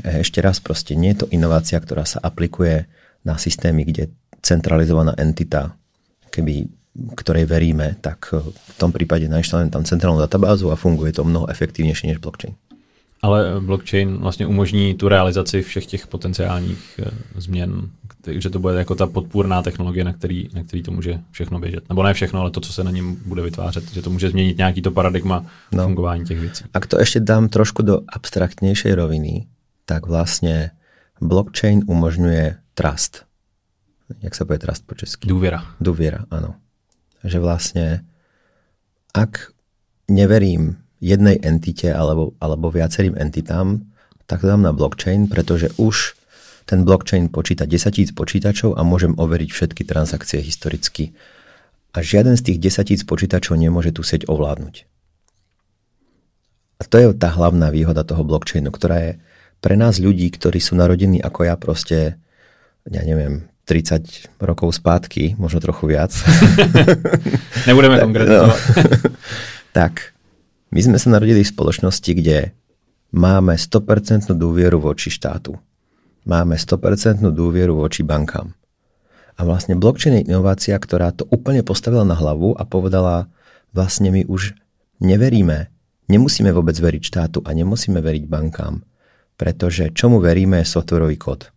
Ešte 0.06 0.46
raz, 0.46 0.62
proste 0.62 0.94
nie 0.94 1.18
je 1.18 1.26
to 1.26 1.28
inovácia, 1.34 1.82
ktorá 1.82 2.06
sa 2.06 2.22
aplikuje 2.22 2.86
na 3.26 3.42
systémy, 3.42 3.82
kde 3.86 4.14
centralizovaná 4.42 5.18
entita, 5.18 5.74
keby 6.30 6.70
ktorej 7.16 7.48
veríme, 7.48 7.96
tak 8.04 8.36
v 8.36 8.76
tom 8.76 8.92
prípade 8.92 9.24
nainštalujeme 9.32 9.72
tam 9.72 9.88
centrálnu 9.88 10.20
databázu 10.20 10.70
a 10.70 10.76
funguje 10.76 11.16
to 11.16 11.24
mnoho 11.24 11.48
efektívnejšie 11.48 12.12
než 12.12 12.20
blockchain. 12.20 12.54
Ale 13.22 13.62
blockchain 13.62 14.18
vlastně 14.18 14.48
umožní 14.48 14.96
tu 14.96 15.08
realizaci 15.08 15.62
všech 15.62 15.86
těch 15.86 16.08
potenciálních 16.08 17.00
e, 17.00 17.12
změn, 17.42 17.90
že 18.28 18.50
to 18.50 18.60
bude 18.60 18.76
jako 18.76 18.96
ta 18.96 19.08
podpůrná 19.08 19.62
technologie, 19.62 20.04
na 20.04 20.14
který, 20.14 20.50
na 20.54 20.64
který 20.64 20.84
to 20.84 20.92
může 20.92 21.20
všechno 21.32 21.60
běžet. 21.60 21.90
Nebo 21.90 22.04
ne 22.04 22.14
všechno, 22.14 22.42
ale 22.42 22.52
to, 22.52 22.62
co 22.62 22.74
se 22.74 22.84
na 22.84 22.92
něm 22.92 23.16
bude 23.26 23.42
vytvářet, 23.42 23.92
že 23.94 24.02
to 24.02 24.10
může 24.10 24.30
změnit 24.30 24.58
nějaký 24.58 24.82
to 24.82 24.92
paradigma 24.92 25.46
no. 25.72 25.84
fungování 25.84 26.26
těch 26.26 26.40
věcí. 26.40 26.64
Ak 26.74 26.86
to 26.86 26.98
ešte 26.98 27.20
dám 27.20 27.50
trošku 27.50 27.82
do 27.82 28.02
abstraktnejšej 28.08 28.94
roviny, 28.94 29.48
tak 29.86 30.06
vlastne 30.08 30.72
blockchain 31.22 31.84
umožňuje 31.88 32.58
trust. 32.74 33.26
Jak 34.20 34.36
sa 34.36 34.44
povie 34.44 34.60
trust 34.60 34.84
po 34.84 34.94
česky? 34.96 35.30
Dôvera. 35.30 35.64
Dôvera, 35.80 36.28
áno. 36.28 36.60
Že 37.24 37.40
vlastne, 37.40 37.86
ak 39.16 39.56
neverím 40.12 40.82
jednej 41.00 41.40
entite 41.40 41.90
alebo, 41.96 42.36
alebo 42.44 42.68
viacerým 42.70 43.16
entitám, 43.16 43.88
tak 44.28 44.44
to 44.44 44.52
dám 44.52 44.62
na 44.62 44.76
blockchain, 44.76 45.28
pretože 45.28 45.72
už 45.80 46.16
ten 46.72 46.88
blockchain 46.88 47.28
počíta 47.28 47.68
10 47.68 47.92
tisíc 47.92 48.12
počítačov 48.16 48.80
a 48.80 48.88
môžem 48.88 49.12
overiť 49.20 49.50
všetky 49.52 49.84
transakcie 49.84 50.40
historicky. 50.40 51.12
A 51.92 52.00
žiaden 52.00 52.40
z 52.40 52.48
tých 52.48 52.72
10 52.80 52.88
tisíc 52.88 53.04
počítačov 53.04 53.60
nemôže 53.60 53.92
tú 53.92 54.08
sieť 54.08 54.32
ovládnuť. 54.32 54.88
A 56.80 56.88
to 56.88 56.96
je 56.96 57.12
tá 57.20 57.28
hlavná 57.36 57.68
výhoda 57.76 58.08
toho 58.08 58.24
blockchainu, 58.24 58.72
ktorá 58.72 58.98
je 59.04 59.12
pre 59.60 59.76
nás 59.76 60.00
ľudí, 60.00 60.32
ktorí 60.32 60.64
sú 60.64 60.80
narodení 60.80 61.20
ako 61.20 61.44
ja 61.44 61.60
proste, 61.60 62.16
ja 62.88 63.04
neviem, 63.04 63.52
30 63.68 64.40
rokov 64.40 64.80
spátky, 64.80 65.36
možno 65.36 65.60
trochu 65.60 65.92
viac. 65.92 66.16
Nebudeme 67.68 68.00
konkretizovať. 68.08 68.48
No, 68.48 68.56
tak, 69.78 70.16
my 70.72 70.80
sme 70.80 70.98
sa 70.98 71.12
narodili 71.12 71.44
v 71.44 71.52
spoločnosti, 71.52 72.12
kde 72.16 72.56
máme 73.12 73.60
100% 73.60 74.32
dôvieru 74.32 74.80
voči 74.80 75.12
štátu. 75.12 75.60
Máme 76.26 76.56
100% 76.56 77.26
dôvieru 77.34 77.78
voči 77.78 78.06
bankám. 78.06 78.54
A 79.38 79.42
vlastne 79.42 79.74
blockchain 79.74 80.22
je 80.22 80.28
inovácia, 80.30 80.78
ktorá 80.78 81.10
to 81.16 81.26
úplne 81.34 81.66
postavila 81.66 82.06
na 82.06 82.14
hlavu 82.14 82.54
a 82.54 82.64
povedala, 82.68 83.32
vlastne 83.74 84.14
my 84.14 84.30
už 84.30 84.54
neveríme, 85.02 85.74
nemusíme 86.12 86.54
vôbec 86.54 86.78
veriť 86.78 87.02
štátu 87.02 87.40
a 87.42 87.50
nemusíme 87.56 87.98
veriť 87.98 88.30
bankám 88.30 88.86
pretože 89.42 89.90
čomu 89.98 90.22
veríme 90.22 90.62
je 90.62 90.70
softwarový 90.70 91.18
kód. 91.18 91.50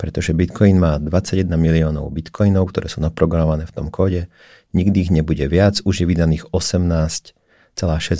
Pretože 0.00 0.32
Bitcoin 0.32 0.80
má 0.80 0.96
21 0.96 1.52
miliónov 1.60 2.08
bitcoinov, 2.08 2.72
ktoré 2.72 2.88
sú 2.88 3.04
naprogramované 3.04 3.68
v 3.68 3.76
tom 3.76 3.92
kóde. 3.92 4.32
Nikdy 4.72 4.96
ich 5.04 5.12
nebude 5.12 5.44
viac, 5.44 5.84
už 5.84 6.00
je 6.00 6.06
vydaných 6.08 6.48
18,6 6.48 7.36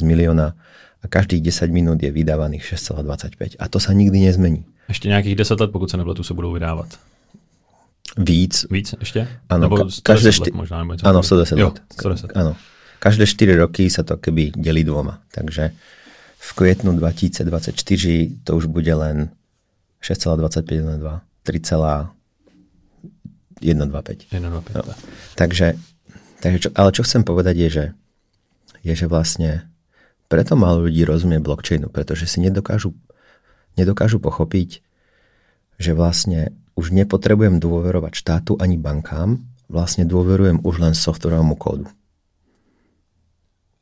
milióna 0.04 0.52
a 1.00 1.08
každých 1.08 1.48
10 1.48 1.72
minút 1.72 1.98
je 2.02 2.12
vydávaných 2.12 2.76
6,25. 2.76 3.56
A 3.56 3.64
to 3.68 3.78
sa 3.80 3.96
nikdy 3.96 4.28
nezmení. 4.28 4.68
Ešte 4.86 5.08
nejakých 5.08 5.46
10 5.46 5.60
let, 5.64 5.70
pokud 5.72 5.88
sa 5.88 5.96
nepletu, 5.96 6.20
sa 6.20 6.34
budú 6.36 6.52
vydávať. 6.52 6.98
Víc. 8.18 8.66
Víc? 8.68 8.92
Ano, 9.48 9.70
nebo 9.70 9.76
ka- 9.80 9.86
každé 10.02 10.34
šty... 10.34 10.50
let 10.50 10.58
možná, 10.58 10.82
nebo 10.82 10.98
Áno, 11.00 11.22
takového. 11.22 11.46
110 11.46 11.58
Jo, 11.62 11.68
let. 11.70 11.78
110. 11.94 12.34
Áno. 12.36 12.52
Každé 13.00 13.24
4 13.24 13.54
roky 13.56 13.88
sa 13.88 14.02
to 14.02 14.18
keby 14.18 14.50
delí 14.52 14.82
dvoma. 14.84 15.22
Takže 15.32 15.72
v 16.40 16.50
kvietnu 16.52 16.92
2024 16.98 18.44
to 18.44 18.50
už 18.58 18.66
bude 18.66 18.90
len 18.92 19.30
6,2512, 20.02 21.00
3,125. 21.46 22.10
1, 23.62 24.50
2, 24.50 24.60
5. 24.60 24.76
No. 24.84 24.94
Takže, 25.36 25.76
takže 26.40 26.58
čo, 26.58 26.68
ale 26.74 26.90
čo 26.92 27.04
chcem 27.04 27.22
povedať 27.24 27.56
je, 27.56 27.68
že, 27.70 27.84
je, 28.84 28.92
že 28.96 29.06
vlastne 29.06 29.69
preto 30.30 30.54
málo 30.54 30.86
ľudí 30.86 31.02
rozumie 31.02 31.42
blockchainu, 31.42 31.90
pretože 31.90 32.30
si 32.30 32.38
nedokážu, 32.38 32.94
nedokážu 33.74 34.22
pochopiť, 34.22 34.78
že 35.82 35.90
vlastne 35.90 36.54
už 36.78 36.94
nepotrebujem 36.94 37.58
dôverovať 37.58 38.12
štátu 38.14 38.54
ani 38.62 38.78
bankám, 38.78 39.42
vlastne 39.66 40.06
dôverujem 40.06 40.62
už 40.62 40.74
len 40.78 40.94
softwarovému 40.94 41.58
kódu. 41.58 41.90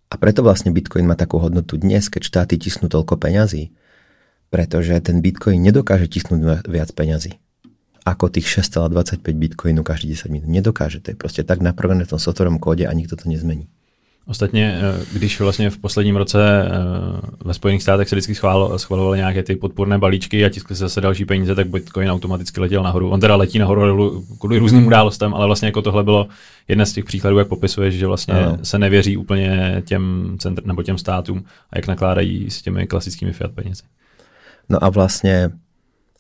A 0.09 0.17
preto 0.17 0.41
vlastne 0.41 0.73
Bitcoin 0.73 1.05
má 1.05 1.21
takú 1.21 1.37
hodnotu 1.37 1.77
dnes, 1.77 2.09
keď 2.09 2.25
štáty 2.25 2.57
tisnú 2.57 2.89
toľko 2.89 3.21
peňazí, 3.21 3.77
pretože 4.49 4.97
ten 5.05 5.21
Bitcoin 5.21 5.61
nedokáže 5.61 6.09
tisnúť 6.09 6.65
viac 6.65 6.89
peňazí 6.97 7.37
ako 8.09 8.33
tých 8.33 8.49
6,25 8.65 9.21
Bitcoinu 9.37 9.85
každý 9.85 10.17
10 10.17 10.33
minút. 10.33 10.49
Nedokáže. 10.49 11.05
To 11.05 11.13
je 11.13 11.17
proste 11.21 11.45
tak 11.45 11.61
napravené 11.61 12.09
v 12.09 12.17
tom 12.17 12.21
softwarovom 12.21 12.57
kóde 12.57 12.89
a 12.89 12.93
nikto 12.97 13.21
to 13.21 13.29
nezmení. 13.29 13.69
Ostatně, 14.29 14.81
eh, 14.81 15.05
když 15.13 15.41
vlastně 15.41 15.71
v 15.71 15.79
posledním 15.79 16.17
roce 16.17 16.41
eh, 16.63 16.71
ve 17.45 17.55
Spojených 17.55 17.83
státech 17.83 18.09
se 18.09 18.17
vždycky 18.17 18.35
schvál, 18.35 18.79
schvalovaly 18.79 19.19
nějaké 19.19 19.43
ty 19.43 19.57
podpůrné 19.57 19.99
balíčky 19.99 20.45
a 20.45 20.49
tiskly 20.49 20.77
se 20.77 20.81
zase 20.81 21.01
další 21.01 21.25
peníze, 21.25 21.55
tak 21.55 21.69
Bitcoin 21.69 22.11
automaticky 22.11 22.61
letěl 22.61 22.83
nahoru. 22.83 23.11
On 23.11 23.21
teda 23.21 23.37
letí 23.37 23.59
nahoru 23.59 24.25
kvůli 24.39 24.59
různým 24.59 24.87
událostem, 24.87 25.35
ale 25.35 25.47
vlastně 25.47 25.69
jako 25.69 25.83
tohle 25.83 26.05
bylo 26.05 26.29
jedna 26.69 26.85
z 26.85 26.93
těch 26.93 27.05
příkladů, 27.05 27.39
jak 27.39 27.49
popisuješ, 27.49 27.95
že 27.95 28.07
vlastně 28.07 28.35
Ano. 28.35 28.59
se 28.63 28.79
nevěří 28.79 29.17
úplně 29.17 29.83
těm 29.85 30.37
centr, 30.39 30.67
nebo 30.67 30.83
těm 30.83 30.99
státům 30.99 31.45
a 31.71 31.79
jak 31.79 31.87
nakládají 31.87 32.51
s 32.51 32.63
těmi 32.63 32.87
klasickými 32.87 33.33
fiat 33.33 33.53
penězi. 33.53 33.83
No 34.69 34.85
a 34.85 34.93
vlastne 34.93 35.57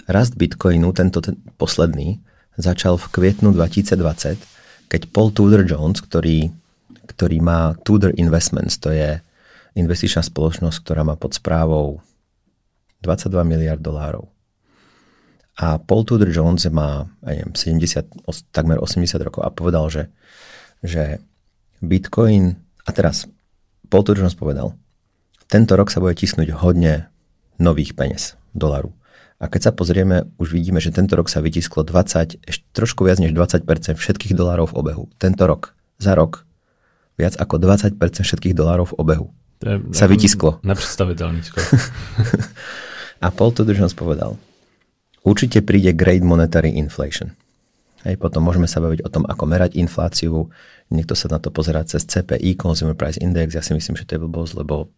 rast 0.09 0.33
Bitcoinu, 0.33 0.93
tento 0.97 1.21
ten 1.21 1.37
posledný, 1.61 2.25
začal 2.57 2.97
v 2.97 3.09
kvietnu 3.09 3.53
2020, 3.53 4.41
keď 4.89 5.07
Paul 5.13 5.31
Tudor 5.31 5.69
Jones, 5.69 6.01
ktorý, 6.01 6.49
ktorý 7.09 7.41
má 7.41 7.75
Tudor 7.83 8.13
Investments, 8.21 8.77
to 8.77 8.93
je 8.93 9.19
investičná 9.75 10.21
spoločnosť, 10.21 10.77
ktorá 10.85 11.03
má 11.07 11.15
pod 11.17 11.39
správou 11.39 12.05
22 13.01 13.43
miliard 13.47 13.81
dolárov. 13.81 14.29
A 15.59 15.79
Paul 15.83 16.07
Tudor 16.07 16.31
Jones 16.31 16.67
má 16.71 17.11
neviem, 17.23 17.51
70, 17.51 18.07
os- 18.31 18.47
takmer 18.55 18.79
80 18.79 19.19
rokov 19.19 19.43
a 19.43 19.51
povedal, 19.51 19.91
že, 19.91 20.07
že 20.87 21.19
Bitcoin, 21.83 22.55
a 22.87 22.91
teraz 22.95 23.27
Paul 23.91 24.07
Tudor 24.07 24.23
Jones 24.23 24.39
povedal, 24.39 24.75
tento 25.51 25.75
rok 25.75 25.91
sa 25.91 25.99
bude 25.99 26.15
tisnúť 26.15 26.55
hodne 26.61 27.11
nových 27.59 27.99
peniaz, 27.99 28.39
dolaru. 28.55 28.95
A 29.39 29.47
keď 29.47 29.71
sa 29.71 29.73
pozrieme, 29.75 30.27
už 30.39 30.51
vidíme, 30.51 30.83
že 30.83 30.91
tento 30.91 31.15
rok 31.15 31.31
sa 31.31 31.39
vytisklo 31.39 31.87
20, 31.87 32.43
ešte 32.43 32.67
trošku 32.75 33.07
viac 33.07 33.23
než 33.23 33.31
20% 33.31 33.63
všetkých 33.95 34.35
dolárov 34.35 34.75
v 34.75 34.77
obehu. 34.83 35.05
Tento 35.15 35.47
rok, 35.47 35.79
za 36.03 36.19
rok, 36.19 36.43
viac 37.19 37.35
ako 37.37 37.59
20% 37.59 37.99
všetkých 37.99 38.55
dolárov 38.55 38.95
v 38.95 38.99
obehu. 39.03 39.27
To 39.59 39.66
je 39.66 39.77
Sa 39.91 40.07
vytisklo. 40.07 40.62
Nepředstavitelný 40.62 41.43
skoro. 41.43 41.66
A 43.25 43.35
Paul 43.35 43.51
Tudor 43.51 43.75
Jones 43.75 43.99
povedal, 43.99 44.39
určite 45.27 45.59
príde 45.66 45.91
Great 45.91 46.23
Monetary 46.23 46.79
Inflation. 46.79 47.35
Hej, 48.07 48.23
potom 48.23 48.47
môžeme 48.47 48.71
sa 48.71 48.79
baviť 48.79 49.03
o 49.03 49.11
tom, 49.11 49.27
ako 49.27 49.45
merať 49.51 49.75
infláciu. 49.75 50.47
Niekto 50.95 51.19
sa 51.19 51.27
na 51.27 51.43
to 51.43 51.51
pozerá 51.51 51.83
cez 51.83 52.07
CPI, 52.07 52.55
Consumer 52.55 52.95
Price 52.95 53.19
Index. 53.19 53.59
Ja 53.59 53.66
si 53.66 53.75
myslím, 53.75 53.99
že 53.99 54.07
to 54.07 54.14
je 54.14 54.23
blbosť, 54.23 54.62
lebo 54.62 54.95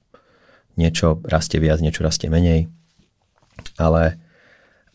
niečo 0.76 1.24
rastie 1.24 1.56
viac, 1.56 1.80
niečo 1.80 2.04
rastie 2.04 2.28
menej. 2.28 2.68
Ale 3.80 4.20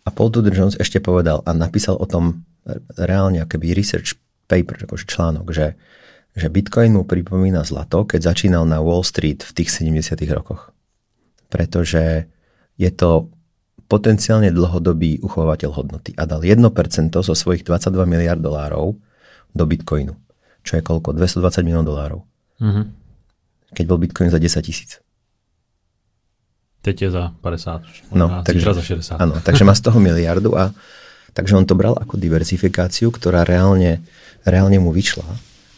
a 0.06 0.10
Paul 0.14 0.30
Tudor 0.30 0.54
Jones 0.54 0.78
ešte 0.78 1.02
povedal 1.02 1.42
a 1.42 1.52
napísal 1.58 1.98
o 1.98 2.06
tom 2.06 2.46
reálne 2.94 3.42
akoby 3.42 3.74
research 3.74 4.14
paper, 4.46 4.86
akože 4.86 5.10
článok, 5.10 5.50
že, 5.50 5.74
že 6.36 6.52
Bitcoin 6.52 6.92
mu 6.92 7.08
pripomína 7.08 7.64
zlato, 7.64 8.04
keď 8.04 8.36
začínal 8.36 8.68
na 8.68 8.84
Wall 8.84 9.08
Street 9.08 9.40
v 9.42 9.52
tých 9.56 9.72
70 9.72 10.20
rokoch. 10.36 10.76
Pretože 11.48 12.28
je 12.76 12.92
to 12.92 13.32
potenciálne 13.88 14.52
dlhodobý 14.52 15.24
uchovateľ 15.24 15.72
hodnoty 15.72 16.12
a 16.20 16.28
dal 16.28 16.44
1% 16.44 16.60
zo 17.16 17.34
svojich 17.34 17.64
22 17.64 18.04
miliard 18.04 18.42
dolárov 18.42 19.00
do 19.56 19.64
Bitcoinu, 19.64 20.20
čo 20.68 20.76
je 20.76 20.84
koľko? 20.84 21.16
220 21.16 21.64
miliónov 21.64 21.88
dolárov. 21.88 22.20
Mhm. 22.60 22.84
Keď 23.72 23.86
bol 23.88 24.00
Bitcoin 24.00 24.28
za 24.28 24.40
10 24.40 24.60
tisíc. 24.68 25.00
Teď 26.84 26.96
je 27.02 27.10
za 27.10 27.34
50, 27.42 28.14
No, 28.14 28.46
takže, 28.46 28.78
za 28.78 28.84
60. 28.84 29.18
Áno, 29.18 29.42
takže 29.42 29.66
má 29.66 29.74
z 29.74 29.90
toho 29.90 29.98
miliardu 29.98 30.54
a 30.54 30.70
takže 31.34 31.58
on 31.58 31.66
to 31.66 31.74
bral 31.74 31.98
ako 31.98 32.14
diversifikáciu, 32.22 33.10
ktorá 33.10 33.42
reálne, 33.42 34.06
reálne 34.46 34.78
mu 34.78 34.94
vyšla, 34.94 35.26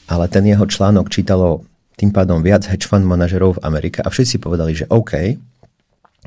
ale 0.07 0.25
ten 0.31 0.43
jeho 0.47 0.63
článok 0.63 1.11
čítalo 1.11 1.67
tým 1.97 2.13
pádom 2.13 2.39
viac 2.45 2.63
hedge 2.69 2.85
fund 2.85 3.03
manažerov 3.03 3.57
v 3.57 3.63
Amerike 3.67 3.99
a 4.01 4.09
všetci 4.09 4.37
povedali, 4.39 4.73
že 4.77 4.85
OK, 4.87 5.13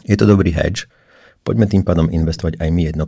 je 0.05 0.17
to 0.17 0.25
dobrý 0.27 0.51
hedge, 0.53 0.91
poďme 1.47 1.67
tým 1.71 1.83
pádom 1.87 2.11
investovať 2.11 2.61
aj 2.61 2.69
my 2.69 2.83
1%. 2.93 3.01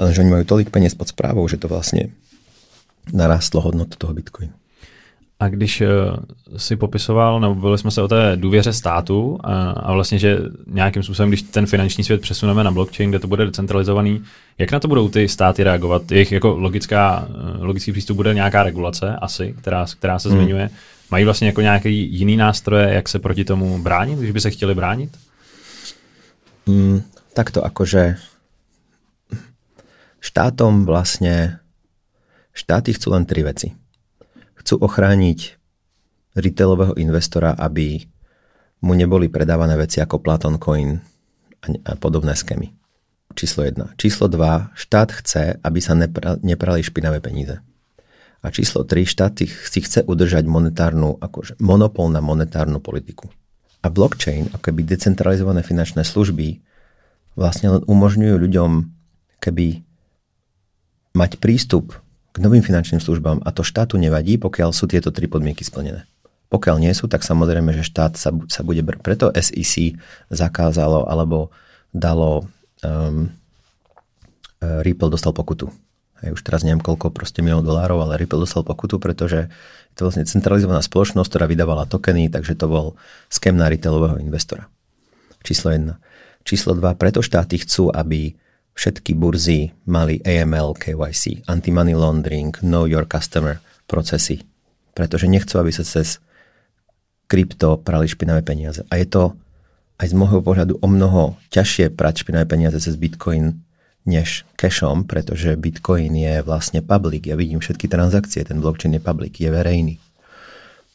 Lenže 0.00 0.20
oni 0.22 0.30
majú 0.30 0.44
tolik 0.46 0.70
peniaz 0.72 0.96
pod 0.96 1.10
správou, 1.10 1.44
že 1.50 1.60
to 1.60 1.68
vlastne 1.68 2.14
narastlo 3.10 3.62
hodnotu 3.62 3.98
toho 3.98 4.14
bitcoinu. 4.16 4.54
A 5.40 5.48
když 5.48 5.80
eh, 5.80 5.88
si 6.56 6.76
popisoval, 6.76 7.40
nebo 7.40 7.54
bavili 7.54 7.78
jsme 7.78 7.90
se 7.90 8.02
o 8.02 8.08
té 8.08 8.36
důvěře 8.36 8.72
státu 8.72 9.38
a, 9.44 9.70
a 9.70 9.92
vlastně, 9.92 10.18
že 10.18 10.38
nějakým 10.66 11.02
způsobem, 11.02 11.30
když 11.30 11.42
ten 11.42 11.66
finanční 11.66 12.04
svět 12.04 12.20
přesuneme 12.20 12.64
na 12.64 12.70
blockchain, 12.70 13.10
kde 13.10 13.18
to 13.18 13.28
bude 13.28 13.44
decentralizovaný, 13.44 14.22
jak 14.58 14.72
na 14.72 14.80
to 14.80 14.88
budou 14.88 15.08
ty 15.08 15.28
státy 15.28 15.64
reagovat? 15.64 16.12
Jejich 16.12 16.32
jako 16.32 16.48
logická, 16.48 17.28
eh, 17.28 17.64
logický 17.64 17.92
přístup 17.92 18.16
bude 18.16 18.34
nějaká 18.34 18.62
regulace 18.62 19.16
asi, 19.16 19.54
která, 19.58 19.86
která 19.98 20.18
se 20.18 20.28
Hmm. 20.28 20.38
zmiňuje. 20.38 20.70
Mají 21.10 21.24
vlastně 21.24 21.46
jako 21.46 21.60
nějaký 21.60 22.14
jiný 22.18 22.36
nástroje, 22.36 22.94
jak 22.94 23.08
se 23.08 23.18
proti 23.18 23.44
tomu 23.44 23.82
bránit, 23.82 24.18
když 24.18 24.30
by 24.30 24.40
se 24.40 24.50
chtěli 24.50 24.74
bránit? 24.74 25.10
Mm, 26.66 27.02
takto 27.34 27.62
akože 27.62 28.16
štátom 30.18 30.82
vlastne 30.82 31.62
štáty 32.50 32.90
chcú 32.90 33.14
len 33.14 33.22
tri 33.22 33.46
veci. 33.46 33.70
Chcú 34.66 34.82
ochrániť 34.82 35.62
retailového 36.34 36.98
investora, 36.98 37.54
aby 37.54 38.02
mu 38.82 38.98
neboli 38.98 39.30
predávané 39.30 39.78
veci 39.78 40.02
ako 40.02 40.18
Platon 40.18 40.58
Coin 40.58 40.98
a, 41.62 41.94
podobné 41.94 42.34
skémy. 42.34 42.74
Číslo 43.38 43.62
1. 43.62 43.94
Číslo 43.94 44.26
2. 44.26 44.74
Štát 44.74 45.14
chce, 45.22 45.62
aby 45.62 45.78
sa 45.78 45.94
nepra, 45.94 46.34
neprali 46.42 46.82
špinavé 46.82 47.22
peníze. 47.22 47.62
A 48.42 48.50
číslo 48.50 48.82
3. 48.82 49.06
Štát 49.06 49.38
si 49.38 49.78
chce 49.78 50.02
udržať 50.02 50.50
monetárnu, 50.50 51.14
akože 51.14 51.62
monopol 51.62 52.10
na 52.10 52.18
monetárnu 52.18 52.82
politiku. 52.82 53.30
A 53.80 53.86
blockchain, 53.86 54.50
ako 54.50 54.66
keby 54.66 54.82
decentralizované 54.82 55.62
finančné 55.62 56.02
služby, 56.02 56.58
vlastne 57.38 57.70
len 57.70 57.82
umožňujú 57.86 58.34
ľuďom 58.34 58.70
keby 59.38 59.86
mať 61.14 61.38
prístup 61.38 62.02
k 62.36 62.44
novým 62.44 62.60
finančným 62.60 63.00
službám 63.00 63.40
a 63.40 63.48
to 63.48 63.64
štátu 63.64 63.96
nevadí, 63.96 64.36
pokiaľ 64.36 64.76
sú 64.76 64.84
tieto 64.84 65.08
tri 65.08 65.24
podmienky 65.24 65.64
splnené. 65.64 66.04
Pokiaľ 66.52 66.76
nie 66.84 66.92
sú, 66.92 67.08
tak 67.08 67.24
samozrejme, 67.24 67.72
že 67.72 67.80
štát 67.80 68.20
sa, 68.20 68.30
sa 68.52 68.60
bude... 68.60 68.84
Br- 68.84 69.00
preto 69.00 69.32
SEC 69.32 69.96
zakázalo 70.28 71.08
alebo 71.08 71.48
dalo... 71.96 72.44
Um, 72.84 73.32
Ripple 74.56 75.12
dostal 75.12 75.36
pokutu. 75.36 75.68
Hej, 76.24 76.40
už 76.40 76.40
teraz 76.40 76.64
neviem 76.64 76.80
koľko 76.80 77.12
proste 77.12 77.44
miliónov 77.44 77.68
dolárov, 77.68 78.08
ale 78.08 78.16
Ripple 78.16 78.40
dostal 78.40 78.64
pokutu, 78.64 78.96
pretože 78.96 79.52
je 79.92 79.94
to 79.96 80.08
vlastne 80.08 80.24
centralizovaná 80.24 80.80
spoločnosť, 80.80 81.28
ktorá 81.28 81.44
vydávala 81.44 81.84
tokeny, 81.84 82.32
takže 82.32 82.56
to 82.56 82.66
bol 82.68 82.86
skem 83.28 83.52
na 83.52 83.68
retailového 83.68 84.16
investora. 84.16 84.64
Číslo 85.44 85.76
1. 85.76 85.92
Číslo 86.40 86.72
2. 86.72 86.96
Preto 86.96 87.20
štáty 87.20 87.60
chcú, 87.60 87.92
aby 87.92 88.32
všetky 88.76 89.16
burzy 89.16 89.72
mali 89.88 90.20
AML, 90.22 90.76
KYC, 90.76 91.48
anti-money 91.48 91.96
laundering, 91.96 92.52
know 92.60 92.84
your 92.84 93.08
customer 93.08 93.58
procesy. 93.88 94.44
Pretože 94.92 95.26
nechcú, 95.26 95.56
aby 95.56 95.72
sa 95.72 95.82
cez 95.82 96.20
krypto 97.26 97.80
prali 97.80 98.06
špinavé 98.06 98.44
peniaze. 98.44 98.84
A 98.92 99.00
je 99.00 99.08
to 99.08 99.22
aj 99.96 100.12
z 100.12 100.14
môjho 100.14 100.44
pohľadu 100.44 100.78
o 100.78 100.86
mnoho 100.86 101.40
ťažšie 101.50 101.96
prať 101.96 102.22
špinavé 102.22 102.44
peniaze 102.44 102.76
cez 102.78 102.94
Bitcoin 103.00 103.64
než 104.06 104.46
cashom, 104.54 105.02
pretože 105.02 105.58
Bitcoin 105.58 106.14
je 106.14 106.38
vlastne 106.46 106.78
public. 106.78 107.26
Ja 107.26 107.34
vidím 107.34 107.58
všetky 107.58 107.90
transakcie, 107.90 108.46
ten 108.46 108.62
blockchain 108.62 108.94
je 108.94 109.02
public, 109.02 109.34
je 109.34 109.50
verejný. 109.50 109.98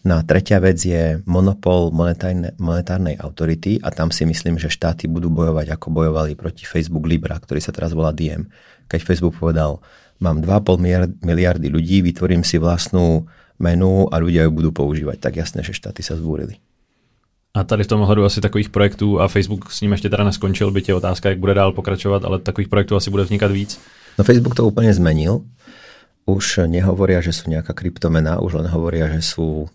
No 0.01 0.17
a 0.17 0.25
tretia 0.25 0.57
vec 0.57 0.81
je 0.81 1.21
monopol 1.29 1.93
monetárne, 1.93 2.57
monetárnej 2.57 3.21
autority 3.21 3.77
a 3.85 3.93
tam 3.93 4.09
si 4.09 4.25
myslím, 4.25 4.57
že 4.57 4.73
štáty 4.73 5.05
budú 5.05 5.29
bojovať, 5.29 5.77
ako 5.77 5.87
bojovali 5.93 6.33
proti 6.33 6.65
Facebook 6.65 7.05
Libra, 7.05 7.37
ktorý 7.37 7.61
sa 7.61 7.69
teraz 7.69 7.93
volá 7.93 8.09
Diem. 8.09 8.49
Keď 8.89 9.05
Facebook 9.05 9.37
povedal, 9.37 9.77
mám 10.17 10.41
2,5 10.41 11.21
miliardy 11.21 11.69
ľudí, 11.69 12.01
vytvorím 12.01 12.41
si 12.41 12.57
vlastnú 12.57 13.29
menu 13.61 14.09
a 14.09 14.17
ľudia 14.17 14.49
ju 14.49 14.51
budú 14.57 14.73
používať. 14.73 15.21
Tak 15.21 15.37
jasné, 15.37 15.61
že 15.61 15.77
štáty 15.77 16.01
sa 16.01 16.17
zbúrili. 16.17 16.57
A 17.53 17.61
tady 17.61 17.83
v 17.83 17.87
tom 17.87 18.01
ohledu 18.01 18.25
asi 18.25 18.41
takových 18.41 18.69
projektů, 18.69 19.19
a 19.19 19.27
Facebook 19.27 19.71
s 19.71 19.81
ním 19.81 19.91
ještě 19.91 20.09
teda 20.09 20.23
neskončil, 20.23 20.71
byť 20.71 20.89
je 20.89 20.95
otázka, 20.95 21.29
jak 21.29 21.39
bude 21.39 21.53
dál 21.53 21.71
pokračovat, 21.71 22.25
ale 22.25 22.39
takových 22.39 22.67
projektů 22.67 22.95
asi 22.95 23.09
bude 23.09 23.23
vznikat 23.23 23.51
víc. 23.51 23.79
No 24.17 24.23
Facebook 24.23 24.55
to 24.55 24.67
úplne 24.67 24.91
zmenil. 24.93 25.43
Už 26.25 26.67
nehovoria, 26.69 27.19
že 27.23 27.33
sú 27.33 27.49
nejaká 27.49 27.73
kryptomena, 27.73 28.39
už 28.39 28.61
len 28.61 28.67
hovoria, 28.69 29.09
že 29.09 29.23
sú, 29.23 29.67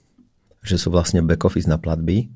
že 0.66 0.76
sú 0.76 0.90
vlastne 0.90 1.22
back 1.22 1.46
office 1.46 1.70
na 1.70 1.78
platby 1.78 2.26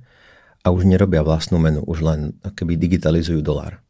a 0.63 0.71
už 0.71 0.87
nerobia 0.87 1.27
vlastnú 1.27 1.59
menu, 1.59 1.83
už 1.83 1.99
len 2.07 2.21
keby 2.55 2.79
digitalizujú 2.79 3.43
dolár 3.43 3.83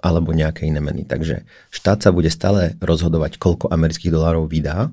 alebo 0.00 0.32
nejaké 0.32 0.64
iné 0.64 0.80
meny. 0.80 1.04
Takže 1.04 1.44
štát 1.68 2.00
sa 2.00 2.10
bude 2.10 2.32
stále 2.32 2.80
rozhodovať, 2.80 3.36
koľko 3.36 3.68
amerických 3.68 4.08
dolárov 4.08 4.48
vydá, 4.48 4.88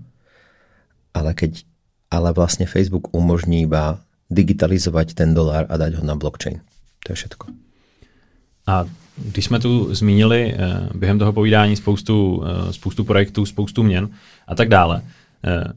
ale, 1.16 1.32
keď, 1.32 1.64
ale 2.12 2.36
vlastne 2.36 2.68
Facebook 2.68 3.16
umožní 3.16 3.64
iba 3.64 4.03
digitalizovať 4.28 5.16
ten 5.16 5.32
dolár 5.32 5.64
a 5.72 5.80
dať 5.80 5.95
ho 5.97 6.03
na 6.03 6.20
blockchain. 6.20 6.60
To 7.08 7.16
je 7.16 7.18
všetko. 7.24 7.45
A 8.68 8.84
když 9.18 9.45
jsme 9.45 9.60
tu 9.60 9.95
zmínili 9.95 10.53
eh, 10.53 10.89
během 10.95 11.20
toho 11.20 11.34
povídání 11.34 11.76
spoustu, 11.76 12.43
eh, 12.43 12.74
spoustu 12.74 13.03
projektů, 13.03 13.45
spoustu 13.45 13.84
měn 13.84 14.10
a 14.47 14.55
tak 14.55 14.70
dále, 14.70 15.01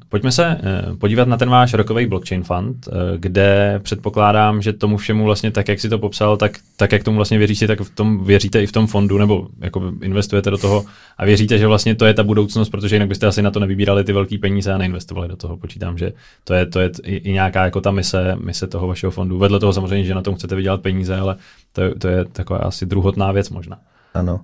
pojďme 0.09 0.33
se 0.33 0.47
eh, 0.47 0.97
podívat 0.97 1.29
na 1.29 1.37
ten 1.37 1.51
váš 1.51 1.75
rokový 1.75 2.07
blockchain 2.07 2.43
fund, 2.43 2.89
eh, 2.89 3.19
kde 3.19 3.81
předpokládám, 3.83 4.63
že 4.63 4.73
tomu 4.73 4.97
všemu 4.97 5.25
vlastně 5.25 5.51
tak, 5.51 5.69
jak 5.69 5.81
si 5.81 5.89
to 5.89 5.99
popsal, 5.99 6.37
tak, 6.37 6.53
tak 6.77 6.93
jak 6.93 7.05
tomu 7.05 7.17
vlastně 7.17 7.39
věříte, 7.39 7.67
tak 7.67 7.81
v 7.81 7.95
tom 7.95 8.25
věříte 8.25 8.63
i 8.63 8.67
v 8.67 8.73
tom 8.73 8.87
fondu, 8.87 9.19
nebo 9.19 9.49
jako 9.61 9.93
investujete 10.03 10.51
do 10.51 10.59
toho 10.59 10.85
a 11.19 11.25
věříte, 11.25 11.59
že 11.59 11.67
vlastně 11.67 11.95
to 11.95 12.07
je 12.07 12.15
ta 12.15 12.23
budoucnost, 12.23 12.71
protože 12.71 12.97
jinak 12.97 13.09
byste 13.09 13.27
asi 13.27 13.43
na 13.43 13.51
to 13.51 13.61
nevybírali 13.61 14.05
ty 14.05 14.13
velké 14.13 14.39
peníze 14.39 14.73
a 14.73 14.79
neinvestovali 14.79 15.29
do 15.29 15.37
toho. 15.37 15.57
Počítám, 15.57 15.99
že 15.99 16.13
to 16.45 16.55
je, 16.55 16.67
to 16.67 16.81
je 16.81 16.91
i 17.05 17.33
nějaká 17.33 17.65
jako 17.65 17.81
ta 17.81 17.91
mise, 17.91 18.37
mise 18.45 18.67
toho 18.67 18.87
vašeho 18.87 19.11
fondu. 19.11 19.39
Vedle 19.39 19.61
toho 19.61 19.73
samozřejmě, 19.73 20.05
že 20.05 20.15
na 20.15 20.23
tom 20.23 20.35
chcete 20.35 20.55
vydělat 20.57 20.83
peníze, 20.83 21.17
ale 21.17 21.37
to, 21.73 21.83
to 21.99 22.09
je 22.09 22.25
taková 22.25 22.59
asi 22.59 22.87
druhotná 22.87 23.33
věc 23.33 23.51
možná. 23.51 23.79
Ano, 24.15 24.41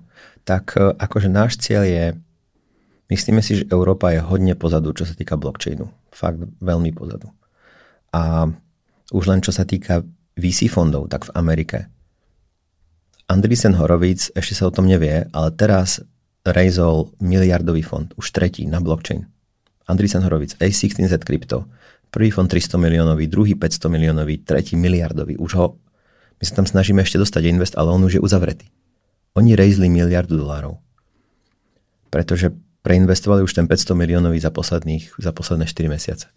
tak 0.47 0.79
akože 0.79 1.27
náš 1.27 1.59
cieľ 1.59 1.83
je 1.83 2.15
Myslíme 3.07 3.39
si, 3.39 3.63
že 3.63 3.69
Európa 3.71 4.11
je 4.11 4.19
hodne 4.19 4.51
pozadu, 4.59 4.91
čo 4.91 5.07
sa 5.07 5.15
týka 5.15 5.39
blockchainu. 5.39 5.87
Fakt 6.11 6.43
veľmi 6.59 6.91
pozadu. 6.91 7.31
A 8.11 8.51
už 9.15 9.23
len 9.31 9.39
čo 9.39 9.55
sa 9.55 9.63
týka 9.63 10.03
VC 10.35 10.67
fondov, 10.67 11.07
tak 11.07 11.31
v 11.31 11.33
Amerike. 11.39 11.87
Andreessen 13.27 13.75
Horowitz, 13.75 14.31
ešte 14.35 14.55
sa 14.55 14.67
o 14.67 14.75
tom 14.75 14.87
nevie, 14.87 15.27
ale 15.31 15.49
teraz 15.55 16.03
rejzol 16.47 17.11
miliardový 17.19 17.83
fond, 17.83 18.07
už 18.15 18.31
tretí 18.31 18.63
na 18.67 18.79
blockchain. 18.79 19.27
Andreessen 19.87 20.23
Horowitz, 20.23 20.55
A16Z 20.59 21.23
Crypto, 21.23 21.67
prvý 22.11 22.31
fond 22.31 22.47
300 22.47 22.75
miliónový, 22.79 23.27
druhý 23.27 23.55
500 23.55 23.87
miliónový, 23.91 24.43
tretí 24.43 24.75
miliardový. 24.75 25.39
Už 25.39 25.51
ho, 25.59 25.79
my 26.39 26.43
sa 26.43 26.59
tam 26.59 26.67
snažíme 26.67 27.03
ešte 27.03 27.19
dostať 27.19 27.43
invest, 27.47 27.75
ale 27.79 27.91
on 27.91 28.03
už 28.03 28.19
je 28.19 28.21
uzavretý. 28.23 28.67
Oni 29.35 29.55
rejzli 29.55 29.91
miliardu 29.91 30.39
dolárov. 30.39 30.79
Pretože 32.07 32.55
preinvestovali 32.87 33.43
už 33.43 33.51
ten 33.51 33.67
500 33.67 33.99
miliónový 33.99 34.39
za, 34.39 34.47
posledných, 34.47 35.19
za 35.19 35.35
posledné 35.35 35.67
4 35.67 35.89
mesiace. 35.91 36.27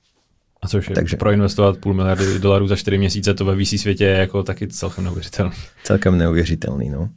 A 0.62 0.68
což 0.68 0.88
je 0.88 0.94
Takže, 0.94 1.16
proinvestovat 1.16 1.78
půl 1.78 1.94
miliardy 1.94 2.38
dolarů 2.38 2.66
za 2.66 2.76
4 2.76 2.98
měsíce, 2.98 3.34
to 3.34 3.44
ve 3.44 3.54
VC 3.54 3.80
světě 3.80 4.04
je 4.04 4.16
jako 4.18 4.42
taky 4.42 4.68
celkem 4.68 5.04
neuvěřitelný. 5.04 5.54
Celkem 5.84 6.18
neuvěřitelný, 6.18 6.90
no. 6.90 7.08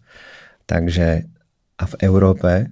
Takže 0.66 1.22
a 1.78 1.86
v 1.86 1.96
Európe 2.02 2.68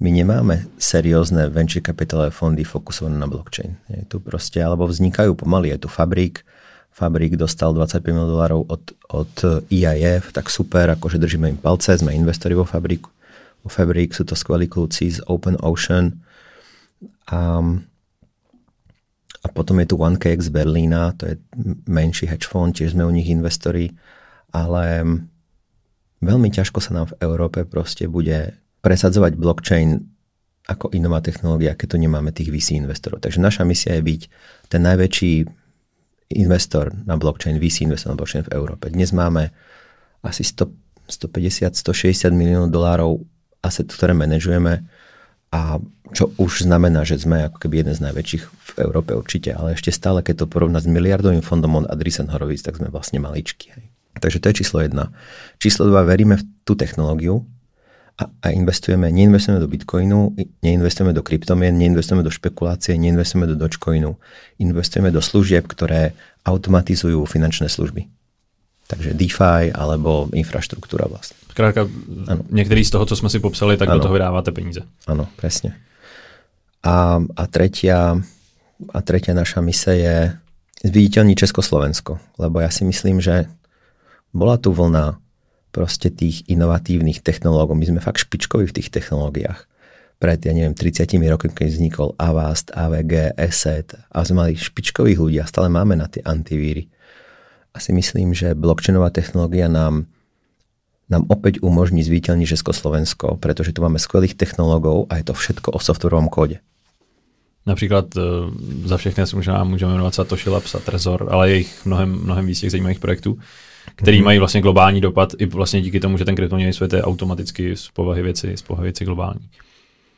my 0.00 0.10
nemáme 0.10 0.64
seriózne 0.78 1.48
venture 1.48 1.80
capitalové 1.80 2.30
fondy 2.30 2.64
fokusované 2.64 3.18
na 3.18 3.26
blockchain. 3.26 3.76
Je 3.88 4.04
tu 4.04 4.20
proste, 4.20 4.60
alebo 4.60 4.86
vznikajú 4.86 5.34
pomaly. 5.34 5.68
Je 5.76 5.78
tu 5.84 5.88
Fabrik, 5.88 6.44
Fabrik 6.92 7.36
dostal 7.36 7.72
25 7.72 8.04
miliónov 8.08 8.32
dolárov 8.32 8.60
od, 8.68 8.82
od 9.12 9.32
EIF, 9.72 10.32
tak 10.32 10.48
super, 10.52 10.92
akože 10.92 11.20
držíme 11.20 11.48
im 11.48 11.56
palce, 11.60 11.96
sme 11.96 12.16
investori 12.16 12.52
vo 12.56 12.64
Fabriku 12.64 13.12
vo 13.64 13.68
Fabric, 13.68 14.16
sú 14.16 14.24
to 14.24 14.36
skvelí 14.38 14.66
kľúci 14.66 15.12
z 15.14 15.18
Open 15.28 15.56
Ocean. 15.60 16.20
A, 17.30 17.60
a 19.40 19.46
potom 19.52 19.80
je 19.80 19.86
tu 19.88 19.96
1KX 19.96 20.48
z 20.48 20.52
Berlína, 20.52 21.16
to 21.16 21.32
je 21.32 21.34
menší 21.88 22.28
hedge 22.28 22.48
fund, 22.48 22.76
tiež 22.76 22.92
sme 22.92 23.06
u 23.06 23.12
nich 23.12 23.28
investori, 23.28 23.92
ale 24.52 25.04
veľmi 26.20 26.48
ťažko 26.52 26.78
sa 26.80 26.92
nám 26.96 27.06
v 27.12 27.18
Európe 27.24 27.64
proste 27.64 28.08
bude 28.08 28.56
presadzovať 28.80 29.32
blockchain 29.36 30.00
ako 30.68 30.92
inová 30.94 31.18
technológia, 31.24 31.74
keď 31.74 31.96
tu 31.96 31.96
nemáme 31.98 32.30
tých 32.30 32.52
VC 32.52 32.78
investorov. 32.78 33.18
Takže 33.24 33.42
naša 33.42 33.66
misia 33.66 33.96
je 33.98 34.06
byť 34.06 34.20
ten 34.70 34.80
najväčší 34.86 35.32
investor 36.38 36.94
na 36.94 37.18
blockchain, 37.18 37.58
VC 37.58 37.90
investor 37.90 38.14
na 38.14 38.18
blockchain 38.20 38.46
v 38.46 38.54
Európe. 38.54 38.86
Dnes 38.92 39.10
máme 39.10 39.50
asi 40.22 40.46
100, 40.46 40.70
150, 41.10 41.74
160 41.74 42.30
miliónov 42.30 42.70
dolárov 42.70 43.18
asset, 43.60 43.88
ktoré 43.88 44.16
manažujeme 44.16 44.84
a 45.50 45.82
čo 46.10 46.34
už 46.38 46.66
znamená, 46.66 47.06
že 47.06 47.22
sme 47.22 47.46
ako 47.46 47.58
keby 47.62 47.82
jeden 47.86 47.94
z 47.94 48.02
najväčších 48.02 48.44
v 48.46 48.70
Európe 48.82 49.14
určite, 49.14 49.54
ale 49.54 49.78
ešte 49.78 49.94
stále, 49.94 50.22
keď 50.22 50.46
to 50.46 50.50
porovná 50.50 50.82
s 50.82 50.90
miliardovým 50.90 51.42
fondom 51.42 51.82
od 51.82 51.86
Adrisen 51.86 52.30
Horowitz, 52.30 52.66
tak 52.66 52.78
sme 52.78 52.90
vlastne 52.90 53.22
maličky. 53.22 53.70
Takže 54.18 54.42
to 54.42 54.50
je 54.50 54.58
číslo 54.62 54.82
jedna. 54.82 55.14
Číslo 55.62 55.86
dva, 55.86 56.02
veríme 56.02 56.38
v 56.38 56.46
tú 56.66 56.74
technológiu 56.74 57.46
a, 58.18 58.26
a 58.26 58.46
investujeme, 58.50 59.06
neinvestujeme 59.08 59.62
do 59.62 59.70
bitcoinu, 59.70 60.34
neinvestujeme 60.66 61.14
do 61.14 61.22
kryptomien, 61.22 61.72
neinvestujeme 61.78 62.26
do 62.26 62.30
špekulácie, 62.30 62.98
neinvestujeme 62.98 63.46
do 63.46 63.54
dogecoinu, 63.54 64.18
investujeme 64.58 65.14
do 65.14 65.22
služieb, 65.22 65.64
ktoré 65.70 66.12
automatizujú 66.42 67.22
finančné 67.24 67.70
služby. 67.70 68.10
Takže 68.90 69.14
DeFi 69.14 69.70
alebo 69.70 70.26
infraštruktúra 70.34 71.06
vlastne. 71.06 71.38
Zkrátka, 71.54 71.86
některý 72.50 72.84
z 72.84 72.90
toho, 72.90 73.06
co 73.06 73.16
jsme 73.16 73.30
si 73.30 73.38
popsali, 73.38 73.76
tak 73.76 73.88
ano. 73.88 73.98
do 73.98 74.02
toho 74.02 74.14
vydáváte 74.14 74.50
peníze. 74.50 74.82
Áno, 75.06 75.30
presne. 75.38 75.78
A, 76.82 77.22
a, 77.22 77.44
tretia, 77.46 78.18
a 78.90 78.98
tretia 79.02 79.34
naša 79.34 79.62
mise 79.62 79.94
je 79.94 80.16
zviditeľniť 80.82 81.36
Československo. 81.38 82.18
Lebo 82.40 82.58
ja 82.58 82.70
si 82.72 82.82
myslím, 82.88 83.22
že 83.22 83.46
bola 84.34 84.56
tu 84.58 84.74
vlna 84.74 85.20
proste 85.70 86.10
tých 86.10 86.46
inovatívnych 86.50 87.22
technológov. 87.22 87.78
My 87.78 87.86
sme 87.86 88.00
fakt 88.02 88.26
špičkoví 88.26 88.66
v 88.66 88.76
tých 88.82 88.90
technológiách. 88.90 89.70
Pred, 90.20 90.38
ja 90.44 90.52
neviem, 90.52 90.76
30 90.76 91.16
rokmi, 91.32 91.48
keď 91.48 91.66
vznikol 91.72 92.08
Avast, 92.20 92.68
AVG, 92.76 93.40
ESET 93.40 93.96
a 94.12 94.20
sme 94.20 94.44
mali 94.44 94.52
špičkových 94.52 95.16
ľudí 95.16 95.38
a 95.40 95.48
stále 95.48 95.72
máme 95.72 95.96
na 95.96 96.12
tie 96.12 96.20
antivíry. 96.20 96.92
A 97.74 97.80
si 97.80 97.92
myslím, 97.92 98.34
že 98.34 98.54
blockchainová 98.54 99.10
technológia 99.10 99.68
nám 99.68 100.06
nám 101.10 101.26
opäť 101.26 101.58
umožní 101.58 102.06
zvítelniť 102.06 102.54
Československo, 102.54 103.42
pretože 103.42 103.74
tu 103.74 103.82
máme 103.82 103.98
skvelých 103.98 104.38
technológov 104.38 105.10
a 105.10 105.18
je 105.18 105.26
to 105.26 105.34
všetko 105.34 105.74
o 105.74 105.82
softwarovom 105.82 106.30
kóde. 106.30 106.62
Například 107.66 108.16
uh, 108.16 108.22
za 108.86 108.96
všechny 108.96 109.24
možná 109.34 109.64
můžeme 109.64 109.92
jmenovat 109.92 110.14
Satoshi 110.14 110.50
Labs 110.50 110.74
a 110.74 110.78
Trezor, 110.78 111.28
ale 111.30 111.50
je 111.50 111.56
jich 111.56 111.86
mnohem, 111.86 112.10
mnohem 112.10 112.46
víc 112.46 112.60
těch 112.60 112.70
zajímavých 112.70 112.98
projektů, 112.98 113.38
který 113.94 114.20
mm-hmm. 114.20 114.24
mají 114.24 114.38
vlastně 114.38 114.60
globální 114.60 115.00
dopad 115.00 115.34
i 115.38 115.46
vlastně 115.46 115.82
díky 115.82 116.00
tomu, 116.00 116.18
že 116.18 116.24
ten 116.24 116.34
kryptoměnový 116.34 116.72
svět 116.72 116.92
je 116.92 117.02
automaticky 117.02 117.76
z 117.76 117.88
povahy 117.88 118.22
věci, 118.22 118.56
z 118.56 118.62
povahy 118.62 118.84
věci 118.84 119.04
globální. 119.04 119.50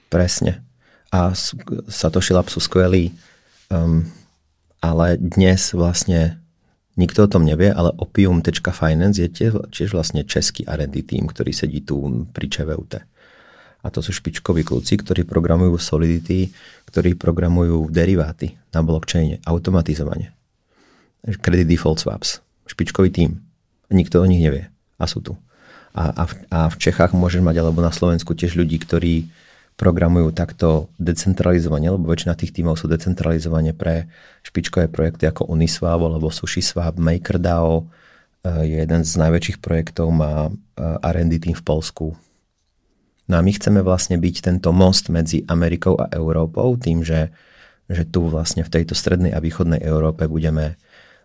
Presne. 0.09 0.63
A 1.13 1.33
Satoshi 1.89 2.35
Labs 2.35 2.53
sú 2.53 2.61
skvelí, 2.61 3.13
um, 3.69 4.05
ale 4.81 5.17
dnes 5.21 5.73
vlastne 5.73 6.42
Nikto 6.93 7.25
o 7.25 7.31
tom 7.31 7.49
nevie, 7.49 7.73
ale 7.73 7.89
opium.finance 7.97 9.17
je 9.17 9.29
tiež 9.65 9.91
vlastne 9.97 10.29
český 10.29 10.69
R&D 10.69 11.09
tým, 11.09 11.25
ktorý 11.25 11.49
sedí 11.49 11.81
tu 11.81 11.97
pri 12.29 12.53
ČVUT. 12.53 13.01
A 13.83 13.87
to 13.91 13.99
sú 14.05 14.15
špičkoví 14.15 14.63
kľúci, 14.63 15.01
ktorí 15.01 15.27
programujú 15.27 15.75
Solidity, 15.81 16.53
ktorí 16.87 17.19
programujú 17.19 17.91
deriváty 17.91 18.55
na 18.71 18.85
blockchaine, 18.85 19.43
automatizovanie. 19.43 20.31
Credit 21.27 21.67
Default 21.67 21.99
Swaps. 21.99 22.45
Špičkový 22.69 23.11
tým. 23.11 23.41
Nikto 23.91 24.23
o 24.23 24.29
nich 24.29 24.45
nevie. 24.45 24.71
A 25.01 25.09
sú 25.09 25.19
tu. 25.25 25.35
A, 25.97 26.13
a, 26.13 26.23
v, 26.29 26.33
a 26.53 26.59
v 26.71 26.77
Čechách 26.79 27.17
môžeš 27.17 27.43
mať, 27.43 27.59
alebo 27.59 27.83
na 27.83 27.91
Slovensku 27.91 28.37
tiež 28.37 28.55
ľudí, 28.55 28.79
ktorí 28.81 29.27
programujú 29.77 30.31
takto 30.37 30.93
decentralizovane, 31.01 31.91
lebo 31.91 32.07
väčšina 32.07 32.39
tých 32.39 32.55
tímov 32.55 32.79
sú 32.79 32.87
decentralizovane 32.87 33.75
pre 33.75 34.07
špičkové 34.47 34.87
projekty 34.93 35.27
ako 35.27 35.49
Uniswap 35.51 35.99
alebo 35.99 36.31
SushiSwap, 36.31 37.01
MakerDAO 37.01 37.83
eh, 37.83 38.63
je 38.69 38.77
jeden 38.85 39.03
z 39.03 39.13
najväčších 39.19 39.59
projektov, 39.59 40.13
má 40.13 40.49
eh, 40.49 41.11
R&D 41.13 41.43
tým 41.43 41.57
v 41.57 41.65
Polsku. 41.65 42.15
No 43.31 43.35
a 43.39 43.41
my 43.41 43.53
chceme 43.55 43.81
vlastne 43.81 44.19
byť 44.19 44.37
tento 44.45 44.75
most 44.75 45.09
medzi 45.09 45.47
Amerikou 45.47 45.97
a 45.97 46.11
Európou 46.11 46.75
tým, 46.77 47.07
že, 47.07 47.33
že 47.87 48.05
tu 48.05 48.29
vlastne 48.29 48.67
v 48.67 48.73
tejto 48.73 48.93
strednej 48.93 49.33
a 49.33 49.41
východnej 49.41 49.79
Európe 49.81 50.27
budeme 50.27 50.77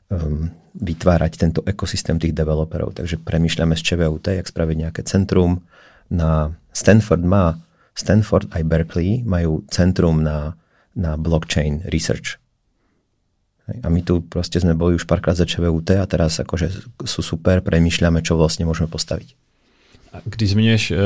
um, 0.08 0.54
vytvárať 0.78 1.32
tento 1.36 1.60
ekosystém 1.66 2.22
tých 2.22 2.38
developerov. 2.38 2.96
Takže 2.96 3.18
premýšľame 3.18 3.74
z 3.74 3.82
ČVUT, 3.82 4.30
jak 4.30 4.48
spraviť 4.48 4.78
nejaké 4.88 5.02
centrum. 5.10 5.66
Na 6.08 6.54
Stanford 6.72 7.26
má 7.26 7.60
Stanford 7.98 8.54
aj 8.54 8.64
Berkeley 8.64 9.26
majú 9.26 9.66
centrum 9.74 10.22
na, 10.22 10.54
na 10.94 11.18
blockchain 11.18 11.82
research. 11.90 12.38
A 13.68 13.90
my 13.90 14.00
tu 14.00 14.24
proste 14.24 14.62
sme 14.64 14.78
boli 14.78 14.96
už 14.96 15.04
párkrát 15.04 15.36
za 15.36 15.44
ČVUT 15.44 16.00
a 16.00 16.06
teraz 16.08 16.40
akože 16.40 16.88
sú 17.04 17.22
super, 17.26 17.60
premýšľame, 17.60 18.24
čo 18.24 18.40
vlastne 18.40 18.64
môžeme 18.64 18.88
postaviť. 18.88 19.36
Když 20.26 20.50
zmiňuješ, 20.50 20.84
eh, 20.92 20.98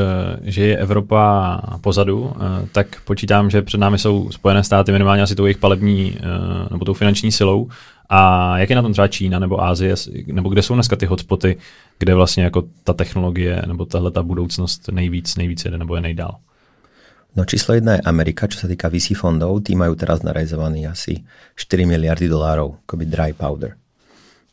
že 0.43 0.61
je 0.61 0.77
Evropa 0.77 1.57
pozadu, 1.81 2.29
eh, 2.29 2.67
tak 2.71 3.01
počítám, 3.01 3.49
že 3.49 3.61
před 3.61 3.77
námi 3.77 3.97
jsou 3.97 4.31
Spojené 4.31 4.63
státy 4.63 4.91
minimálně 4.91 5.23
asi 5.23 5.35
tou 5.35 5.45
jejich 5.45 5.57
palební 5.57 6.17
eh, 6.17 6.21
nebo 6.71 6.85
tou 6.85 6.93
finanční 6.93 7.31
silou. 7.31 7.69
A 8.09 8.57
jak 8.57 8.69
je 8.69 8.75
na 8.75 8.81
tom 8.81 8.91
třeba 8.91 9.07
Čína 9.07 9.39
nebo 9.39 9.63
Ázie, 9.63 9.95
nebo 10.27 10.49
kde 10.49 10.61
jsou 10.61 10.73
dneska 10.73 10.95
ty 10.95 11.05
hotspoty, 11.05 11.57
kde 11.99 12.15
vlastně 12.15 12.43
jako 12.43 12.63
ta 12.83 12.93
technologie 12.93 13.61
nebo 13.67 13.85
tahle 13.85 14.11
ta 14.11 14.23
budoucnost 14.23 14.89
nejvíc, 14.91 15.35
nejvíc 15.35 15.65
jede 15.65 15.77
nebo 15.77 15.95
je 15.95 16.01
nejdál? 16.01 16.35
No 17.31 17.47
číslo 17.47 17.79
jedna 17.79 17.95
je 17.95 18.03
Amerika, 18.03 18.43
čo 18.43 18.59
sa 18.59 18.67
týka 18.67 18.91
VC 18.91 19.15
fondov. 19.15 19.63
Tí 19.63 19.71
majú 19.71 19.95
teraz 19.95 20.19
narejzovaný 20.19 20.91
asi 20.91 21.23
4 21.55 21.87
miliardy 21.87 22.27
dolárov, 22.27 22.83
akoby 22.83 23.07
dry 23.07 23.31
powder, 23.31 23.79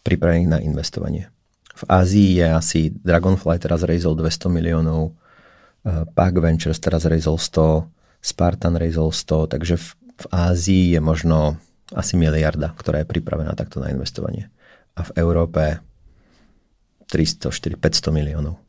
pripravených 0.06 0.50
na 0.50 0.58
investovanie. 0.62 1.26
V 1.74 1.82
Ázii 1.90 2.38
je 2.38 2.46
asi 2.46 2.80
Dragonfly 2.94 3.58
teraz 3.58 3.82
rejzol 3.82 4.14
200 4.14 4.50
miliónov, 4.50 5.10
eh, 5.10 6.06
Pack 6.06 6.38
Ventures 6.38 6.78
teraz 6.78 7.02
rejzol 7.06 7.38
100, 7.38 7.90
Spartan 8.22 8.74
rejzol 8.78 9.10
100, 9.10 9.50
takže 9.50 9.74
v, 9.78 9.86
v 9.98 10.26
Ázii 10.30 10.94
je 10.94 11.00
možno 11.02 11.58
asi 11.94 12.14
miliarda, 12.18 12.74
ktorá 12.78 13.02
je 13.02 13.10
pripravená 13.10 13.54
takto 13.54 13.82
na 13.82 13.90
investovanie. 13.90 14.50
A 14.98 15.06
v 15.06 15.10
Európe 15.18 15.82
300, 17.10 17.50
400, 17.50 17.78
500 17.78 18.10
miliónov. 18.10 18.67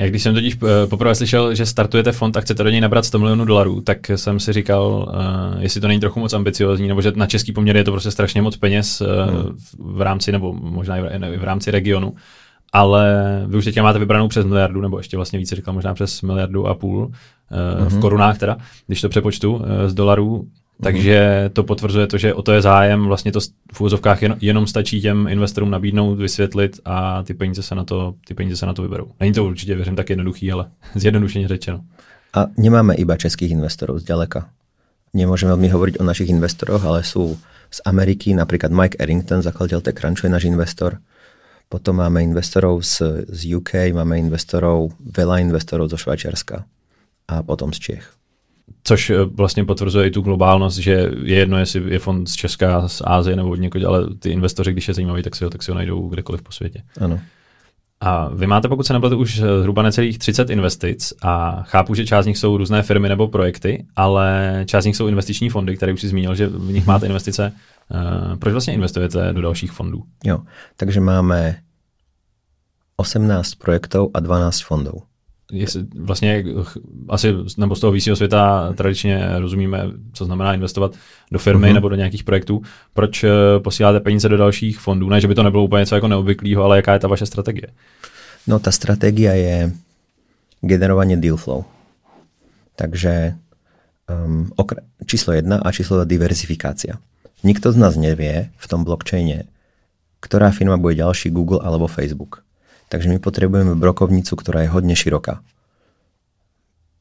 Já 0.00 0.06
když 0.06 0.22
jsem 0.22 0.34
totiž 0.34 0.56
eh, 0.62 0.86
poprvé 0.86 1.14
slyšel, 1.14 1.54
že 1.54 1.66
startujete 1.66 2.12
fond 2.12 2.36
a 2.36 2.40
chcete 2.40 2.62
do 2.64 2.70
něj 2.70 2.80
nabrat 2.80 3.04
100 3.04 3.18
milionů 3.18 3.44
dolarů, 3.44 3.80
tak 3.80 4.10
jsem 4.10 4.40
si 4.40 4.52
říkal, 4.52 5.08
uh, 5.08 5.62
jestli 5.62 5.80
to 5.80 5.88
není 5.88 6.00
trochu 6.00 6.20
moc 6.20 6.32
ambiciozní, 6.32 6.88
nebo 6.88 7.02
že 7.02 7.12
na 7.14 7.26
český 7.26 7.52
poměr 7.52 7.76
je 7.76 7.84
to 7.84 7.90
prostě 7.90 8.10
strašně 8.10 8.42
moc 8.42 8.56
peněz 8.56 9.00
uh, 9.00 9.06
hmm. 9.08 9.56
v 9.78 10.00
rámci, 10.00 10.32
nebo 10.32 10.52
možná 10.52 10.96
i 10.96 11.02
v, 11.02 11.38
v 11.38 11.44
rámci 11.44 11.70
regionu. 11.70 12.14
Ale 12.72 13.14
vy 13.46 13.58
už 13.58 13.64
teďka 13.64 13.82
máte 13.82 13.98
vybranou 13.98 14.28
přes 14.28 14.46
miliardu, 14.46 14.80
nebo 14.80 14.98
ještě 14.98 15.16
vlastně 15.16 15.38
více 15.38 15.56
říkal, 15.56 15.74
možná 15.74 15.94
přes 15.94 16.22
miliardu 16.22 16.66
a 16.66 16.74
půl 16.74 16.98
uh, 16.98 17.10
hmm. 17.80 17.88
v 17.88 18.00
korunách 18.00 18.38
teda, 18.38 18.56
když 18.86 19.00
to 19.00 19.08
přepočtu 19.08 19.62
z 19.86 19.94
dolarů. 19.94 20.46
Takže 20.82 21.50
to 21.52 21.64
potvrzuje 21.64 22.06
to, 22.06 22.18
že 22.18 22.34
o 22.34 22.42
to 22.42 22.52
je 22.52 22.62
zájem, 22.62 23.04
vlastně 23.04 23.32
to 23.32 23.40
v 23.72 23.80
úvozovkách 23.80 24.22
jen, 24.22 24.36
jenom 24.40 24.66
stačí 24.66 25.00
těm 25.00 25.26
investorům 25.28 25.70
nabídnout, 25.70 26.14
vysvětlit 26.14 26.80
a 26.84 27.22
ty 27.22 27.34
peníze 27.34 27.62
se 27.62 27.74
na 27.74 27.84
to, 27.84 28.14
ty 28.26 28.34
peníze 28.34 28.56
se 28.56 28.66
na 28.66 28.74
to 28.74 28.82
vyberou. 28.82 29.06
Není 29.20 29.32
to 29.32 29.44
určitě, 29.44 29.74
věřím, 29.74 29.96
tak 29.96 30.10
jednoduchý, 30.10 30.52
ale 30.52 30.70
zjednodušeně 30.94 31.48
řečeno. 31.48 31.80
A 32.34 32.46
nemáme 32.56 32.94
iba 32.94 33.16
českých 33.16 33.50
investorov 33.50 33.98
zďaleka. 33.98 34.46
Nemôžeme 35.10 35.50
veľmi 35.58 35.66
hovoriť 35.74 35.94
o 35.98 36.06
našich 36.06 36.30
investoroch, 36.30 36.86
ale 36.86 37.02
sú 37.02 37.34
z 37.70 37.82
Ameriky, 37.82 38.30
napríklad 38.30 38.70
Mike 38.70 38.98
Errington, 39.02 39.42
zakladateľ 39.42 39.82
TechCrunchu 39.82 40.30
je 40.30 40.30
náš 40.30 40.46
investor. 40.46 41.02
Potom 41.66 41.98
máme 41.98 42.22
investorov 42.22 42.86
z, 42.86 43.26
z 43.26 43.40
UK, 43.58 43.90
máme 43.90 44.18
investorov, 44.22 44.94
veľa 45.02 45.42
investorov 45.42 45.90
zo 45.90 45.98
Švajčiarska 45.98 46.62
a 47.26 47.34
potom 47.42 47.74
z 47.74 47.78
Čech. 47.78 48.19
Což 48.84 49.10
eh, 49.10 49.24
vlastně 49.24 49.64
potvrzuje 49.64 50.06
i 50.06 50.10
tu 50.10 50.20
globálnost, 50.20 50.78
že 50.78 50.90
je 50.92 51.10
jedno, 51.22 51.58
jestli 51.58 51.92
je 51.92 51.98
fond 51.98 52.26
z 52.26 52.34
Česka, 52.34 52.88
z 52.88 53.02
Ázie 53.04 53.36
nebo 53.36 53.50
od 53.50 53.60
někud, 53.60 53.84
ale 53.84 54.14
ty 54.18 54.30
investoři, 54.30 54.72
když 54.72 54.88
je 54.88 54.94
zajímavý, 54.94 55.22
tak 55.22 55.36
si 55.36 55.44
ho, 55.44 55.50
tak 55.50 55.62
si 55.62 55.70
ho 55.70 55.74
najdou 55.74 56.08
kdekoliv 56.08 56.42
po 56.42 56.52
světě. 56.52 56.82
Ano. 57.00 57.20
A 58.00 58.28
vy 58.28 58.46
máte, 58.46 58.68
pokud 58.68 58.86
se 58.86 58.92
nepletu, 58.92 59.18
už 59.18 59.38
eh, 59.38 59.60
zhruba 59.60 59.82
necelých 59.82 60.18
30 60.18 60.50
investic 60.50 61.12
a 61.22 61.62
chápu, 61.62 61.94
že 61.94 62.06
část 62.06 62.24
z 62.24 62.26
nich 62.26 62.38
jsou 62.38 62.56
různé 62.56 62.82
firmy 62.82 63.08
nebo 63.08 63.28
projekty, 63.28 63.86
ale 63.96 64.62
část 64.66 64.82
z 64.82 64.86
nich 64.86 64.96
jsou 64.96 65.06
investiční 65.06 65.50
fondy, 65.50 65.76
které 65.76 65.92
už 65.92 66.00
si 66.00 66.08
zmínil, 66.08 66.34
že 66.34 66.46
v 66.46 66.72
nich 66.72 66.86
máte 66.86 67.06
investice. 67.06 67.52
Uh, 67.94 68.36
proč 68.36 68.52
vlastně 68.52 68.74
investujete 68.74 69.32
do 69.32 69.40
dalších 69.40 69.72
fondů? 69.72 70.02
Jo, 70.24 70.38
takže 70.76 71.00
máme 71.00 71.56
18 72.96 73.54
projektů 73.54 74.10
a 74.14 74.20
12 74.20 74.60
fondů 74.60 74.92
jestli 75.52 75.86
vlastně 75.94 76.44
asi 77.08 77.34
nebo 77.56 77.76
z 77.76 77.80
toho 77.80 77.92
výsího 77.92 78.16
světa 78.16 78.72
tradičně 78.72 79.28
rozumíme, 79.38 79.82
co 80.12 80.24
znamená 80.24 80.54
investovat 80.54 80.94
do 81.32 81.38
firmy 81.38 81.68
uh-huh. 81.68 81.74
nebo 81.74 81.88
do 81.88 81.96
nějakých 81.96 82.24
projektů. 82.24 82.62
Proč 82.94 83.24
eh, 83.24 83.30
posíláte 83.58 84.00
peníze 84.00 84.28
do 84.28 84.36
dalších 84.36 84.78
fondů? 84.78 85.08
Ne, 85.08 85.20
že 85.20 85.28
by 85.28 85.34
to 85.34 85.42
nebylo 85.42 85.64
úplně 85.64 85.80
něco 85.80 85.94
jako 85.94 86.08
neobvyklého, 86.08 86.64
ale 86.64 86.76
jaká 86.76 86.92
je 86.92 86.98
ta 86.98 87.08
vaše 87.08 87.26
strategie? 87.26 87.66
No, 88.46 88.58
ta 88.58 88.72
strategie 88.72 89.36
je 89.36 89.72
generovanie 90.60 91.16
deal 91.16 91.36
flow. 91.36 91.64
Takže 92.76 93.34
um, 94.08 94.50
okra- 94.56 94.84
číslo 95.06 95.32
jedna 95.32 95.60
a 95.60 95.72
číslo 95.72 95.96
dva 95.96 96.04
diverzifikácia. 96.04 96.96
Nikto 97.44 97.72
z 97.72 97.76
nás 97.76 97.96
nevie 97.96 98.52
v 98.56 98.66
tom 98.68 98.84
blockchaine, 98.84 99.48
ktorá 100.20 100.52
firma 100.52 100.76
bude 100.76 101.00
ďalší 101.00 101.32
Google 101.32 101.64
alebo 101.64 101.88
Facebook. 101.88 102.44
Takže 102.90 103.06
my 103.06 103.22
potrebujeme 103.22 103.78
brokovnicu, 103.78 104.34
ktorá 104.34 104.66
je 104.66 104.74
hodne 104.74 104.98
široká. 104.98 105.38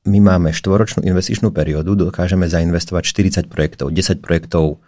My 0.06 0.22
máme 0.22 0.54
štvoročnú 0.54 1.04
investičnú 1.04 1.50
periódu, 1.50 1.98
dokážeme 1.98 2.46
zainvestovať 2.46 3.04
40 3.04 3.52
projektov, 3.52 3.92
10 3.92 4.22
projektov 4.24 4.80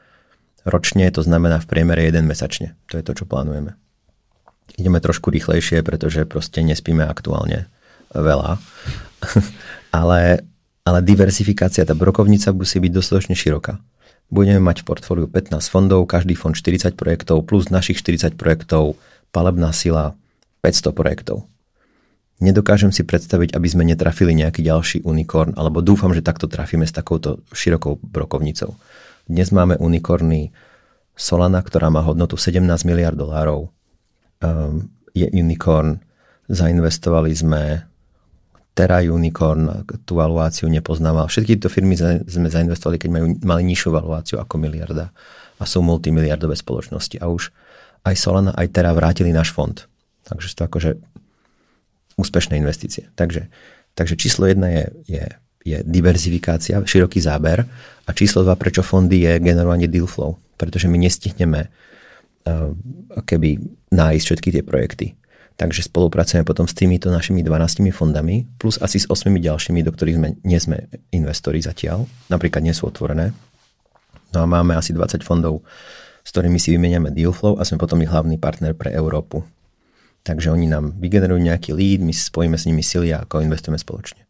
ročne, 0.64 1.10
to 1.10 1.26
znamená 1.26 1.58
v 1.58 1.68
priemere 1.68 2.06
jeden 2.06 2.30
mesačne. 2.30 2.78
To 2.93 3.02
je 3.02 3.04
to, 3.04 3.18
čo 3.18 3.26
plánujeme. 3.26 3.74
Ideme 4.78 5.02
trošku 5.02 5.34
rýchlejšie, 5.34 5.84
pretože 5.84 6.24
proste 6.30 6.64
nespíme 6.64 7.04
aktuálne 7.04 7.68
veľa. 8.14 8.62
ale, 9.99 10.45
ale 10.86 10.99
diversifikácia, 11.02 11.84
tá 11.84 11.97
brokovnica 11.97 12.54
musí 12.56 12.78
byť 12.78 12.91
dostatočne 12.93 13.36
široká. 13.36 13.82
Budeme 14.32 14.64
mať 14.64 14.86
v 14.86 14.88
portfóliu 14.88 15.28
15 15.28 15.60
fondov, 15.68 16.08
každý 16.08 16.39
fond 16.39 16.56
40 16.56 16.95
projektov, 16.95 17.43
plus 17.43 17.68
našich 17.68 17.99
40 17.99 18.39
projektov, 18.39 18.95
palebná 19.36 19.76
sila, 19.76 20.16
500 20.62 20.93
projektov. 20.93 21.49
Nedokážem 22.41 22.89
si 22.89 23.05
predstaviť, 23.05 23.53
aby 23.53 23.68
sme 23.70 23.86
netrafili 23.86 24.34
nejaký 24.34 24.66
ďalší 24.66 24.97
unikorn, 25.05 25.53
alebo 25.53 25.86
dúfam, 25.86 26.09
že 26.09 26.26
takto 26.26 26.49
trafíme 26.49 26.89
s 26.89 26.93
takouto 26.93 27.45
širokou 27.53 28.01
brokovnicou. 28.01 28.74
Dnes 29.30 29.53
máme 29.53 29.78
unikorny 29.78 30.49
Solana, 31.14 31.62
ktorá 31.62 31.93
má 31.93 32.01
hodnotu 32.01 32.41
17 32.41 32.66
miliard 32.89 33.14
dolárov. 33.14 33.70
Um, 34.41 34.89
je 35.14 35.30
unikorn, 35.30 36.01
zainvestovali 36.49 37.30
sme 37.38 37.86
Terra 38.74 39.03
Unicorn, 39.05 39.86
tú 40.07 40.18
valuáciu 40.18 40.66
nepoznával. 40.72 41.30
Všetky 41.30 41.59
tieto 41.59 41.70
firmy 41.70 41.93
sme 42.26 42.49
zainvestovali, 42.49 42.97
keď 42.97 43.09
majú, 43.12 43.26
mali 43.43 43.62
nižšiu 43.70 43.93
valuáciu 43.93 44.41
ako 44.41 44.55
miliarda 44.57 45.14
a 45.59 45.64
sú 45.68 45.84
multimiliardové 45.86 46.57
spoločnosti. 46.57 47.22
A 47.22 47.30
už 47.30 47.53
aj 48.07 48.16
Solana, 48.18 48.55
aj 48.57 48.72
Terra 48.74 48.95
vrátili 48.95 49.30
náš 49.30 49.53
fond. 49.53 49.91
Takže 50.28 50.47
sú 50.51 50.55
to 50.57 50.67
akože 50.67 50.91
úspešné 52.19 52.59
investície. 52.59 53.09
Takže, 53.17 53.49
takže 53.97 54.15
číslo 54.19 54.45
jedna 54.45 54.69
je, 54.69 54.84
je, 55.07 55.26
je 55.65 55.78
diverzifikácia, 55.86 56.82
široký 56.84 57.17
záber 57.24 57.65
a 58.05 58.09
číslo 58.13 58.45
dva, 58.45 58.53
prečo 58.53 58.86
fondy, 58.86 59.26
je 59.26 59.41
generovanie 59.41 59.89
deal 59.89 60.05
flow. 60.05 60.38
Pretože 60.57 60.86
my 60.86 60.97
nestihneme 61.01 61.67
uh, 61.67 62.72
keby 63.26 63.57
nájsť 63.89 64.26
všetky 64.26 64.49
tie 64.53 64.63
projekty. 64.63 65.07
Takže 65.59 65.86
spolupracujeme 65.86 66.41
potom 66.41 66.65
s 66.65 66.74
týmito 66.74 67.13
našimi 67.13 67.45
12 67.45 67.93
fondami, 67.93 68.49
plus 68.57 68.82
asi 68.82 68.97
s 68.97 69.05
8 69.05 69.30
ďalšími, 69.30 69.86
do 69.86 69.93
ktorých 69.93 70.17
sme, 70.17 70.30
nie 70.41 70.57
sme 70.57 70.89
investori 71.13 71.61
zatiaľ, 71.61 72.09
napríklad 72.34 72.65
nie 72.65 72.74
sú 72.74 72.89
otvorené. 72.89 73.30
No 74.34 74.41
a 74.41 74.49
máme 74.49 74.74
asi 74.74 74.95
20 74.95 75.22
fondov, 75.22 75.61
s 76.26 76.30
ktorými 76.34 76.57
si 76.57 76.74
vymeniame 76.74 77.13
deal 77.13 77.30
flow 77.36 77.61
a 77.61 77.67
sme 77.67 77.78
potom 77.78 78.01
ich 78.01 78.09
hlavný 78.09 78.41
partner 78.41 78.74
pre 78.74 78.89
Európu. 78.89 79.45
Takže 80.22 80.53
oni 80.53 80.69
nám 80.69 80.93
vygenerujú 81.01 81.41
nejaký 81.41 81.74
lead, 81.74 82.05
my 82.05 82.13
spojíme 82.13 82.53
s 82.53 82.69
nimi 82.69 82.86
sily 82.86 83.09
a 83.09 83.26
ako 83.26 83.41
investujeme 83.41 83.82
spoločne. 83.82 84.22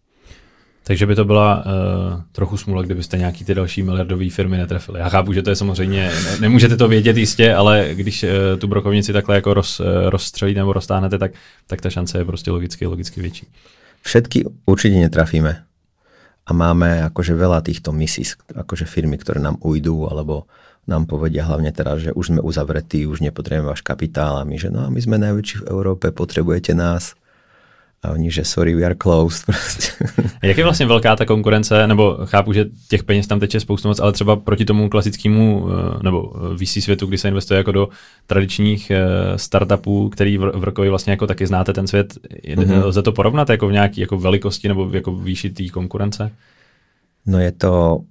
Takže 0.83 1.05
by 1.05 1.15
to 1.15 1.25
byla 1.25 1.49
uh, 1.57 1.63
trochu 2.31 2.57
smůla, 2.57 2.81
kdybyste 2.81 3.17
nějaký 3.17 3.45
ty 3.45 3.55
další 3.55 3.83
miliardové 3.83 4.29
firmy 4.29 4.57
netrefili. 4.57 4.99
Já 4.99 5.09
chápu, 5.09 5.33
že 5.33 5.41
to 5.41 5.49
je 5.49 5.55
samozřejmě, 5.55 6.11
ne, 6.23 6.37
nemůžete 6.39 6.77
to 6.77 6.87
vědět 6.87 7.17
jistě, 7.17 7.53
ale 7.53 7.89
když 7.93 8.23
uh, 8.23 8.29
tu 8.59 8.67
brokovnici 8.67 9.13
takhle 9.13 9.35
jako 9.35 9.53
roz, 9.53 9.79
uh, 9.79 9.85
rozstřelíte 10.09 10.59
nebo 10.59 10.73
roztáhnete, 10.73 11.17
tak, 11.17 11.31
tak 11.67 11.81
ta 11.81 11.89
šance 11.89 12.17
je 12.17 12.25
prostě 12.25 12.51
logicky, 12.51 12.85
logicky 12.87 13.21
větší. 13.21 13.47
Všetky 14.01 14.45
určite 14.65 14.95
netrafíme. 14.95 15.63
A 16.41 16.51
máme 16.57 17.05
akože 17.05 17.37
veľa 17.37 17.61
týchto 17.61 17.93
misí, 17.93 18.25
akože 18.49 18.89
firmy, 18.89 19.21
ktoré 19.21 19.37
nám 19.37 19.61
ujdú, 19.61 20.09
alebo 20.09 20.49
nám 20.87 21.05
povedia 21.05 21.45
hlavne 21.45 21.71
teraz, 21.71 22.01
že 22.01 22.11
už 22.11 22.25
sme 22.33 22.41
uzavretí, 22.41 23.05
už 23.05 23.21
nepotrebujeme 23.21 23.69
váš 23.69 23.81
kapitál 23.81 24.41
a 24.41 24.43
my, 24.43 24.57
že 24.57 24.69
no 24.73 24.85
a 24.85 24.89
my 24.89 24.99
sme 25.01 25.21
najväčší 25.21 25.65
v 25.65 25.67
Európe, 25.69 26.11
potrebujete 26.11 26.73
nás. 26.73 27.13
A 28.01 28.17
oni, 28.17 28.33
že 28.33 28.41
sorry, 28.41 28.73
we 28.73 28.81
are 28.81 28.95
closed. 28.95 29.45
Prostě. 29.45 30.05
Jak 30.43 30.57
je 30.57 30.63
vlastně 30.63 30.85
velká 30.85 31.15
ta 31.15 31.25
konkurence, 31.25 31.87
nebo 31.87 32.17
chápu, 32.25 32.53
že 32.53 32.65
těch 32.87 33.03
peněz 33.03 33.27
tam 33.27 33.39
teče 33.39 33.59
spoustu 33.59 33.87
moc, 33.87 33.99
ale 33.99 34.11
třeba 34.11 34.35
proti 34.35 34.65
tomu 34.65 34.89
klasickému, 34.89 35.67
eh, 35.69 36.03
nebo 36.03 36.33
VC 36.57 36.81
světu, 36.81 37.05
kdy 37.05 37.17
se 37.17 37.27
investuje 37.27 37.57
jako 37.57 37.71
do 37.71 37.89
tradičních 38.27 38.91
eh, 38.91 39.03
startupů, 39.35 40.09
který 40.09 40.37
v 40.37 40.63
Rokovi 40.63 40.89
vlastně 40.89 41.11
jako 41.11 41.27
taky 41.27 41.47
znáte 41.47 41.73
ten 41.73 41.87
svět, 41.87 42.13
mm-hmm. 42.43 42.85
lze 42.85 43.01
to 43.01 43.11
porovnat 43.11 43.49
jako 43.49 43.67
v 43.67 43.71
nějaké 43.71 44.01
jako 44.01 44.17
velikosti 44.17 44.67
nebo 44.67 44.89
jako 44.93 45.15
výši 45.15 45.49
té 45.49 45.69
konkurence? 45.69 46.31
No 47.25 47.39
je 47.39 47.51
to 47.51 48.01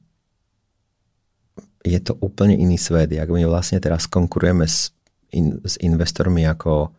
je 1.80 2.00
to 2.00 2.16
úplne 2.20 2.56
iný 2.56 2.76
svet. 2.76 3.12
Jak 3.12 3.28
my 3.28 3.48
vlastne 3.48 3.80
teraz 3.80 4.04
konkurujeme 4.04 4.68
s, 4.68 4.92
in, 5.32 5.60
s 5.64 5.80
investormi 5.80 6.44
ako 6.44 6.92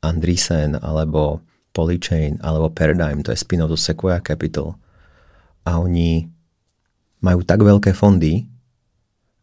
Andreessen 0.00 0.80
alebo 0.80 1.44
Polychain 1.74 2.38
alebo 2.40 2.70
Paradigm, 2.70 3.20
to 3.20 3.34
je 3.34 3.40
spin 3.40 3.64
do 3.66 3.76
Sequoia 3.76 4.22
Capital. 4.22 4.78
A 5.64 5.80
oni 5.80 6.28
majú 7.24 7.40
tak 7.40 7.64
veľké 7.64 7.96
fondy, 7.96 8.46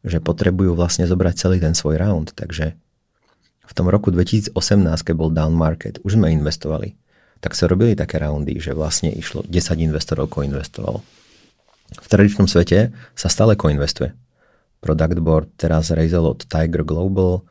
že 0.02 0.22
potrebujú 0.22 0.74
vlastne 0.74 1.06
zobrať 1.06 1.34
celý 1.38 1.58
ten 1.62 1.74
svoj 1.74 1.98
round. 2.02 2.34
Takže 2.34 2.74
v 3.66 3.74
tom 3.74 3.90
roku 3.90 4.10
2018, 4.10 4.54
keď 5.02 5.16
bol 5.18 5.30
down 5.34 5.54
market, 5.54 6.02
už 6.06 6.18
sme 6.18 6.34
investovali. 6.34 6.98
Tak 7.42 7.58
sa 7.58 7.66
robili 7.66 7.98
také 7.98 8.22
roundy, 8.22 8.62
že 8.62 8.78
vlastne 8.78 9.10
išlo 9.10 9.42
10 9.46 9.82
investorov 9.82 10.30
koinvestovalo. 10.30 11.02
V 11.92 12.08
tradičnom 12.08 12.46
svete 12.46 12.94
sa 13.18 13.28
stále 13.28 13.58
koinvestuje. 13.58 14.14
Product 14.82 15.20
Board 15.22 15.48
teraz 15.56 15.94
raisel 15.94 16.26
od 16.26 16.42
Tiger 16.50 16.82
Global, 16.82 17.46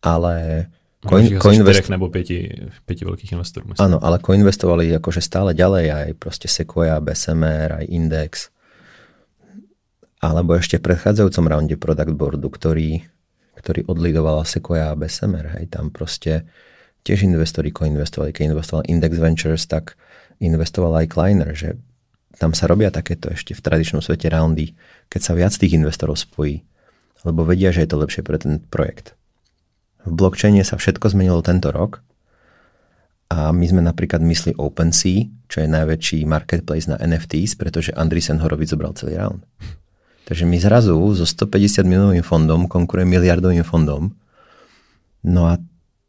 ale 0.00 0.66
Coin, 1.06 1.38
coinvest... 1.38 1.88
nebo 1.88 2.08
pěti, 2.08 2.50
pěti 2.84 3.04
veľkých 3.04 3.32
investorů. 3.32 3.66
Myslím. 3.68 3.84
Áno, 3.84 3.98
ale 4.02 4.18
koinvestovali 4.18 4.90
akože 4.98 5.22
stále 5.22 5.54
ďalej 5.54 5.86
aj 5.92 6.08
proste 6.18 6.48
Sequoia, 6.50 6.98
BSMR, 6.98 7.78
aj 7.78 7.86
Index. 7.86 8.50
Alebo 10.18 10.58
ešte 10.58 10.82
v 10.82 10.90
predchádzajúcom 10.90 11.44
rounde 11.46 11.76
Product 11.78 12.14
Boardu, 12.16 12.48
ktorý, 12.50 13.06
ktorý 13.54 13.86
odlidovala 13.86 14.42
Sequoia 14.42 14.90
a 14.90 14.98
BSMR. 14.98 15.60
Hej, 15.60 15.70
tam 15.70 15.94
proste 15.94 16.48
tiež 17.06 17.22
investori 17.22 17.70
koinvestovali. 17.70 18.34
Keď 18.34 18.50
investoval 18.50 18.82
Index 18.90 19.12
Ventures, 19.14 19.62
tak 19.70 19.94
investoval 20.42 21.04
aj 21.04 21.06
Kleiner, 21.06 21.54
že 21.54 21.78
tam 22.36 22.50
sa 22.52 22.66
robia 22.66 22.90
takéto 22.90 23.30
ešte 23.30 23.54
v 23.54 23.62
tradičnom 23.62 24.02
svete 24.02 24.26
roundy, 24.28 24.74
keď 25.08 25.20
sa 25.22 25.32
viac 25.38 25.54
tých 25.54 25.78
investorov 25.78 26.18
spojí, 26.18 26.66
lebo 27.26 27.42
vedia, 27.42 27.74
že 27.74 27.82
je 27.82 27.90
to 27.90 27.98
lepšie 27.98 28.22
pre 28.22 28.38
ten 28.38 28.62
projekt. 28.62 29.18
V 30.06 30.14
blockchaine 30.14 30.62
sa 30.62 30.78
všetko 30.78 31.10
zmenilo 31.10 31.42
tento 31.42 31.74
rok 31.74 31.98
a 33.26 33.50
my 33.50 33.66
sme 33.66 33.82
napríklad 33.82 34.22
mysli 34.22 34.54
OpenSea, 34.54 35.26
čo 35.50 35.58
je 35.58 35.66
najväčší 35.66 36.22
marketplace 36.22 36.86
na 36.86 36.94
NFTs, 37.02 37.58
pretože 37.58 37.90
Andreessen 37.90 38.38
Horowitz 38.38 38.70
zobral 38.70 38.94
celý 38.94 39.18
round. 39.18 39.42
Takže 40.30 40.46
my 40.46 40.58
zrazu 40.62 40.94
so 41.14 41.26
150 41.26 41.82
miliónovým 41.86 42.22
fondom 42.22 42.70
konkurujeme 42.70 43.18
miliardovým 43.18 43.66
fondom. 43.66 44.14
No 45.26 45.50
a 45.50 45.58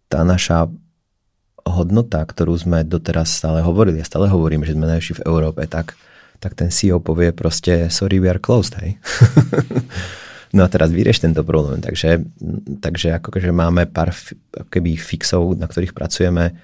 tá 0.10 0.22
naša 0.22 0.70
hodnota, 1.66 2.22
ktorú 2.22 2.54
sme 2.54 2.86
doteraz 2.86 3.34
stále 3.34 3.66
hovorili, 3.66 4.02
a 4.02 4.06
stále 4.06 4.30
hovoríme, 4.30 4.66
že 4.66 4.78
sme 4.78 4.90
najvyšší 4.90 5.22
v 5.22 5.26
Európe, 5.26 5.66
tak, 5.66 5.98
tak 6.38 6.54
ten 6.54 6.70
CEO 6.70 7.02
povie 7.02 7.34
proste 7.34 7.90
sorry, 7.90 8.22
we 8.22 8.30
are 8.30 8.42
closed, 8.42 8.78
hej. 8.78 8.98
No 10.56 10.64
a 10.64 10.72
teraz 10.72 10.92
vyrieš 10.96 11.24
tento 11.24 11.44
problém. 11.44 11.84
Takže, 11.84 12.24
takže 12.80 13.16
ako 13.20 13.40
že 13.40 13.52
máme 13.52 13.88
pár 13.88 14.16
keby 14.72 14.96
fixov, 14.96 15.60
na 15.60 15.68
ktorých 15.68 15.92
pracujeme 15.92 16.56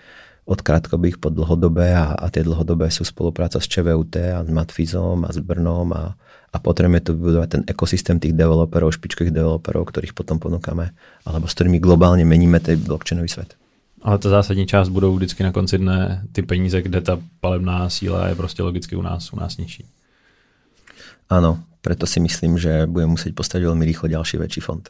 od 0.44 0.60
krátkodobých 0.60 1.24
po 1.24 1.32
dlhodobé 1.32 1.96
a, 1.96 2.20
a 2.20 2.28
tie 2.28 2.44
dlhodobé 2.44 2.92
sú 2.92 3.08
spolupráca 3.08 3.64
s 3.64 3.68
ČVUT 3.68 4.16
a 4.20 4.44
s 4.44 4.50
Matfizom 4.52 5.24
a 5.24 5.32
s 5.32 5.40
Brnom 5.40 5.88
a, 5.96 6.20
a 6.52 6.58
potrebujeme 6.60 7.00
tu 7.00 7.16
vybudovať 7.16 7.50
ten 7.50 7.64
ekosystém 7.64 8.20
tých 8.20 8.36
developerov, 8.36 8.92
špičkových 8.92 9.32
developerov, 9.32 9.88
ktorých 9.88 10.12
potom 10.12 10.44
ponúkame, 10.44 10.92
alebo 11.24 11.48
s 11.48 11.56
ktorými 11.56 11.80
globálne 11.80 12.28
meníme 12.28 12.60
ten 12.60 12.76
blockchainový 12.76 13.32
svet. 13.32 13.56
Ale 14.04 14.20
ta 14.20 14.30
zásadní 14.30 14.68
část 14.68 14.92
budou 14.92 15.16
vždycky 15.16 15.44
na 15.48 15.56
konci 15.56 15.80
dne 15.80 16.28
ty 16.36 16.44
peníze, 16.44 16.76
kde 16.76 17.02
ta 17.02 17.16
palebná 17.40 17.88
síla 17.90 18.28
je 18.28 18.36
prostě 18.36 18.64
logicky 18.64 18.96
u 18.96 19.02
nás, 19.02 19.34
u 19.34 19.40
nás 19.40 19.58
nižší. 19.58 19.88
Áno, 21.30 21.64
preto 21.86 22.06
si 22.06 22.20
myslím, 22.20 22.58
že 22.58 22.88
budeme 22.88 23.12
muset 23.12 23.36
postavit 23.36 23.66
velmi 23.66 23.86
rychle 23.86 24.10
další 24.10 24.38
větší 24.38 24.62
fond. 24.62 24.90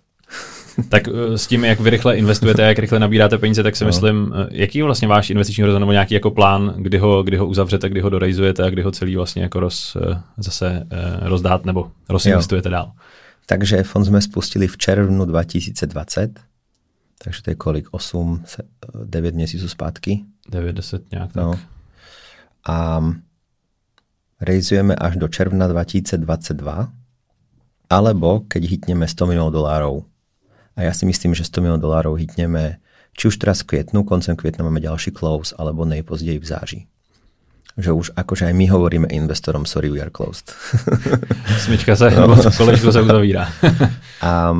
tak 0.89 1.08
eh, 1.08 1.38
s 1.38 1.48
tím, 1.48 1.66
jak 1.66 1.80
vy 1.80 1.89
rychle 1.89 2.18
investujete 2.18 2.64
a 2.64 2.68
jak 2.68 2.80
rychle 2.80 3.00
nabíráte 3.00 3.38
peníze, 3.38 3.64
tak 3.64 3.76
si 3.76 3.84
no. 3.84 3.88
myslím, 3.88 4.34
eh, 4.36 4.48
jaký 4.52 4.78
je 4.78 4.84
vlastně 4.84 5.08
váš 5.08 5.30
investiční 5.30 5.62
horizont 5.62 5.80
nebo 5.80 5.91
nějaký 5.91 6.14
jako 6.14 6.32
plán, 6.32 6.74
kdy 6.78 6.98
ho, 6.98 7.24
kdy 7.24 7.38
ho 7.38 7.48
uzavřete, 7.48 7.89
kdy 7.89 8.02
ho 8.02 8.10
dorejzujete 8.10 8.64
a 8.64 8.70
kdy 8.70 8.82
ho 8.82 8.91
celý 8.91 9.16
vlastně 9.16 9.41
jako 9.41 9.60
roz, 9.60 9.98
eh, 10.02 10.22
zase 10.38 10.88
rozdát 11.22 11.66
nebo 11.66 11.91
rozinvestujete 12.10 12.70
dál. 12.70 12.91
Takže 13.46 13.84
fond 13.84 14.06
jsme 14.06 14.22
spustili 14.22 14.68
v 14.68 14.78
červnu 14.78 15.26
2020, 15.26 16.39
takže 17.24 17.41
to 17.41 17.52
je 17.52 17.56
kolik? 17.56 17.88
8, 17.91 18.44
9 19.04 19.36
měsíců 19.36 19.70
zpátky? 19.70 20.24
9, 20.50 20.74
10 20.74 21.12
nějak 21.12 21.34
tak. 21.34 21.44
No. 21.44 21.60
A 22.68 23.04
rejzujeme 24.44 24.94
až 24.94 25.16
do 25.16 25.32
června 25.32 25.72
2022, 25.72 26.20
alebo 27.88 28.44
keď 28.52 28.62
hitneme 28.68 29.08
100 29.08 29.30
miliónov 29.32 29.56
dolárov. 29.56 29.96
A 30.76 30.86
ja 30.86 30.91
si 30.91 31.08
myslím, 31.08 31.32
že 31.32 31.48
100 31.48 31.64
miliónov 31.64 31.84
dolárov 31.84 32.14
hitneme 32.20 32.84
či 33.14 33.30
už 33.30 33.38
teraz 33.38 33.62
v 33.62 33.78
kvietnu, 33.78 34.02
koncem 34.04 34.34
kvietna 34.34 34.66
máme 34.66 34.82
ďalší 34.82 35.14
close, 35.14 35.54
alebo 35.54 35.86
nejpozději 35.86 36.39
v 36.39 36.46
září. 36.46 36.80
Že 37.78 37.91
už 37.94 38.08
akože 38.18 38.50
aj 38.50 38.54
my 38.54 38.66
hovoríme 38.70 39.08
investorom, 39.10 39.66
sorry, 39.66 39.89
we 39.89 40.02
are 40.02 40.10
closed. 40.10 40.50
Smyčka 41.66 41.94
sa, 41.94 42.10
no. 42.10 42.34
kolečko 42.58 42.89
sa 42.89 43.06
uzavírá. 43.06 43.50
a 44.28 44.54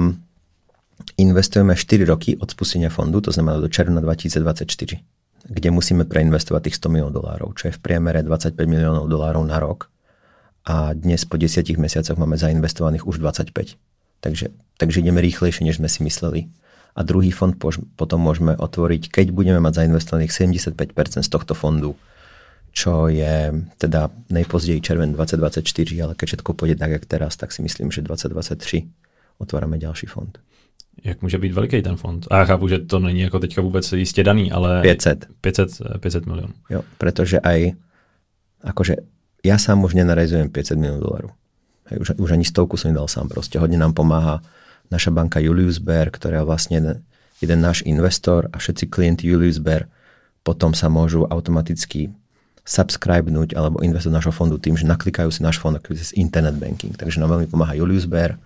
investujeme 1.18 1.74
4 1.74 2.06
roky 2.06 2.38
od 2.38 2.50
spustenia 2.50 2.94
fondu, 2.94 3.22
to 3.22 3.34
znamená 3.34 3.58
do 3.58 3.70
června 3.70 4.02
2024 4.02 5.23
kde 5.54 5.70
musíme 5.70 6.10
preinvestovať 6.10 6.70
tých 6.70 6.78
100 6.82 6.89
miliónov 6.89 7.14
dolárov, 7.14 7.49
čo 7.54 7.70
je 7.70 7.78
v 7.78 7.80
priemere 7.80 8.26
25 8.26 8.58
miliónov 8.66 9.06
dolárov 9.06 9.45
na 9.45 9.62
rok. 9.62 9.93
A 10.66 10.97
dnes 10.97 11.22
po 11.30 11.38
10 11.38 11.62
mesiacoch 11.78 12.18
máme 12.18 12.39
zainvestovaných 12.39 13.06
už 13.06 13.22
25. 13.22 13.78
Takže, 14.24 14.56
takže 14.80 14.97
ideme 15.04 15.20
rýchlejšie, 15.22 15.68
než 15.68 15.78
sme 15.78 15.91
si 15.91 16.01
mysleli. 16.01 16.49
A 16.95 17.04
druhý 17.04 17.30
fond 17.30 17.54
potom 17.97 18.20
môžeme 18.22 18.56
otvoriť, 18.56 19.12
keď 19.12 19.36
budeme 19.36 19.60
mať 19.60 19.86
zainvestovaných 19.86 20.32
75% 20.32 21.26
z 21.26 21.30
tohto 21.30 21.54
fondu, 21.54 21.99
čo 22.74 23.12
je 23.12 23.54
teda 23.78 24.10
nejpozději 24.34 24.82
červen 24.82 25.14
2024, 25.14 25.66
ale 26.01 26.14
keď 26.18 26.26
všetko 26.34 26.49
pôjde 26.58 26.76
tak, 26.82 26.91
jak 26.95 27.06
teraz, 27.06 27.38
tak 27.38 27.54
si 27.54 27.62
myslím, 27.62 27.93
že 27.93 28.01
2023 28.01 28.89
otvárame 29.38 29.78
ďalší 29.78 30.10
fond. 30.10 30.34
Jak 31.04 31.22
může 31.22 31.38
být 31.38 31.52
veliký 31.52 31.82
ten 31.82 31.96
fond? 31.96 32.28
A 32.32 32.38
já 32.38 32.46
chápu, 32.46 32.68
že 32.68 32.80
to 32.80 33.00
není 33.00 33.20
jako 33.20 33.39
teďka 33.39 33.62
vůbec 33.62 33.91
jistě 33.91 34.24
daný, 34.24 34.52
ale... 34.52 34.82
500. 34.82 35.26
500, 35.41 35.70
500 36.00 36.26
milionů. 36.26 36.54
Jo, 36.70 36.82
protože 36.98 37.39
aj, 37.39 37.72
akože 38.64 38.96
ja 39.44 39.60
sám 39.60 39.84
už 39.84 40.00
nenarejzujem 40.00 40.50
500 40.50 40.80
milionů 40.80 41.02
dolarů. 41.04 41.30
Hej, 41.91 42.00
už, 42.00 42.08
už 42.16 42.32
ani 42.32 42.46
stovku 42.48 42.80
som 42.80 42.96
nedal 42.96 43.12
sám 43.12 43.28
proste. 43.28 43.60
Hodne 43.60 43.76
nám 43.76 43.91
pomáha 43.91 44.39
naša 44.88 45.12
banka 45.12 45.44
Julius 45.44 45.84
Baer, 45.84 46.08
ktorá 46.08 46.48
vlastne 46.48 46.80
jeden, 46.80 46.96
jeden 47.44 47.60
náš 47.60 47.84
investor 47.84 48.48
a 48.56 48.58
všetci 48.58 48.88
klienti 48.88 49.28
Julius 49.28 49.60
Baer 49.60 49.91
potom 50.48 50.72
sa 50.72 50.88
môžu 50.88 51.28
automaticky 51.28 52.16
subscribenúť 52.64 53.60
alebo 53.60 53.84
investovať 53.84 54.12
do 54.16 54.18
našho 54.24 54.32
fondu 54.36 54.56
tým, 54.56 54.80
že 54.80 54.88
naklikajú 54.88 55.28
si 55.28 55.44
náš 55.44 55.60
fond 55.60 55.76
cez 55.91 56.16
internet 56.16 56.56
banking. 56.56 56.96
Takže 56.96 57.20
nám 57.20 57.36
veľmi 57.36 57.52
pomáha 57.52 57.76
Julius 57.76 58.08
Baer, 58.08 58.39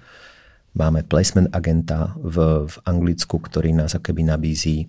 Máme 0.75 1.05
placement 1.07 1.47
agenta 1.55 2.11
v, 2.19 2.67
v 2.67 2.75
Anglicku, 2.83 3.39
ktorý 3.39 3.71
nás 3.71 3.95
akoby 3.95 4.27
nabízí. 4.27 4.77
E, 4.83 4.87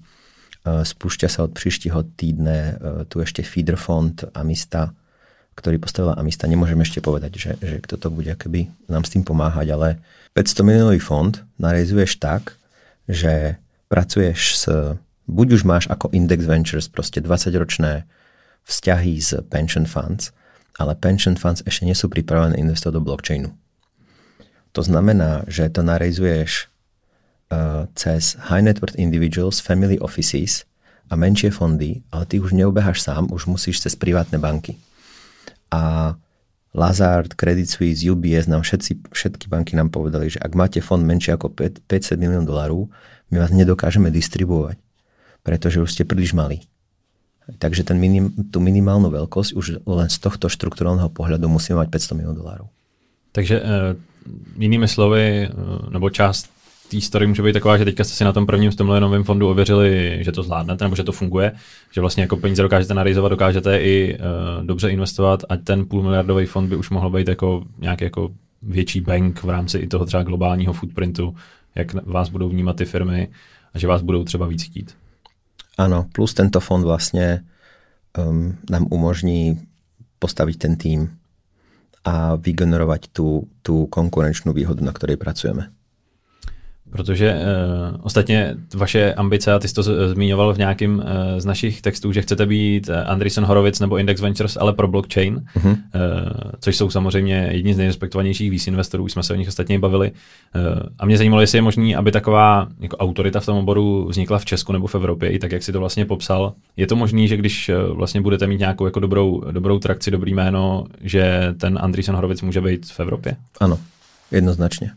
spúšťa 0.84 1.28
sa 1.30 1.46
od 1.46 1.54
príštieho 1.54 2.02
týdne 2.18 2.58
e, 2.58 2.72
tu 3.06 3.22
ešte 3.22 3.46
feeder 3.46 3.78
fond 3.78 4.14
Amista, 4.34 4.92
ktorý 5.54 5.78
postavila 5.78 6.18
Amista. 6.18 6.50
Nemôžem 6.50 6.78
ešte 6.82 7.02
povedať, 7.02 7.32
že, 7.38 7.52
že 7.58 7.76
kto 7.82 7.94
to 7.98 8.08
bude 8.10 8.28
akoby 8.28 8.68
nám 8.90 9.06
s 9.06 9.14
tým 9.14 9.22
pomáhať, 9.24 9.74
ale 9.74 9.88
500 10.34 10.66
miliónový 10.66 11.00
fond 11.02 11.34
narezuješ 11.58 12.22
tak, 12.22 12.54
že 13.08 13.56
pracuješ 13.88 14.40
s, 14.54 14.64
buď 15.26 15.46
už 15.58 15.62
máš 15.64 15.84
ako 15.88 16.12
Index 16.12 16.44
Ventures 16.44 16.86
proste 16.86 17.24
20-ročné 17.24 18.04
vzťahy 18.68 19.14
s 19.18 19.34
pension 19.48 19.88
funds, 19.88 20.30
ale 20.76 20.92
pension 20.94 21.34
funds 21.34 21.64
ešte 21.64 21.88
nie 21.88 21.96
sú 21.96 22.12
pripravené 22.12 22.60
investovať 22.60 22.94
do 22.94 23.02
blockchainu. 23.02 23.48
To 24.72 24.82
znamená, 24.84 25.48
že 25.48 25.68
to 25.72 25.80
narejzuješ 25.82 26.68
uh, 27.52 27.88
cez 27.96 28.36
high 28.48 28.62
net 28.62 28.80
worth 28.80 28.96
individuals, 28.96 29.60
family 29.60 29.96
offices 29.98 30.68
a 31.08 31.16
menšie 31.16 31.48
fondy, 31.48 32.04
ale 32.12 32.28
ty 32.28 32.36
už 32.36 32.52
neobeháš 32.52 33.00
sám, 33.00 33.32
už 33.32 33.48
musíš 33.48 33.80
cez 33.80 33.96
privátne 33.96 34.36
banky. 34.36 34.76
A 35.72 36.14
Lazard, 36.76 37.32
Credit 37.32 37.64
Suisse, 37.64 38.04
UBS, 38.04 38.44
nám 38.44 38.60
všetci, 38.60 39.08
všetky 39.08 39.48
banky 39.48 39.72
nám 39.72 39.88
povedali, 39.88 40.28
že 40.28 40.38
ak 40.38 40.52
máte 40.52 40.84
fond 40.84 41.00
menší 41.00 41.32
ako 41.32 41.48
5, 41.48 41.88
500 41.88 42.20
milión 42.20 42.44
dolárov, 42.44 42.92
my 43.32 43.36
vás 43.40 43.52
nedokážeme 43.52 44.12
distribuovať, 44.12 44.76
pretože 45.40 45.80
už 45.80 45.90
ste 45.92 46.04
príliš 46.04 46.36
malí. 46.36 46.68
Takže 47.48 47.80
ten 47.80 47.96
minim, 47.96 48.28
tú 48.52 48.60
minimálnu 48.60 49.08
veľkosť 49.08 49.56
už 49.56 49.66
len 49.88 50.08
z 50.12 50.18
tohto 50.20 50.52
štruktúrálneho 50.52 51.08
pohľadu 51.08 51.48
musíme 51.48 51.80
mať 51.80 52.12
500 52.12 52.18
miliónov 52.20 52.40
dolárov. 52.44 52.66
Takže 53.32 53.56
uh, 53.56 53.96
jinými 54.58 54.88
slovy, 54.88 55.48
uh, 55.48 55.92
nebo 55.92 56.10
část 56.10 56.50
té 56.90 57.00
story 57.00 57.26
může 57.26 57.42
být 57.42 57.52
taková, 57.52 57.78
že 57.78 57.84
teďka 57.84 58.04
jste 58.04 58.14
si 58.14 58.24
na 58.24 58.32
tom 58.32 58.46
prvním 58.46 58.72
100 58.72 58.84
milionovém 58.84 59.24
fondu 59.24 59.50
ověřili, 59.50 60.18
že 60.20 60.32
to 60.32 60.42
zvládnete 60.42 60.84
nebo 60.84 60.96
že 60.96 61.04
to 61.04 61.12
funguje, 61.12 61.52
že 61.92 62.00
vlastně 62.00 62.22
jako 62.22 62.36
peníze 62.36 62.62
dokážete 62.62 62.94
narizovat, 62.94 63.32
dokážete 63.32 63.78
i 63.78 64.18
uh, 64.18 64.66
dobře 64.66 64.90
investovat 64.90 65.44
a 65.48 65.56
ten 65.56 65.86
půl 65.86 66.02
miliardový 66.02 66.46
fond 66.46 66.68
by 66.68 66.76
už 66.76 66.90
mohl 66.90 67.10
být 67.10 67.28
jako 67.28 67.64
nějaký 67.78 68.04
jako 68.04 68.30
větší 68.62 69.00
bank 69.00 69.42
v 69.42 69.50
rámci 69.50 69.78
i 69.78 69.86
toho 69.86 70.04
třeba 70.04 70.22
globálního 70.22 70.72
footprintu, 70.72 71.34
jak 71.74 72.06
vás 72.06 72.28
budou 72.28 72.48
vnímat 72.48 72.76
ty 72.76 72.84
firmy 72.84 73.28
a 73.74 73.78
že 73.78 73.86
vás 73.86 74.02
budou 74.02 74.24
třeba 74.24 74.46
víc 74.46 74.62
chtít. 74.62 74.94
Áno, 75.78 76.10
plus 76.10 76.34
tento 76.34 76.58
fond 76.58 76.82
vlastne 76.82 77.46
um, 78.18 78.58
nám 78.66 78.90
umožní 78.90 79.62
postaviť 80.18 80.56
ten 80.58 80.74
tým 80.74 81.00
a 82.09 82.40
vygenerovať 82.40 83.12
tú, 83.12 83.52
tú 83.61 83.84
konkurenčnú 83.92 84.56
výhodu, 84.56 84.80
na 84.80 84.96
ktorej 84.96 85.20
pracujeme. 85.20 85.68
Protože 86.91 87.34
uh, 87.34 88.01
ostatně 88.03 88.57
vaše 88.74 89.14
ambice, 89.14 89.53
a 89.53 89.59
ty 89.59 89.68
jsi 89.68 89.74
to 89.74 89.82
zmiňoval 89.82 90.55
v 90.55 90.59
nějakém 90.59 90.95
uh, 90.99 91.05
z 91.39 91.45
našich 91.45 91.82
textů, 91.82 92.12
že 92.12 92.22
chcete 92.22 92.47
být 92.47 92.89
eh, 92.89 93.05
Andreessen 93.05 93.45
Horowitz 93.45 93.80
nebo 93.80 93.99
Index 93.99 94.20
Ventures, 94.20 94.57
ale 94.57 94.72
pro 94.72 94.89
blockchain, 94.89 95.45
uh-huh. 95.57 95.70
uh, 95.70 95.76
což 96.61 96.76
jsou 96.76 96.91
samozřejmě 96.91 97.49
jedni 97.53 97.74
z 97.74 97.76
nejrespektovanějších 97.76 98.53
VC 98.53 98.66
investorů, 98.66 99.05
už 99.05 99.12
jsme 99.12 99.22
se 99.22 99.32
o 99.32 99.36
nich 99.36 99.49
ostatně 99.49 99.78
bavili. 99.78 100.11
Uh, 100.11 100.82
a 100.99 101.07
mě 101.07 101.16
zajímalo, 101.16 101.41
jestli 101.41 101.59
je 101.59 101.62
možné, 101.62 101.97
aby 101.97 102.12
taková 102.12 102.68
jako 102.80 102.97
autorita 102.97 103.41
v 103.41 103.47
tom 103.47 103.57
oboru 103.57 104.07
vznikla 104.09 104.39
v 104.39 104.45
Česku 104.45 104.72
nebo 104.72 104.86
v 104.86 104.95
Evropě, 104.95 105.30
i 105.30 105.39
tak, 105.39 105.53
jak 105.53 105.62
si 105.62 105.72
to 105.72 105.80
vlastně 105.80 106.05
popsal. 106.05 106.53
Je 106.76 106.86
to 106.86 106.97
možné, 106.97 107.26
že 107.26 107.36
když 107.36 107.68
uh, 107.68 107.97
vlastně 107.97 108.20
budete 108.20 108.47
mít 108.47 108.61
nějakou 108.61 108.84
jako 108.84 109.01
dobrou, 109.01 109.43
dobrou 109.51 109.78
trakci, 109.78 110.11
dobrý 110.11 110.34
jméno, 110.34 110.84
že 111.01 111.55
ten 111.61 111.78
Andreessen 111.82 112.14
Horowitz 112.14 112.43
může 112.43 112.61
být 112.61 112.86
v 112.86 113.01
Evropě? 113.01 113.36
Ano, 113.61 113.78
jednoznačně. 114.30 114.91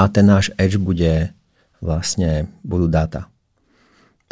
A 0.00 0.08
ten 0.08 0.24
náš 0.24 0.48
edge 0.56 0.80
bude 0.80 1.36
vlastne, 1.84 2.48
budú 2.64 2.88
dáta. 2.88 3.28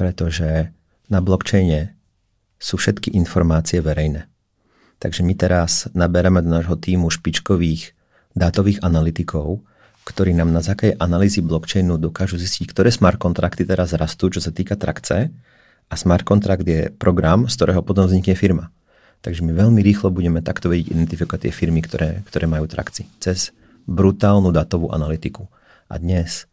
Pretože 0.01 0.73
na 1.13 1.21
blockchaine 1.21 1.93
sú 2.57 2.81
všetky 2.81 3.13
informácie 3.13 3.85
verejné. 3.85 4.25
Takže 4.97 5.21
my 5.21 5.35
teraz 5.37 5.85
naberáme 5.93 6.41
do 6.41 6.49
nášho 6.49 6.81
týmu 6.81 7.13
špičkových 7.13 7.93
dátových 8.33 8.81
analytikov, 8.81 9.61
ktorí 10.09 10.33
nám 10.33 10.57
na 10.57 10.65
základe 10.65 10.97
analýzy 10.97 11.45
blockchainu 11.45 12.01
dokážu 12.01 12.41
zistiť, 12.41 12.73
ktoré 12.73 12.89
smart 12.89 13.21
kontrakty 13.21 13.69
teraz 13.69 13.93
rastú, 13.93 14.33
čo 14.33 14.41
sa 14.41 14.49
týka 14.49 14.73
trakce. 14.81 15.29
A 15.89 15.95
smart 16.01 16.25
kontrakt 16.25 16.65
je 16.65 16.89
program, 16.89 17.45
z 17.45 17.61
ktorého 17.61 17.85
potom 17.85 18.09
vznikne 18.09 18.33
firma. 18.33 18.73
Takže 19.21 19.45
my 19.45 19.53
veľmi 19.53 19.85
rýchlo 19.85 20.09
budeme 20.09 20.41
takto 20.41 20.73
vedieť 20.73 20.97
identifikovať 20.97 21.49
tie 21.49 21.53
firmy, 21.53 21.85
ktoré, 21.85 22.25
ktoré 22.25 22.49
majú 22.49 22.65
trakci. 22.65 23.05
Cez 23.21 23.53
brutálnu 23.85 24.49
datovú 24.49 24.93
analytiku. 24.93 25.49
A 25.89 25.97
dnes, 25.97 26.45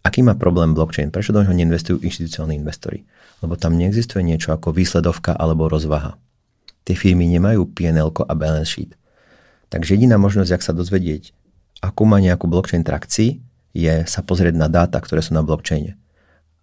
aký 0.00 0.24
má 0.24 0.32
problém 0.32 0.72
blockchain? 0.72 1.12
Prečo 1.12 1.36
do 1.36 1.44
neho 1.44 1.52
neinvestujú 1.52 2.00
inštitucionálni 2.00 2.56
investori? 2.56 3.04
Lebo 3.44 3.60
tam 3.60 3.76
neexistuje 3.76 4.24
niečo 4.24 4.56
ako 4.56 4.72
výsledovka 4.72 5.36
alebo 5.36 5.68
rozvaha. 5.68 6.16
Tie 6.88 6.96
firmy 6.96 7.28
nemajú 7.28 7.68
PNL 7.68 8.08
a 8.24 8.32
balance 8.32 8.72
sheet. 8.72 8.96
Takže 9.68 9.98
jediná 9.98 10.16
možnosť, 10.16 10.50
ak 10.56 10.62
sa 10.64 10.72
dozvedieť, 10.72 11.34
akú 11.84 12.08
má 12.08 12.16
nejakú 12.22 12.48
blockchain 12.48 12.86
trakcii, 12.86 13.42
je 13.76 13.94
sa 14.08 14.24
pozrieť 14.24 14.56
na 14.56 14.72
dáta, 14.72 14.96
ktoré 14.96 15.20
sú 15.20 15.36
na 15.36 15.44
blockchaine. 15.44 16.00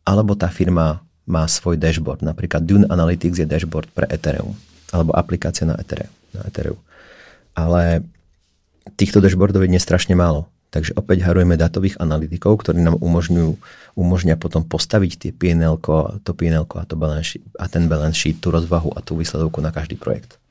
Alebo 0.01 0.33
tá 0.33 0.49
firma 0.49 1.05
má 1.29 1.45
svoj 1.45 1.77
dashboard. 1.77 2.25
Napríklad 2.25 2.65
Dune 2.65 2.89
Analytics 2.89 3.43
je 3.43 3.47
dashboard 3.47 3.91
pre 3.93 4.09
Ethereum. 4.09 4.57
Alebo 4.89 5.13
aplikácia 5.13 5.63
na 5.67 5.77
Ethereum. 5.77 6.11
Na 6.33 6.41
Ethereum. 6.49 6.79
Ale 7.53 8.01
týchto 8.97 9.21
dashboardov 9.21 9.61
je 9.63 9.75
nestrašne 9.77 10.17
málo. 10.17 10.49
Takže 10.73 10.97
opäť 10.97 11.21
harujeme 11.29 11.53
datových 11.53 12.01
analytikov, 12.01 12.65
ktorí 12.65 12.81
nám 12.81 12.97
umožňujú, 12.97 13.51
umožňa 13.93 14.41
potom 14.41 14.65
postaviť 14.65 15.11
tie 15.21 15.31
PNL, 15.31 15.77
to 16.25 16.31
PNL 16.33 16.65
a, 16.65 16.81
to 16.89 16.97
balance 16.97 17.37
sheet, 17.37 17.45
a 17.61 17.69
ten 17.69 17.85
balance 17.85 18.17
sheet, 18.17 18.41
tú 18.41 18.49
rozvahu 18.49 18.89
a 18.97 19.05
tú 19.05 19.21
výsledovku 19.21 19.61
na 19.61 19.69
každý 19.69 20.01
projekt. 20.01 20.41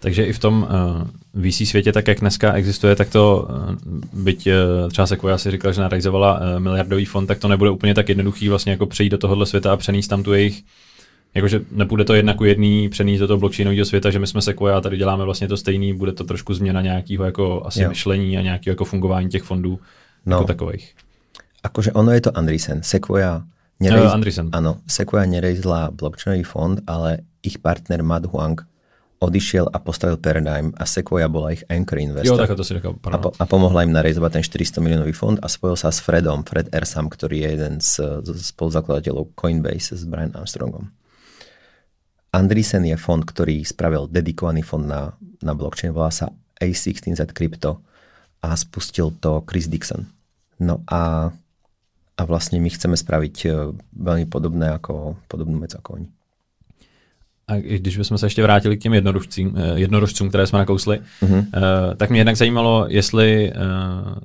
Takže 0.00 0.26
i 0.26 0.32
v 0.32 0.38
tom 0.38 0.62
uh, 0.62 1.50
VC 1.50 1.66
světě, 1.66 1.92
tak 1.92 2.08
jak 2.08 2.20
dneska 2.20 2.52
existuje, 2.52 2.96
tak 2.96 3.10
to, 3.10 3.48
uh, 3.50 3.74
byť 4.12 4.46
uh, 4.46 4.90
třeba 4.90 5.06
Sequoia 5.06 5.38
si 5.38 5.50
říkala, 5.50 5.72
že 5.72 5.80
narealizovala 5.80 6.30
uh, 6.34 6.60
miliardový 6.60 7.04
fond, 7.04 7.26
tak 7.26 7.38
to 7.38 7.48
nebude 7.48 7.70
úplně 7.70 7.94
tak 7.94 8.08
jednoduchý 8.08 8.48
vlastně 8.48 8.72
jako 8.72 8.86
přejít 8.86 9.10
do 9.10 9.18
tohohle 9.18 9.46
světa 9.46 9.72
a 9.72 9.76
přenést 9.76 10.08
tam 10.08 10.22
tu 10.22 10.32
jejich 10.32 10.62
Jakože 11.34 11.60
nepůjde 11.70 12.04
to 12.04 12.14
jednak 12.14 12.40
u 12.40 12.44
jedný 12.44 12.88
přenést 12.88 13.20
do 13.20 13.26
toho 13.26 13.38
blockchainového 13.38 13.84
světa, 13.84 14.10
že 14.10 14.18
my 14.18 14.26
jsme 14.26 14.42
Sequoia 14.42 14.76
a 14.76 14.80
tady 14.80 14.96
děláme 14.96 15.24
vlastně 15.24 15.48
to 15.48 15.56
stejný, 15.56 15.94
bude 15.94 16.12
to 16.12 16.24
trošku 16.24 16.54
změna 16.54 16.82
nějakého 16.82 17.24
jako 17.24 17.62
asi 17.66 17.82
jo. 17.82 17.88
myšlení 17.88 18.38
a 18.38 18.40
nějakého 18.40 18.72
jako 18.72 18.84
fungování 18.84 19.28
těch 19.28 19.42
fondů 19.42 19.80
no. 20.26 20.36
jako 20.36 20.46
takových. 20.46 20.94
Akože 21.62 21.92
ono 21.92 22.12
je 22.12 22.20
to 22.20 22.38
Andreessen. 22.38 22.82
Sequoia 22.82 23.42
nerejz... 23.80 24.04
no, 24.04 24.14
Andreessen. 24.14 24.46
Áno, 24.54 24.78
Sequoia 24.86 25.26
nerejzla 25.26 25.90
blockchainový 25.90 26.46
fond, 26.46 26.78
ale 26.86 27.26
ich 27.42 27.58
partner 27.58 28.02
Matt 28.02 28.30
Huang 28.30 28.62
odišiel 29.18 29.66
a 29.66 29.78
postavil 29.82 30.16
Paradigm 30.22 30.70
a 30.78 30.86
Sequoia 30.86 31.26
bola 31.26 31.50
ich 31.50 31.66
anchor 31.66 31.98
investor. 31.98 32.38
Jo, 32.38 32.38
tak 32.38 32.54
to 32.54 32.64
si 32.64 32.74
řekal, 32.78 32.94
a, 33.10 33.18
po, 33.18 33.34
a 33.34 33.44
pomohla 33.46 33.82
im 33.82 33.90
narejzovať 33.90 34.30
ten 34.38 34.44
400 34.46 34.78
miliónový 34.78 35.10
fond 35.10 35.38
a 35.42 35.50
spojil 35.50 35.74
sa 35.74 35.90
s 35.90 35.98
Fredom, 35.98 36.46
Fred 36.46 36.70
Ersam, 36.70 37.10
ktorý 37.10 37.42
je 37.42 37.48
jeden 37.58 37.74
z, 37.82 38.22
z 38.22 38.30
spoluzakladateľov 38.54 39.34
Coinbase 39.34 39.98
s 39.98 40.06
Brian 40.06 40.30
Armstrongom. 40.38 40.94
Andreessen 42.28 42.84
je 42.84 42.96
fond, 43.00 43.24
ktorý 43.24 43.64
spravil 43.64 44.04
dedikovaný 44.08 44.60
fond 44.60 44.84
na, 44.84 45.16
na 45.40 45.56
blockchain, 45.56 45.96
volá 45.96 46.12
sa 46.12 46.28
A16Z 46.60 47.32
Crypto 47.32 47.80
a 48.44 48.52
spustil 48.54 49.14
to 49.18 49.42
Chris 49.48 49.66
Dixon. 49.66 50.04
No 50.60 50.84
a, 50.90 51.32
a 52.18 52.22
vlastne 52.28 52.60
my 52.60 52.68
chceme 52.68 52.98
spraviť 52.98 53.36
e, 53.46 53.48
veľmi 53.94 54.26
podobné 54.28 54.74
ako, 54.76 55.16
podobnú 55.30 55.62
vec 55.62 55.72
ako 55.72 56.02
oni. 56.02 56.08
A 57.48 57.56
když 57.56 57.96
bychom 57.96 58.18
se 58.18 58.26
ještě 58.26 58.42
vrátili 58.42 58.76
k 58.76 58.80
těm 58.80 58.94
jednorožcům, 58.94 59.54
eh, 59.56 59.78
jednorožcům 59.80 60.28
které 60.28 60.46
jsme 60.46 60.58
nakousli, 60.58 61.00
uh-huh. 61.22 61.46
tak 61.96 62.10
mě 62.10 62.20
jednak 62.20 62.36
zajímalo, 62.36 62.86
jestli 62.88 63.52
eh, 63.52 63.54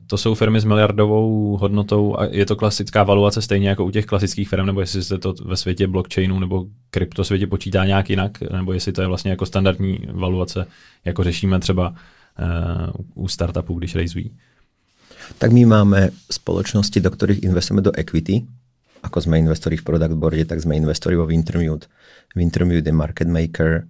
to 0.08 0.18
jsou 0.18 0.36
firmy 0.36 0.60
s 0.60 0.64
miliardovou 0.66 1.58
hodnotou 1.58 2.20
a 2.20 2.26
je 2.26 2.46
to 2.46 2.56
klasická 2.56 3.04
valuace 3.04 3.42
stejně 3.42 3.70
jako 3.70 3.86
u 3.86 3.92
těch 3.92 4.06
klasických 4.06 4.50
firm, 4.50 4.66
nebo 4.66 4.82
jestli 4.82 5.04
se 5.04 5.18
to 5.18 5.34
ve 5.46 5.58
světě 5.58 5.88
blockchainu 5.88 6.40
nebo 6.40 6.66
kryptosvětě 6.90 7.48
počítá 7.48 7.86
nějak 7.86 8.10
jinak, 8.10 8.42
nebo 8.42 8.74
jestli 8.74 8.92
to 8.92 9.02
je 9.02 9.08
vlastně 9.08 9.32
jako 9.32 9.46
standardní 9.46 10.00
valuace, 10.12 10.66
jako 11.06 11.24
řešíme 11.24 11.60
třeba 11.60 11.94
u 13.16 13.28
startupů, 13.28 13.74
když 13.74 13.96
rejzují. 13.96 14.32
Tak 15.38 15.52
my 15.52 15.66
máme 15.66 16.10
spoločnosti, 16.32 17.00
do 17.00 17.12
ktorých 17.12 17.44
investujeme 17.44 17.82
do 17.82 17.92
equity, 17.96 18.44
ako 19.04 19.18
sme 19.20 19.44
investori 19.44 19.76
v 19.76 19.84
product 19.84 20.16
boarde, 20.16 20.48
tak 20.48 20.64
sme 20.64 20.80
investori 20.80 21.20
vo 21.20 21.28
Wintermute. 21.28 21.92
Wintermute 22.34 22.88
je 22.88 22.96
market 22.96 23.28
maker, 23.28 23.84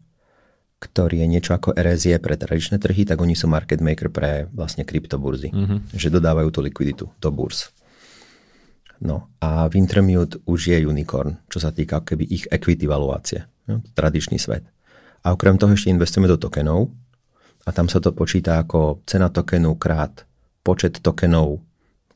ktorý 0.82 1.24
je 1.24 1.28
niečo 1.30 1.56
ako 1.56 1.78
RSE 1.78 2.20
pre 2.20 2.36
tradičné 2.36 2.82
trhy, 2.82 3.08
tak 3.08 3.22
oni 3.22 3.38
sú 3.38 3.48
market 3.48 3.80
maker 3.80 4.12
pre 4.12 4.52
vlastne 4.52 4.84
kryptoburzy. 4.84 5.54
Mm-hmm. 5.54 5.96
Že 5.96 6.20
dodávajú 6.20 6.50
tú 6.52 6.60
likviditu 6.60 7.06
do 7.08 7.30
burz. 7.32 7.72
No 9.00 9.32
a 9.40 9.70
Wintermute 9.72 10.44
už 10.44 10.76
je 10.76 10.84
unicorn, 10.84 11.40
čo 11.48 11.60
sa 11.64 11.72
týka 11.72 12.04
keby 12.04 12.24
ich 12.28 12.44
equity 12.52 12.88
valuácie. 12.90 13.48
No, 13.64 13.80
tradičný 13.96 14.36
svet. 14.36 14.68
A 15.24 15.32
okrem 15.32 15.56
toho 15.56 15.72
ešte 15.72 15.88
investujeme 15.88 16.28
do 16.28 16.36
tokenov 16.36 16.92
a 17.64 17.70
tam 17.72 17.88
sa 17.88 18.04
to 18.04 18.12
počíta 18.12 18.60
ako 18.60 19.04
cena 19.08 19.32
tokenu 19.32 19.80
krát 19.80 20.28
počet 20.64 21.00
tokenov, 21.00 21.64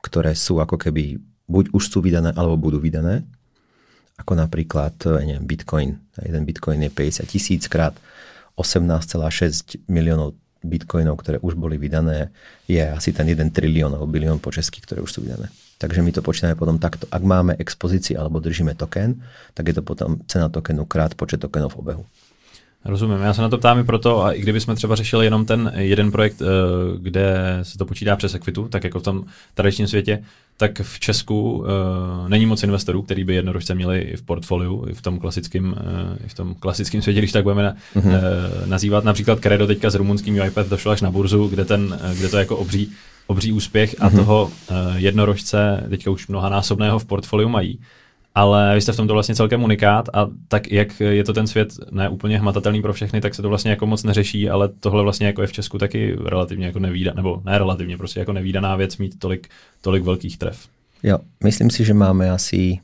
ktoré 0.03 0.35
sú 0.35 0.59
ako 0.59 0.75
keby 0.75 1.19
buď 1.47 1.71
už 1.71 1.83
sú 1.87 1.99
vydané, 2.03 2.35
alebo 2.35 2.59
budú 2.59 2.77
vydané. 2.77 3.23
Ako 4.19 4.35
napríklad 4.35 4.99
ja 5.01 5.23
neviem, 5.23 5.47
Bitcoin. 5.47 5.97
Jeden 6.19 6.43
Bitcoin 6.43 6.83
je 6.85 6.91
50 6.91 7.25
tisíc 7.27 7.65
krát 7.71 7.95
18,6 8.59 9.87
miliónov 9.87 10.35
bitcoinov, 10.65 11.21
ktoré 11.21 11.37
už 11.39 11.53
boli 11.53 11.77
vydané, 11.77 12.33
je 12.65 12.81
asi 12.81 13.13
ten 13.13 13.29
1 13.29 13.53
trilión 13.53 13.93
alebo 13.93 14.09
bilión 14.09 14.41
po 14.41 14.49
česky, 14.49 14.81
ktoré 14.81 14.99
už 15.05 15.13
sú 15.13 15.19
vydané. 15.21 15.53
Takže 15.77 16.01
my 16.01 16.09
to 16.09 16.25
počítame 16.25 16.57
potom 16.57 16.81
takto. 16.81 17.05
Ak 17.13 17.21
máme 17.21 17.53
expozícii 17.61 18.17
alebo 18.17 18.41
držíme 18.41 18.73
token, 18.73 19.21
tak 19.53 19.69
je 19.69 19.75
to 19.77 19.85
potom 19.85 20.17
cena 20.25 20.49
tokenu 20.49 20.89
krát 20.89 21.13
počet 21.13 21.37
tokenov 21.37 21.77
v 21.77 21.79
obehu. 21.85 22.03
Rozumím, 22.87 23.21
já 23.21 23.33
se 23.33 23.41
na 23.41 23.49
to 23.49 23.57
ptám 23.57 23.79
i 23.79 23.83
proto, 23.83 24.23
a 24.23 24.31
i 24.31 24.41
kdybychom 24.41 24.75
třeba 24.75 24.95
řešili 24.95 25.25
jenom 25.25 25.45
ten 25.45 25.71
jeden 25.75 26.11
projekt, 26.11 26.41
eh, 26.41 26.45
kde 26.97 27.59
se 27.63 27.77
to 27.77 27.85
počítá 27.85 28.15
přes 28.15 28.35
Equitu, 28.35 28.67
tak 28.67 28.83
jako 28.83 28.99
v 28.99 29.03
tom 29.03 29.23
tradičním 29.53 29.87
světě, 29.87 30.23
tak 30.59 30.81
v 30.81 30.99
Česku 30.99 31.51
uh, 31.51 31.65
není 32.29 32.45
moc 32.45 32.63
investorů, 32.63 33.01
který 33.01 33.23
by 33.23 33.35
jednorožce 33.35 33.75
měli 33.75 33.99
i 33.99 34.17
v 34.17 34.21
portfoliu, 34.21 34.85
i 34.89 34.93
v 34.93 35.01
tom 35.01 35.19
klasickém, 35.19 35.75
i 36.25 36.29
v 36.29 36.33
tom 36.33 36.55
klasickém 36.55 37.01
světě, 37.01 37.19
když 37.19 37.31
tak 37.31 37.43
budeme 37.43 37.75
mm-hmm. 37.95 38.07
uh, 38.07 38.67
nazývat. 38.67 39.03
Například 39.03 39.39
Credo 39.39 39.67
teďka 39.67 39.89
s 39.89 39.95
rumunským 39.95 40.41
iPad 40.41 40.67
došlo 40.67 40.91
až 40.91 41.01
na 41.01 41.11
burzu, 41.11 41.47
kde, 41.47 41.65
ten, 41.65 41.99
kde 42.17 42.29
to 42.29 42.37
jako 42.37 42.57
obří, 42.57 42.91
obří 43.27 43.51
úspěch 43.51 43.95
a 43.99 44.09
mm-hmm. 44.09 44.15
toho 44.15 44.51
jednorožce 44.95 45.83
teďka 45.89 46.11
už 46.11 46.27
mnohanásobného 46.27 46.99
v 46.99 47.05
portfoliu 47.05 47.49
mají. 47.49 47.79
Ale 48.37 48.75
vy 48.75 48.81
jste 48.81 48.91
v 48.91 48.95
tomto 48.95 49.13
vlastně 49.13 49.35
celkem 49.35 49.63
unikát 49.63 50.09
a 50.13 50.27
tak 50.47 50.71
jak 50.71 50.99
je 50.99 51.23
to 51.23 51.33
ten 51.33 51.47
svět 51.47 51.73
ne 51.91 52.09
úplně 52.09 52.39
hmatatelný 52.39 52.81
pro 52.81 52.93
všechny, 52.93 53.21
tak 53.21 53.35
se 53.35 53.41
to 53.41 53.49
vlastně 53.49 53.71
jako 53.71 53.85
moc 53.85 54.03
neřeší, 54.03 54.49
ale 54.49 54.69
tohle 54.79 55.03
vlastně 55.03 55.27
jako 55.27 55.41
je 55.41 55.47
v 55.47 55.51
Česku 55.51 55.77
taky 55.77 56.15
relativně 56.25 56.65
jako 56.65 56.79
nevída, 56.79 57.13
nebo 57.15 57.41
ne 57.45 57.57
relativně, 57.57 57.97
prostě 57.97 58.19
jako 58.19 58.33
nevýdaná 58.33 58.75
věc 58.75 58.97
mít 58.97 59.19
tolik, 59.19 59.49
tolik 59.81 60.03
velkých 60.03 60.37
tref. 60.37 60.67
Jo, 61.03 61.17
myslím 61.43 61.69
si, 61.69 61.85
že 61.85 61.93
máme 61.93 62.31
asi 62.31 62.79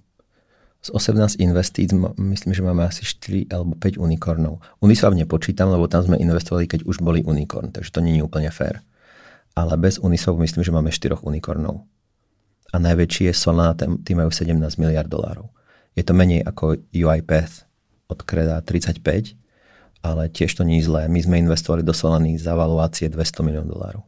z 0.82 0.90
18 0.90 1.36
investíc, 1.40 1.94
myslím, 2.18 2.54
že 2.54 2.62
máme 2.62 2.86
asi 2.86 3.06
4 3.06 3.46
alebo 3.54 3.76
5 3.80 3.98
unikornov. 3.98 4.58
Uniswap 4.82 5.14
nepočítam, 5.14 5.70
lebo 5.70 5.86
tam 5.88 6.04
sme 6.04 6.18
investovali, 6.18 6.66
keď 6.66 6.90
už 6.90 6.98
boli 7.06 7.22
unikorn, 7.22 7.70
takže 7.70 7.94
to 7.94 8.02
nie 8.02 8.18
je 8.18 8.26
úplne 8.26 8.50
fair. 8.50 8.82
Ale 9.54 9.78
bez 9.78 10.02
Uniswapu 10.02 10.42
myslím, 10.42 10.66
že 10.66 10.74
máme 10.74 10.90
4 10.90 11.22
unikornov 11.22 11.86
a 12.74 12.76
najväčší 12.82 13.30
je 13.30 13.34
Solana, 13.38 13.78
tí 13.78 14.18
majú 14.18 14.34
17 14.34 14.58
miliard 14.82 15.06
dolárov. 15.06 15.54
Je 15.94 16.02
to 16.02 16.18
menej 16.18 16.42
ako 16.42 16.82
UiPath 16.90 17.70
od 18.10 18.26
Kreda 18.26 18.66
35, 18.66 19.38
ale 20.02 20.26
tiež 20.34 20.58
to 20.58 20.66
nie 20.66 20.82
je 20.82 20.90
zlé. 20.90 21.06
My 21.06 21.22
sme 21.22 21.38
investovali 21.38 21.86
do 21.86 21.94
Solany 21.94 22.34
za 22.42 22.58
valuácie 22.58 23.14
200 23.14 23.46
milión 23.46 23.70
dolárov. 23.70 24.02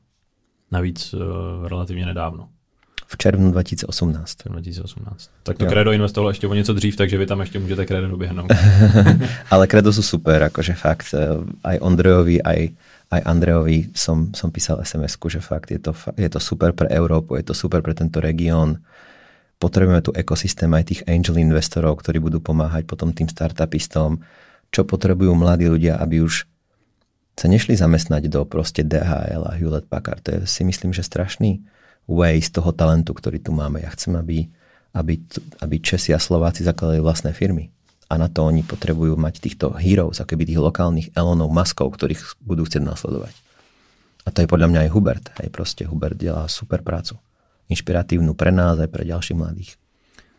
Navíc 0.71 1.13
uh, 1.13 1.21
relativně 1.67 2.05
nedávno. 2.05 2.49
V 3.07 3.17
červnu 3.17 3.51
2018. 3.51 4.37
2018. 4.49 5.29
Tak 5.43 5.57
to 5.57 5.65
jo. 5.65 5.69
Credo 5.69 5.91
investovalo 5.91 6.29
ještě 6.29 6.47
o 6.47 6.53
něco 6.53 6.73
dřív, 6.73 6.95
takže 6.95 7.17
vy 7.17 7.25
tam 7.25 7.39
ještě 7.39 7.59
můžete 7.59 7.85
Credo 7.85 8.07
doběhnout. 8.07 8.51
ale 9.51 9.67
Credo 9.67 9.93
sú 9.93 10.01
super, 10.01 10.41
akože 10.43 10.73
fakt 10.73 11.13
eh, 11.13 11.37
aj 11.63 11.77
Ondrejovi, 11.85 12.41
aj 12.41 12.73
aj 13.13 13.21
Andrejovi 13.21 13.93
som, 13.93 14.33
som 14.33 14.49
písal 14.49 14.81
sms 14.81 15.17
že 15.29 15.41
fakt 15.41 15.69
je 15.69 15.77
to, 15.77 15.93
je 16.17 16.29
to 16.29 16.39
super 16.41 16.73
pre 16.73 16.89
Európu, 16.89 17.37
je 17.37 17.45
to 17.45 17.53
super 17.53 17.85
pre 17.85 17.93
tento 17.93 18.17
región. 18.17 18.81
Potrebujeme 19.61 20.01
tu 20.01 20.11
ekosystém 20.11 20.67
aj 20.73 20.83
tých 20.89 21.01
angel 21.07 21.39
investorov, 21.39 22.01
ktorí 22.01 22.19
budú 22.19 22.41
pomáhať 22.41 22.89
potom 22.89 23.13
tým 23.13 23.29
startupistom, 23.29 24.19
čo 24.73 24.81
potrebujú 24.83 25.31
mladí 25.37 25.69
ľudia, 25.69 26.01
aby 26.01 26.25
už 26.25 26.49
sa 27.35 27.47
nešli 27.51 27.75
zamestnať 27.75 28.31
do 28.31 28.47
proste 28.47 28.83
DHL 28.83 29.43
a 29.43 29.53
Hewlett 29.55 29.91
Packard. 29.91 30.23
To 30.27 30.29
je 30.35 30.39
si 30.47 30.63
myslím, 30.63 30.95
že 30.95 31.03
strašný 31.03 31.63
z 32.07 32.49
toho 32.53 32.71
talentu, 32.71 33.11
ktorý 33.11 33.41
tu 33.41 33.51
máme. 33.51 33.83
Ja 33.83 33.91
chcem, 33.91 34.15
aby, 34.15 34.47
aby, 34.95 35.19
aby 35.59 35.75
Česi 35.81 36.15
a 36.15 36.19
Slováci 36.21 36.63
zakladali 36.63 37.03
vlastné 37.03 37.35
firmy 37.35 37.74
a 38.05 38.13
na 38.21 38.29
to 38.29 38.45
oni 38.45 38.61
potrebujú 38.61 39.17
mať 39.17 39.41
týchto 39.41 39.73
heroes, 39.75 40.21
ako 40.21 40.37
tých 40.37 40.61
lokálnych 40.61 41.07
Elonov, 41.17 41.49
Maskov, 41.49 41.97
ktorých 41.97 42.37
budú 42.41 42.65
chcieť 42.65 42.83
nasledovať. 42.85 43.33
A 44.25 44.33
to 44.33 44.41
je 44.41 44.49
podľa 44.49 44.69
mňa 44.73 44.79
aj 44.85 44.93
Hubert. 44.93 45.25
Hej, 45.41 45.49
proste 45.53 45.85
Hubert 45.85 46.17
dělá 46.17 46.49
super 46.49 46.81
prácu. 46.81 47.17
Inšpiratívnu 47.69 48.33
pre 48.37 48.53
nás 48.53 48.77
aj 48.77 48.89
pre 48.89 49.05
ďalších 49.05 49.37
mladých. 49.37 49.77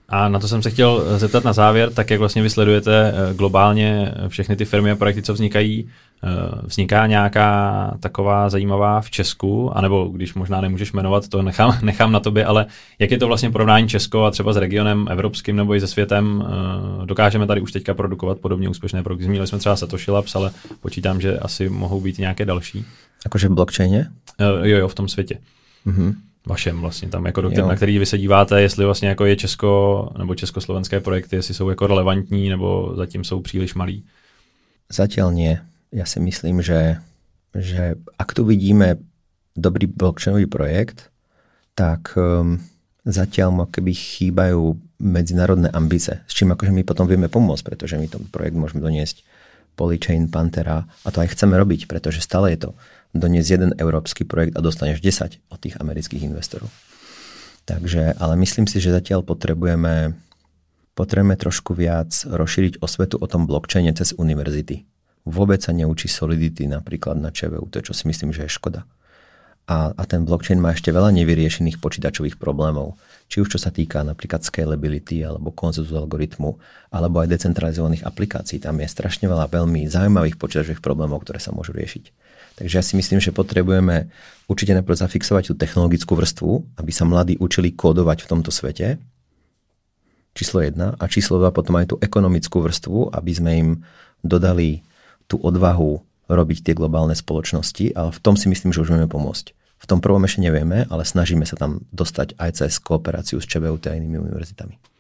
A 0.09 0.28
na 0.28 0.38
to 0.38 0.48
jsem 0.48 0.62
se 0.62 0.70
chtěl 0.70 1.18
zeptat 1.18 1.44
na 1.44 1.52
závěr, 1.52 1.92
tak 1.92 2.11
jak 2.11 2.20
vlastně 2.20 2.42
vysledujete 2.42 3.14
eh, 3.14 3.34
globálně 3.34 4.14
všechny 4.28 4.57
ty 4.57 4.64
firmy 4.64 4.90
a 4.90 4.96
projekty, 4.96 5.22
co 5.22 5.32
vznikají, 5.32 5.88
eh, 6.24 6.28
vzniká 6.62 7.07
nějaká 7.07 7.96
taková 8.00 8.48
zajímavá 8.48 9.00
v 9.00 9.11
Česku, 9.11 9.76
anebo 9.76 10.04
když 10.04 10.34
možná 10.34 10.61
nemůžeš 10.61 10.92
jmenovat, 10.92 11.28
to 11.28 11.42
nechám, 11.42 11.78
nechám 11.82 12.12
na 12.12 12.20
tobě, 12.20 12.44
ale 12.44 12.66
jak 12.98 13.11
je 13.11 13.18
to 13.18 13.26
vlastně 13.26 13.50
porovnání 13.50 13.88
Česko 13.88 14.24
a 14.24 14.30
třeba 14.30 14.52
s 14.52 14.57
regionem 14.57 15.07
evropským 15.11 15.57
nebo 15.57 15.74
i 15.74 15.80
se 15.80 15.86
světem, 15.86 16.44
eh, 16.46 17.07
dokážeme 17.07 17.46
tady 17.46 17.61
už 17.61 17.72
teďka 17.72 17.94
produkovat 17.94 18.38
podobně 18.38 18.68
úspěšné 18.68 19.02
projekty. 19.02 19.24
Zmínili 19.24 19.46
jsme 19.46 19.59
třeba 19.59 19.76
Satoshi 19.76 20.11
Labs, 20.11 20.36
ale 20.36 20.50
počítám, 20.80 21.20
že 21.20 21.38
asi 21.38 21.68
mohou 21.68 22.00
být 22.00 22.18
nějaké 22.18 22.44
další. 22.44 22.84
Jakože 23.24 23.48
v 23.48 23.52
blockchaině? 23.52 24.07
Jo, 24.40 24.76
jo, 24.78 24.88
v 24.88 24.94
tom 24.94 25.09
světě. 25.09 25.38
Mm-hmm 25.86 26.14
vašem 26.47 26.80
vlastně 26.80 27.09
tam, 27.09 27.26
jako 27.26 27.40
do 27.40 27.51
který, 27.51 27.68
na 27.68 27.76
který 27.76 27.99
vy 27.99 28.07
se 28.07 28.18
díváte, 28.18 28.62
jestli 28.62 28.84
vlastně 28.84 29.09
jako 29.09 29.24
je 29.24 29.36
Česko 29.36 30.09
nebo 30.18 30.34
československé 30.34 31.01
projekty, 31.01 31.36
jestli 31.36 31.55
jsou 31.55 31.68
jako 31.68 31.86
relevantní 31.86 32.49
nebo 32.49 32.92
zatím 32.97 33.24
jsou 33.24 33.40
příliš 33.40 33.74
malí? 33.74 34.05
Zatiaľ 34.86 35.34
nie. 35.34 35.59
Ja 35.90 36.07
si 36.07 36.22
myslím, 36.22 36.62
že, 36.62 37.03
že 37.51 37.99
ak 38.14 38.38
tu 38.38 38.47
vidíme 38.47 39.03
dobrý 39.59 39.90
blockchainový 39.90 40.47
projekt, 40.47 41.11
tak 41.74 42.14
um, 42.14 42.62
zatiaľ 43.03 43.51
mu 43.51 43.64
keby 43.66 43.90
chýbajú 43.90 44.78
medzinárodné 45.03 45.74
ambice, 45.74 46.22
s 46.30 46.32
čím 46.32 46.55
akože 46.55 46.70
my 46.70 46.86
potom 46.86 47.11
vieme 47.11 47.26
pomôcť, 47.26 47.66
pretože 47.66 47.99
my 47.99 48.07
ten 48.07 48.22
projekt 48.30 48.55
môžeme 48.55 48.78
doniesť 48.78 49.26
Polychain, 49.76 50.30
Pantera 50.30 50.86
a 51.05 51.09
to 51.11 51.20
aj 51.20 51.36
chceme 51.36 51.59
robiť, 51.59 51.90
pretože 51.90 52.24
stále 52.24 52.55
je 52.55 52.64
to 52.64 52.70
doniesť 53.18 53.50
jeden 53.50 53.70
európsky 53.76 54.22
projekt 54.24 54.54
a 54.56 54.64
dostaneš 54.64 55.00
10 55.00 55.52
od 55.52 55.58
tých 55.58 55.76
amerických 55.80 56.26
investorov. 56.26 56.68
Takže, 57.66 58.14
ale 58.22 58.38
myslím 58.38 58.70
si, 58.70 58.78
že 58.78 58.94
zatiaľ 58.94 59.26
potrebujeme, 59.26 60.14
potrebujeme 60.94 61.34
trošku 61.34 61.74
viac 61.74 62.14
rozšíriť 62.22 62.78
osvetu 62.78 63.18
o 63.18 63.26
tom 63.26 63.50
blockchaine 63.50 63.90
cez 63.90 64.14
univerzity. 64.14 64.86
Vôbec 65.26 65.58
sa 65.58 65.74
neučí 65.74 66.06
Solidity 66.06 66.70
napríklad 66.70 67.18
na 67.18 67.34
ČVU, 67.34 67.66
to 67.66 67.82
čo 67.82 67.90
si 67.90 68.06
myslím, 68.06 68.30
že 68.30 68.46
je 68.46 68.54
škoda. 68.54 68.86
A, 69.66 69.90
a 69.90 70.02
ten 70.06 70.22
blockchain 70.22 70.62
má 70.62 70.70
ešte 70.70 70.94
veľa 70.94 71.10
nevyriešených 71.10 71.82
počítačových 71.82 72.38
problémov. 72.38 72.94
Či 73.26 73.42
už 73.42 73.50
čo 73.50 73.58
sa 73.58 73.74
týka 73.74 74.06
napríklad 74.06 74.46
scalability 74.46 75.26
alebo 75.26 75.50
konsenzu 75.50 75.98
algoritmu, 75.98 76.54
alebo 76.94 77.18
aj 77.18 77.34
decentralizovaných 77.34 78.06
aplikácií. 78.06 78.62
Tam 78.62 78.78
je 78.78 78.86
strašne 78.86 79.26
veľa 79.26 79.50
veľmi 79.50 79.90
zaujímavých 79.90 80.38
počítačových 80.38 80.78
problémov, 80.78 81.26
ktoré 81.26 81.42
sa 81.42 81.50
môžu 81.50 81.74
riešiť. 81.74 82.14
Takže 82.57 82.74
ja 82.80 82.84
si 82.84 82.96
myslím, 82.96 83.20
že 83.20 83.36
potrebujeme 83.36 84.09
určite 84.48 84.72
najprv 84.72 84.96
zafixovať 84.96 85.52
tú 85.52 85.54
technologickú 85.61 86.16
vrstvu, 86.16 86.80
aby 86.80 86.90
sa 86.90 87.04
mladí 87.04 87.36
učili 87.36 87.76
kódovať 87.76 88.24
v 88.24 88.30
tomto 88.32 88.48
svete. 88.48 88.96
Číslo 90.32 90.64
1. 90.64 90.96
A 90.96 91.04
číslo 91.09 91.36
2 91.36 91.52
potom 91.52 91.76
aj 91.76 91.92
tú 91.92 91.96
ekonomickú 92.00 92.64
vrstvu, 92.64 93.12
aby 93.12 93.32
sme 93.32 93.50
im 93.57 93.68
dodali 94.24 94.80
tú 95.28 95.36
odvahu 95.36 96.00
robiť 96.26 96.59
tie 96.64 96.74
globálne 96.74 97.14
spoločnosti, 97.14 97.92
ale 97.92 98.11
v 98.11 98.22
tom 98.24 98.34
si 98.34 98.48
myslím, 98.48 98.72
že 98.72 98.82
už 98.82 98.96
vieme 98.96 99.09
pomôcť. 99.09 99.52
V 99.76 99.84
tom 99.84 100.00
prvom 100.00 100.24
ešte 100.24 100.40
nevieme, 100.40 100.88
ale 100.88 101.04
snažíme 101.04 101.44
sa 101.44 101.61
tam 101.61 101.84
dostať 101.92 102.40
aj 102.40 102.50
cez 102.57 102.80
kooperáciu 102.80 103.38
s 103.38 103.46
ČVUT 103.46 103.84
a 103.86 103.94
inými 103.94 104.16
univerzitami. 104.16 104.95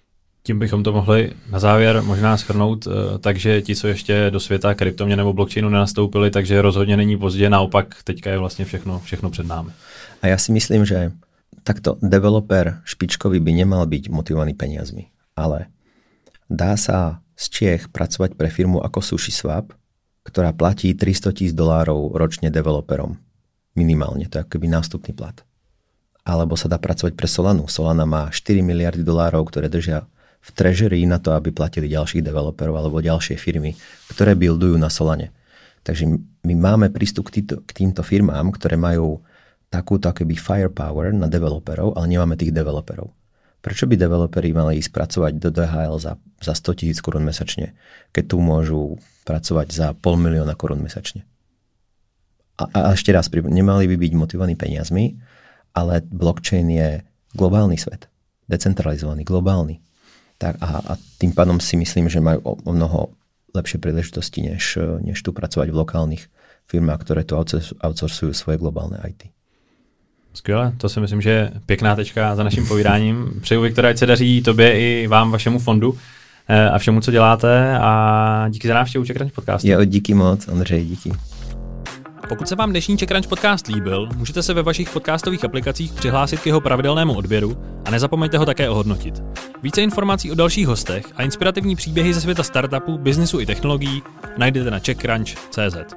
Tím 0.46 0.58
bychom 0.58 0.82
to 0.82 0.92
mohli 0.92 1.32
na 1.50 1.58
závěr 1.58 2.02
možná 2.02 2.36
schrnout, 2.36 2.86
eh, 2.86 3.18
takže 3.18 3.62
ti, 3.62 3.76
co 3.76 3.88
ještě 3.88 4.30
do 4.30 4.40
světa 4.40 4.74
kryptomě 4.74 5.16
nebo 5.16 5.32
blockchainu 5.32 5.68
nenastoupili, 5.68 6.30
takže 6.30 6.62
rozhodně 6.62 6.96
není 6.96 7.18
pozdě, 7.18 7.50
naopak 7.50 7.94
teďka 8.04 8.30
je 8.30 8.38
vlastně 8.38 8.64
všechno, 8.64 9.00
všechno 9.00 9.30
před 9.30 9.46
námi. 9.46 9.70
A 10.22 10.26
já 10.26 10.38
si 10.38 10.52
myslím, 10.52 10.84
že 10.84 11.12
takto 11.62 11.98
developer 12.02 12.78
špičkový 12.84 13.40
by 13.40 13.52
nemal 13.52 13.86
byť 13.90 14.06
motivovaný 14.06 14.54
peniazmi, 14.54 15.10
ale 15.34 15.66
dá 16.46 16.78
sa 16.78 17.26
z 17.34 17.44
Čiech 17.50 17.90
pracovať 17.90 18.38
pre 18.38 18.46
firmu 18.46 18.78
ako 18.86 19.02
SushiSwap, 19.02 19.74
ktorá 20.22 20.54
platí 20.54 20.94
300 20.94 21.34
tisíc 21.34 21.58
dolárov 21.58 22.14
ročne 22.14 22.54
developerom. 22.54 23.18
Minimálne, 23.74 24.30
to 24.30 24.38
je 24.38 24.46
akoby 24.46 24.70
nástupný 24.70 25.10
plat. 25.10 25.42
Alebo 26.22 26.54
sa 26.54 26.70
dá 26.70 26.78
pracovať 26.78 27.18
pre 27.18 27.26
Solanu. 27.26 27.66
Solana 27.66 28.06
má 28.06 28.30
4 28.30 28.62
miliardy 28.62 29.02
dolárov, 29.02 29.42
ktoré 29.50 29.66
držia 29.66 30.06
v 30.46 30.50
treasury 30.54 31.02
na 31.10 31.18
to, 31.18 31.34
aby 31.34 31.50
platili 31.50 31.90
ďalších 31.90 32.22
developerov 32.22 32.78
alebo 32.78 33.02
ďalšie 33.02 33.34
firmy, 33.34 33.74
ktoré 34.14 34.38
buildujú 34.38 34.78
na 34.78 34.86
Solane. 34.86 35.34
Takže 35.82 36.06
my 36.46 36.54
máme 36.54 36.94
prístup 36.94 37.30
k, 37.30 37.42
týto, 37.42 37.62
k 37.66 37.70
týmto 37.82 38.06
firmám, 38.06 38.54
ktoré 38.54 38.78
majú 38.78 39.22
takúto 39.66 40.06
akoby 40.06 40.38
firepower 40.38 41.10
na 41.10 41.26
developerov, 41.26 41.98
ale 41.98 42.06
nemáme 42.14 42.38
tých 42.38 42.54
developerov. 42.54 43.10
Prečo 43.58 43.90
by 43.90 43.98
developeri 43.98 44.54
mali 44.54 44.78
ísť 44.78 44.94
pracovať 44.94 45.32
do 45.42 45.50
DHL 45.50 45.98
za, 45.98 46.14
za 46.38 46.54
100 46.54 46.78
tisíc 46.78 46.98
korún 47.02 47.26
mesačne, 47.26 47.74
keď 48.14 48.24
tu 48.30 48.36
môžu 48.38 49.02
pracovať 49.26 49.74
za 49.74 49.86
pol 49.98 50.14
milióna 50.14 50.54
korún 50.54 50.86
mesačne? 50.86 51.26
A, 52.62 52.70
a 52.70 52.78
ešte 52.94 53.10
raz, 53.10 53.26
nemali 53.30 53.90
by 53.90 53.96
byť 53.98 54.12
motivovaní 54.14 54.54
peniazmi, 54.54 55.18
ale 55.74 56.06
blockchain 56.06 56.70
je 56.70 57.02
globálny 57.34 57.74
svet. 57.74 58.06
Decentralizovaný, 58.46 59.26
globálny 59.26 59.82
tak 60.38 60.56
a, 60.60 60.66
a 60.66 60.92
tým 61.18 61.32
pádom 61.32 61.60
si 61.60 61.76
myslím, 61.76 62.08
že 62.08 62.20
majú 62.20 62.40
o, 62.44 62.52
o 62.60 62.72
mnoho 62.72 63.08
lepšie 63.56 63.80
príležitosti, 63.80 64.44
než, 64.44 64.78
než 65.00 65.22
tu 65.24 65.32
pracovať 65.32 65.72
v 65.72 65.80
lokálnych 65.80 66.22
firmách, 66.68 67.00
ktoré 67.00 67.24
tu 67.24 67.40
outsourcujú 67.80 68.36
svoje 68.36 68.60
globálne 68.60 69.00
IT. 69.08 69.32
Skvěle, 70.36 70.72
to 70.76 70.88
si 70.88 71.00
myslím, 71.00 71.20
že 71.20 71.30
je 71.30 71.52
pěkná 71.66 71.96
tečka 71.96 72.36
za 72.36 72.44
naším 72.44 72.66
povídáním. 72.66 73.40
Přeju, 73.40 73.62
Viktor, 73.62 73.86
ať 73.86 73.98
se 73.98 74.06
daří 74.06 74.42
tobě 74.42 74.80
i 74.80 75.06
vám, 75.06 75.30
vašemu 75.30 75.58
fondu 75.58 75.98
eh, 76.48 76.70
a 76.70 76.78
všemu, 76.78 77.00
co 77.00 77.10
děláte 77.10 77.78
a 77.78 78.46
díky 78.48 78.68
za 78.68 78.74
návštěvu 78.74 79.04
Čekranč 79.04 79.32
podcastu. 79.32 79.68
Jo, 79.68 79.84
díky 79.84 80.14
moc, 80.14 80.48
Ondřej, 80.48 80.84
díky. 80.84 81.12
Pokud 82.28 82.48
se 82.48 82.56
vám 82.56 82.70
dnešní 82.70 82.98
Crunch 82.98 83.26
podcast 83.28 83.66
líbil, 83.66 84.08
můžete 84.16 84.42
se 84.42 84.54
ve 84.54 84.62
vašich 84.62 84.90
podcastových 84.90 85.44
aplikacích 85.44 85.92
přihlásit 85.92 86.40
k 86.40 86.46
jeho 86.46 86.60
pravidelnému 86.60 87.14
odběru 87.16 87.56
a 87.84 87.90
nezapomeňte 87.90 88.38
ho 88.38 88.46
také 88.46 88.68
ohodnotit. 88.68 89.22
Více 89.62 89.82
informací 89.82 90.32
o 90.32 90.34
dalších 90.34 90.66
hostech 90.66 91.06
a 91.16 91.22
inspirativní 91.22 91.76
příběhy 91.76 92.14
ze 92.14 92.20
světa 92.20 92.42
startupu, 92.42 92.98
biznisu 92.98 93.40
i 93.40 93.46
technologií 93.46 94.02
najdete 94.38 94.70
na 94.70 94.78
checkcrunch.cz. 94.78 95.94